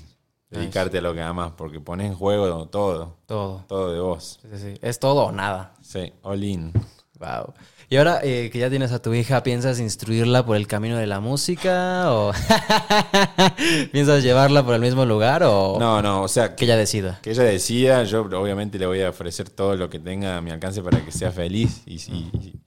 dedicarte 0.51 0.99
a 0.99 1.01
lo 1.03 1.15
que 1.15 1.23
amas, 1.23 1.53
porque 1.57 1.81
pones 1.81 2.07
en 2.09 2.15
juego 2.15 2.67
todo, 2.69 3.17
todo. 3.27 3.65
todo 3.69 3.93
de 3.93 4.01
vos. 4.01 4.39
Sí, 4.43 4.49
sí, 4.53 4.59
sí. 4.59 4.79
Es 4.83 4.99
todo 4.99 5.27
o 5.27 5.33
nada. 5.33 5.75
Sí, 5.83 6.13
all 6.23 6.43
in. 6.45 6.73
Wow. 7.19 7.55
Y 7.89 7.97
ahora 7.97 8.21
eh, 8.23 8.51
que 8.53 8.59
ya 8.61 8.71
tienes 8.71 8.93
a 8.93 9.03
tu 9.03 9.13
hija, 9.15 9.43
¿piensas 9.43 9.81
instruirla 9.81 10.47
por 10.47 10.57
el 10.57 10.67
camino 10.69 10.97
de 10.97 11.07
la 11.09 11.19
música? 11.21 12.13
¿O 12.13 12.33
piensas 13.93 14.23
llevarla 14.23 14.65
por 14.65 14.75
el 14.75 14.81
mismo 14.81 15.05
lugar? 15.05 15.43
¿O 15.45 15.77
No, 15.79 16.01
no, 16.03 16.23
o 16.23 16.29
sea, 16.29 16.55
que 16.55 16.65
ella 16.65 16.77
decida? 16.77 17.19
que 17.23 17.31
ella 17.33 17.43
decida, 17.45 18.05
yo 18.05 18.23
obviamente 18.23 18.79
le 18.79 18.87
voy 18.87 19.03
a 19.03 19.11
ofrecer 19.11 19.51
todo 19.51 19.77
lo 19.77 19.91
que 19.91 19.99
tenga 19.99 20.37
a 20.37 20.41
mi 20.41 20.51
alcance 20.51 20.83
para 20.83 21.05
que 21.05 21.13
sea 21.13 21.33
feliz. 21.33 21.83
Y, 21.87 21.95
y- 21.97 22.31
y- 22.41 22.61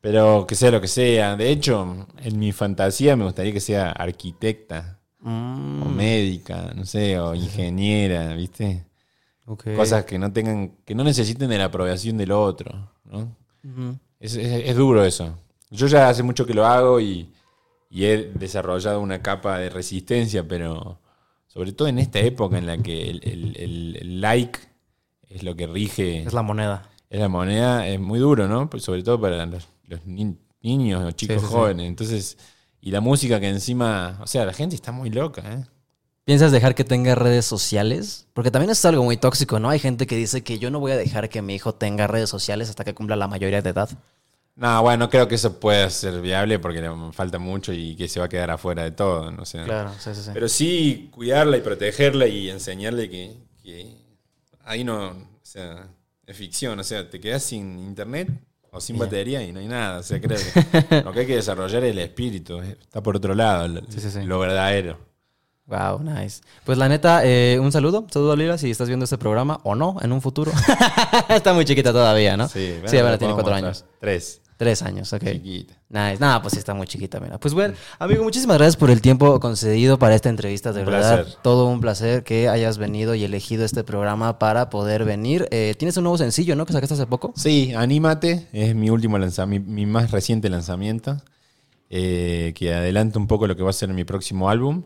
pero 0.00 0.46
que 0.46 0.54
sea 0.54 0.70
lo 0.70 0.80
que 0.80 0.88
sea. 0.88 1.36
De 1.36 1.50
hecho, 1.50 2.06
en 2.22 2.38
mi 2.38 2.52
fantasía 2.52 3.16
me 3.16 3.24
gustaría 3.24 3.52
que 3.52 3.60
sea 3.60 3.90
arquitecta, 3.90 4.99
Mm, 5.22 5.82
o 5.82 5.88
médica, 5.90 6.72
no 6.74 6.84
sé, 6.86 7.18
o 7.18 7.34
ingeniera, 7.34 8.34
¿viste? 8.34 8.86
Cosas 9.76 10.04
que 10.04 10.18
no 10.18 10.32
tengan, 10.32 10.72
que 10.84 10.94
no 10.94 11.04
necesiten 11.04 11.50
de 11.50 11.58
la 11.58 11.66
aprobación 11.66 12.16
del 12.16 12.32
otro, 12.32 12.90
¿no? 13.04 13.36
Es, 14.18 14.36
es- 14.36 14.68
es 14.68 14.76
duro 14.76 15.04
eso. 15.04 15.36
Yo 15.70 15.86
ya 15.88 16.08
hace 16.08 16.22
mucho 16.22 16.46
que 16.46 16.54
lo 16.54 16.64
hago 16.66 17.00
y, 17.00 17.28
y 17.90 18.04
he 18.04 18.30
desarrollado 18.32 19.00
una 19.00 19.20
capa 19.22 19.58
de 19.58 19.68
resistencia, 19.70 20.46
pero 20.46 20.98
sobre 21.48 21.72
todo 21.72 21.88
en 21.88 21.98
esta 21.98 22.20
época 22.20 22.58
en 22.58 22.66
la 22.66 22.78
que 22.78 23.10
el, 23.10 23.20
el- 23.24 23.56
el- 23.56 23.96
el 24.00 24.20
like 24.20 24.58
es 25.28 25.42
lo 25.42 25.54
que 25.56 25.66
rige, 25.66 26.22
Es 26.22 26.32
la 26.32 26.42
moneda. 26.42 26.88
es 27.10 27.20
la 27.20 27.28
moneda, 27.28 27.86
es 27.86 28.00
muy 28.00 28.18
duro, 28.20 28.48
¿no? 28.48 28.70
Pues 28.70 28.84
sobre 28.84 29.02
todo 29.02 29.20
para 29.20 29.44
los, 29.46 29.68
los 29.86 30.06
ni- 30.06 30.36
niños 30.62 31.04
o 31.04 31.10
chicos 31.12 31.40
sí, 31.42 31.46
sí. 31.46 31.52
jóvenes. 31.52 31.86
Entonces, 31.88 32.38
y 32.80 32.90
la 32.90 33.00
música 33.00 33.40
que 33.40 33.48
encima, 33.48 34.18
o 34.22 34.26
sea, 34.26 34.44
la 34.44 34.52
gente 34.52 34.74
está 34.74 34.92
muy 34.92 35.10
loca, 35.10 35.42
¿eh? 35.44 35.64
¿Piensas 36.24 36.52
dejar 36.52 36.74
que 36.74 36.84
tenga 36.84 37.14
redes 37.14 37.44
sociales? 37.44 38.28
Porque 38.34 38.50
también 38.50 38.70
es 38.70 38.84
algo 38.84 39.02
muy 39.02 39.16
tóxico, 39.16 39.58
¿no? 39.58 39.68
Hay 39.68 39.78
gente 39.78 40.06
que 40.06 40.16
dice 40.16 40.44
que 40.44 40.58
yo 40.58 40.70
no 40.70 40.78
voy 40.78 40.92
a 40.92 40.96
dejar 40.96 41.28
que 41.28 41.42
mi 41.42 41.54
hijo 41.54 41.74
tenga 41.74 42.06
redes 42.06 42.30
sociales 42.30 42.68
hasta 42.68 42.84
que 42.84 42.94
cumpla 42.94 43.16
la 43.16 43.26
mayoría 43.26 43.62
de 43.62 43.70
edad. 43.70 43.90
No, 44.54 44.82
bueno, 44.82 45.06
no 45.06 45.10
creo 45.10 45.26
que 45.26 45.36
eso 45.36 45.58
pueda 45.58 45.88
ser 45.90 46.20
viable 46.20 46.58
porque 46.58 46.82
le 46.82 46.90
falta 47.12 47.38
mucho 47.38 47.72
y 47.72 47.96
que 47.96 48.08
se 48.08 48.20
va 48.20 48.26
a 48.26 48.28
quedar 48.28 48.50
afuera 48.50 48.84
de 48.84 48.90
todo, 48.92 49.30
no 49.32 49.44
sé. 49.44 49.64
Claro, 49.64 49.92
sí, 49.98 50.14
sí, 50.14 50.22
sí. 50.22 50.30
Pero 50.32 50.48
sí 50.48 51.08
cuidarla 51.12 51.56
y 51.56 51.62
protegerla 51.62 52.26
y 52.26 52.50
enseñarle 52.50 53.08
que, 53.08 53.36
que 53.62 53.96
ahí 54.64 54.84
no, 54.84 55.08
o 55.08 55.40
sea, 55.42 55.88
es 56.26 56.36
ficción, 56.36 56.78
o 56.78 56.84
sea, 56.84 57.08
te 57.08 57.18
quedas 57.18 57.42
sin 57.42 57.78
internet 57.78 58.28
o 58.72 58.80
sin 58.80 58.98
batería 58.98 59.42
y 59.42 59.52
no 59.52 59.60
hay 59.60 59.66
nada, 59.68 59.98
o 59.98 60.02
sea, 60.02 60.20
creo 60.20 60.38
que 60.38 61.02
lo 61.04 61.12
que 61.12 61.20
hay 61.20 61.26
que 61.26 61.36
desarrollar 61.36 61.84
es 61.84 61.90
el 61.90 61.98
espíritu, 61.98 62.60
está 62.60 63.02
por 63.02 63.16
otro 63.16 63.34
lado, 63.34 63.68
lo, 63.68 63.80
Sí, 63.88 64.00
sí, 64.00 64.10
sí. 64.10 64.22
lo 64.22 64.38
verdadero. 64.38 64.98
Wow, 65.66 66.02
nice. 66.02 66.42
Pues 66.64 66.78
la 66.78 66.88
neta, 66.88 67.20
eh, 67.24 67.56
un 67.60 67.70
saludo, 67.70 68.04
saludo 68.10 68.32
a 68.32 68.36
Lila 68.36 68.58
si 68.58 68.72
estás 68.72 68.88
viendo 68.88 69.04
este 69.04 69.18
programa 69.18 69.60
o 69.62 69.76
no 69.76 69.98
en 70.02 70.10
un 70.10 70.20
futuro. 70.20 70.50
Está 71.28 71.52
muy 71.52 71.64
chiquita 71.64 71.92
todavía, 71.92 72.36
¿no? 72.36 72.48
Sí, 72.48 72.74
sí 72.74 72.80
bueno, 72.82 72.98
ahora 72.98 73.10
lo 73.12 73.18
tiene 73.18 73.34
cuatro 73.34 73.52
mostrar. 73.52 73.64
años. 73.64 73.84
Tres, 74.00 74.39
Tres 74.60 74.82
años, 74.82 75.10
ok. 75.14 75.24
chiquita. 75.24 75.72
Nice. 75.88 76.18
Nada, 76.20 76.42
pues 76.42 76.52
sí 76.52 76.58
está 76.58 76.74
muy 76.74 76.86
chiquita, 76.86 77.18
mira. 77.18 77.40
Pues 77.40 77.54
bueno, 77.54 77.72
amigo, 77.98 78.22
muchísimas 78.22 78.58
gracias 78.58 78.76
por 78.76 78.90
el 78.90 79.00
tiempo 79.00 79.40
concedido 79.40 79.98
para 79.98 80.14
esta 80.14 80.28
entrevista. 80.28 80.74
De 80.74 80.80
Un 80.80 80.86
verdad, 80.90 81.22
placer. 81.22 81.38
todo 81.42 81.66
un 81.66 81.80
placer 81.80 82.24
que 82.24 82.46
hayas 82.50 82.76
venido 82.76 83.14
y 83.14 83.24
elegido 83.24 83.64
este 83.64 83.84
programa 83.84 84.38
para 84.38 84.68
poder 84.68 85.06
venir. 85.06 85.48
Eh, 85.50 85.74
Tienes 85.78 85.96
un 85.96 86.02
nuevo 86.04 86.18
sencillo, 86.18 86.56
¿no? 86.56 86.66
Que 86.66 86.74
sacaste 86.74 86.92
hace 86.92 87.06
poco. 87.06 87.32
Sí, 87.36 87.72
Anímate 87.74 88.48
es 88.52 88.74
mi 88.74 88.90
último 88.90 89.16
lanzamiento, 89.16 89.66
mi, 89.70 89.74
mi 89.76 89.86
más 89.90 90.10
reciente 90.10 90.50
lanzamiento, 90.50 91.16
eh, 91.88 92.52
que 92.54 92.74
adelanta 92.74 93.18
un 93.18 93.28
poco 93.28 93.46
lo 93.46 93.56
que 93.56 93.62
va 93.62 93.70
a 93.70 93.72
ser 93.72 93.88
mi 93.94 94.04
próximo 94.04 94.50
álbum. 94.50 94.82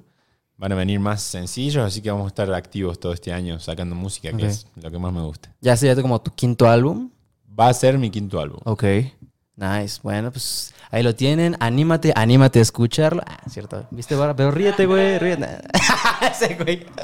Van 0.56 0.70
a 0.70 0.76
venir 0.76 1.00
más 1.00 1.20
sencillos, 1.20 1.84
así 1.84 2.00
que 2.00 2.12
vamos 2.12 2.26
a 2.26 2.28
estar 2.28 2.54
activos 2.54 3.00
todo 3.00 3.12
este 3.12 3.32
año 3.32 3.58
sacando 3.58 3.96
música, 3.96 4.30
que 4.36 4.46
es 4.46 4.68
lo 4.80 4.88
que 4.88 5.00
más 5.00 5.12
me 5.12 5.22
gusta. 5.22 5.52
Ya 5.60 5.76
sería 5.76 6.00
como 6.00 6.20
tu 6.22 6.30
quinto 6.30 6.68
álbum. 6.68 7.10
Va 7.58 7.68
a 7.70 7.74
ser 7.74 7.98
mi 7.98 8.08
quinto 8.08 8.38
álbum. 8.38 8.60
Ok. 8.64 8.84
Nice. 9.57 10.00
Bueno, 10.02 10.32
pues 10.32 10.74
ahí 10.90 11.02
lo 11.02 11.14
tienen. 11.14 11.57
Anímate, 11.61 12.12
anímate 12.16 12.59
a 12.59 12.62
escucharlo. 12.62 13.22
Ah, 13.26 13.38
cierto. 13.48 13.86
¿Viste, 13.90 14.14
Barra? 14.16 14.34
Pero 14.34 14.50
ríete, 14.50 14.86
güey, 14.86 15.18
ríete. 15.18 15.46
Ese 16.30 16.55
güey. 16.57 16.84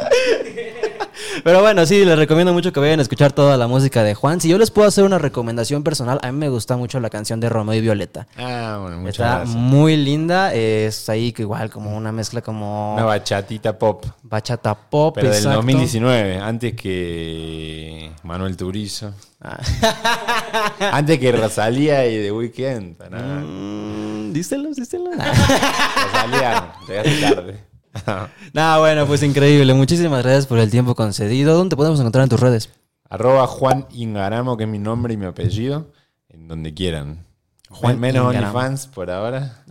Pero 1.45 1.61
bueno, 1.61 1.87
sí, 1.87 2.05
les 2.05 2.19
recomiendo 2.19 2.53
mucho 2.53 2.73
que 2.73 2.81
vayan 2.81 2.99
a 2.99 3.03
escuchar 3.03 3.33
toda 3.33 3.57
la 3.57 3.69
música 3.69 4.03
de 4.03 4.15
Juan. 4.15 4.41
Si 4.41 4.49
yo 4.49 4.59
les 4.59 4.71
puedo 4.71 4.89
hacer 4.89 5.05
una 5.05 5.19
recomendación 5.19 5.85
personal, 5.85 6.19
a 6.23 6.33
mí 6.33 6.39
me 6.39 6.49
gusta 6.49 6.77
mucho 6.77 6.99
la 6.99 7.09
canción 7.09 7.39
de 7.41 7.49
Romeo 7.49 7.75
y 7.75 7.81
Violeta. 7.81 8.27
Ah, 8.37 8.79
bueno, 8.81 8.97
muchas 8.99 9.15
Está 9.21 9.37
gracias. 9.39 9.57
muy 9.57 9.97
linda. 9.97 10.53
Es 10.53 11.09
ahí 11.09 11.33
que 11.33 11.43
igual 11.43 11.71
como 11.71 11.97
una 11.97 12.11
mezcla 12.11 12.41
como 12.43 12.95
Una 12.95 13.05
bachatita 13.05 13.79
pop, 13.79 14.05
bachata 14.23 14.75
pop. 14.75 15.15
pero 15.15 15.29
del 15.29 15.37
exacto. 15.37 15.57
2019, 15.59 16.39
antes 16.39 16.75
que 16.75 18.11
Manuel 18.25 18.57
Turizo. 18.57 19.13
antes 20.93 21.19
que 21.19 21.33
Rosalía 21.33 22.07
y 22.07 22.23
The 22.23 22.33
Weeknd. 22.33 22.97
No, 23.11 23.47
Mm, 23.47 24.33
díselo, 24.33 24.71
díselo. 24.75 25.11
Rosalía, 26.13 26.73
llegaste 26.87 27.21
tarde. 27.21 27.65
No, 28.53 28.79
bueno, 28.81 29.05
pues 29.07 29.23
increíble. 29.25 29.75
Muchísimas 29.75 30.23
gracias 30.23 30.47
por 30.47 30.59
el 30.61 30.71
tiempo 30.71 30.95
concedido. 30.95 31.55
¿Dónde 31.57 31.71
te 31.71 31.77
podemos 31.77 31.99
encontrar 31.99 32.23
en 32.23 32.29
tus 32.29 32.39
redes? 32.39 32.71
Arroba 33.09 33.47
Juan 33.49 33.87
Ingaramo, 33.91 34.57
que 34.57 34.63
es 34.65 34.71
mi 34.71 34.79
nombre 34.79 35.15
y 35.15 35.17
mi 35.17 35.27
apellido, 35.27 35.91
en 36.29 36.47
donde 36.47 36.73
quieran. 36.73 37.27
Juan 37.69 37.99
Menos. 37.99 38.27
OnlyFans 38.27 38.87
por 38.87 39.11
ahora. 39.11 39.65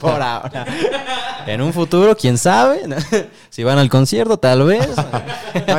Por 0.00 0.20
ahora. 0.20 0.66
En 1.46 1.60
un 1.62 1.72
futuro, 1.72 2.16
quién 2.16 2.36
sabe. 2.36 2.80
si 3.48 3.62
van 3.62 3.78
al 3.78 3.88
concierto, 3.88 4.36
tal 4.36 4.64
vez. 4.64 4.88
Ah, 4.96 5.22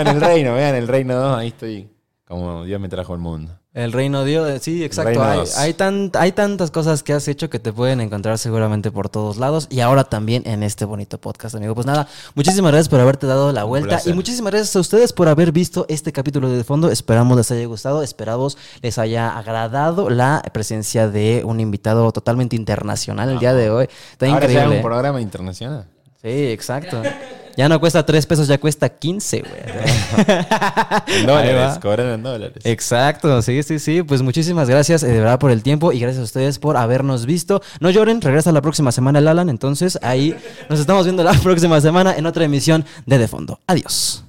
en 0.01 0.07
el 0.07 0.21
reino, 0.21 0.53
vean, 0.53 0.75
el 0.75 0.87
reino 0.87 1.15
2, 1.15 1.37
ahí 1.37 1.47
estoy 1.49 1.89
como 2.29 2.63
Dios 2.63 2.79
me 2.79 2.87
trajo 2.89 3.13
al 3.13 3.19
mundo. 3.19 3.51
El 3.73 3.91
reino 3.91 4.23
Dios, 4.23 4.61
sí, 4.61 4.83
exacto. 4.83 5.09
Reino 5.09 5.23
Hay, 5.23 5.47
hay, 5.57 5.73
tan- 5.73 6.11
hay 6.13 6.31
tantas 6.31 6.69
cosas 6.69 7.01
que 7.01 7.13
has 7.13 7.27
hecho 7.27 7.49
que 7.49 7.57
te 7.59 7.73
pueden 7.73 8.01
encontrar 8.01 8.37
seguramente 8.37 8.91
por 8.91 9.09
todos 9.09 9.37
lados 9.37 9.67
y 9.71 9.79
ahora 9.79 10.03
también 10.03 10.43
en 10.45 10.61
este 10.63 10.85
bonito 10.85 11.19
podcast, 11.19 11.55
amigo. 11.55 11.73
Pues 11.75 11.87
nada, 11.87 12.07
muchísimas 12.35 12.71
gracias 12.71 12.87
por 12.89 12.99
haberte 12.99 13.25
dado 13.25 13.51
la 13.51 13.63
vuelta 13.63 13.99
y 14.05 14.13
muchísimas 14.13 14.51
gracias 14.51 14.75
a 14.75 14.79
ustedes 14.79 15.11
por 15.11 15.27
haber 15.27 15.51
visto 15.51 15.85
este 15.89 16.11
capítulo 16.11 16.49
de 16.49 16.63
fondo. 16.63 16.91
Esperamos 16.91 17.35
les 17.35 17.49
haya 17.51 17.65
gustado, 17.65 18.03
esperamos 18.03 18.57
les 18.81 18.97
haya 18.99 19.35
agradado 19.37 20.09
la 20.11 20.43
presencia 20.53 21.07
de 21.09 21.41
un 21.45 21.59
invitado 21.59 22.11
totalmente 22.11 22.55
internacional 22.55 23.29
el 23.29 23.39
día 23.39 23.53
de 23.55 23.69
hoy. 23.71 23.87
Está 24.11 24.27
Ahora 24.27 24.39
ya 24.41 24.45
es 24.45 24.51
increíble. 24.53 24.75
un 24.77 24.83
programa 24.83 25.19
internacional. 25.21 25.87
Sí, 26.21 26.27
exacto. 26.51 27.01
Ya 27.59 27.67
no 27.67 27.77
cuesta 27.77 28.05
3 28.05 28.25
pesos, 28.25 28.47
ya 28.47 28.57
cuesta 28.57 28.87
15, 28.87 29.41
güey. 29.41 29.51
En 31.19 31.25
dólares, 31.25 31.77
cobran 31.81 32.07
en 32.07 32.23
dólares. 32.23 32.63
Exacto, 32.63 33.41
sí, 33.41 33.63
sí, 33.63 33.79
sí. 33.79 34.01
Pues 34.01 34.21
muchísimas 34.21 34.69
gracias 34.69 35.03
eh, 35.03 35.07
de 35.07 35.19
verdad 35.19 35.39
por 35.39 35.51
el 35.51 35.61
tiempo 35.61 35.91
y 35.91 35.99
gracias 35.99 36.21
a 36.21 36.23
ustedes 36.23 36.57
por 36.57 36.77
habernos 36.77 37.25
visto. 37.25 37.61
No 37.81 37.89
lloren, 37.89 38.21
regresa 38.21 38.53
la 38.53 38.61
próxima 38.61 38.93
semana 38.93 39.19
el 39.19 39.27
Alan, 39.27 39.49
entonces 39.49 39.99
ahí 40.01 40.37
nos 40.69 40.79
estamos 40.79 41.03
viendo 41.03 41.21
la 41.21 41.33
próxima 41.43 41.81
semana 41.81 42.15
en 42.15 42.27
otra 42.27 42.45
emisión 42.45 42.85
de 43.05 43.17
De 43.17 43.27
Fondo. 43.27 43.59
Adiós. 43.67 44.23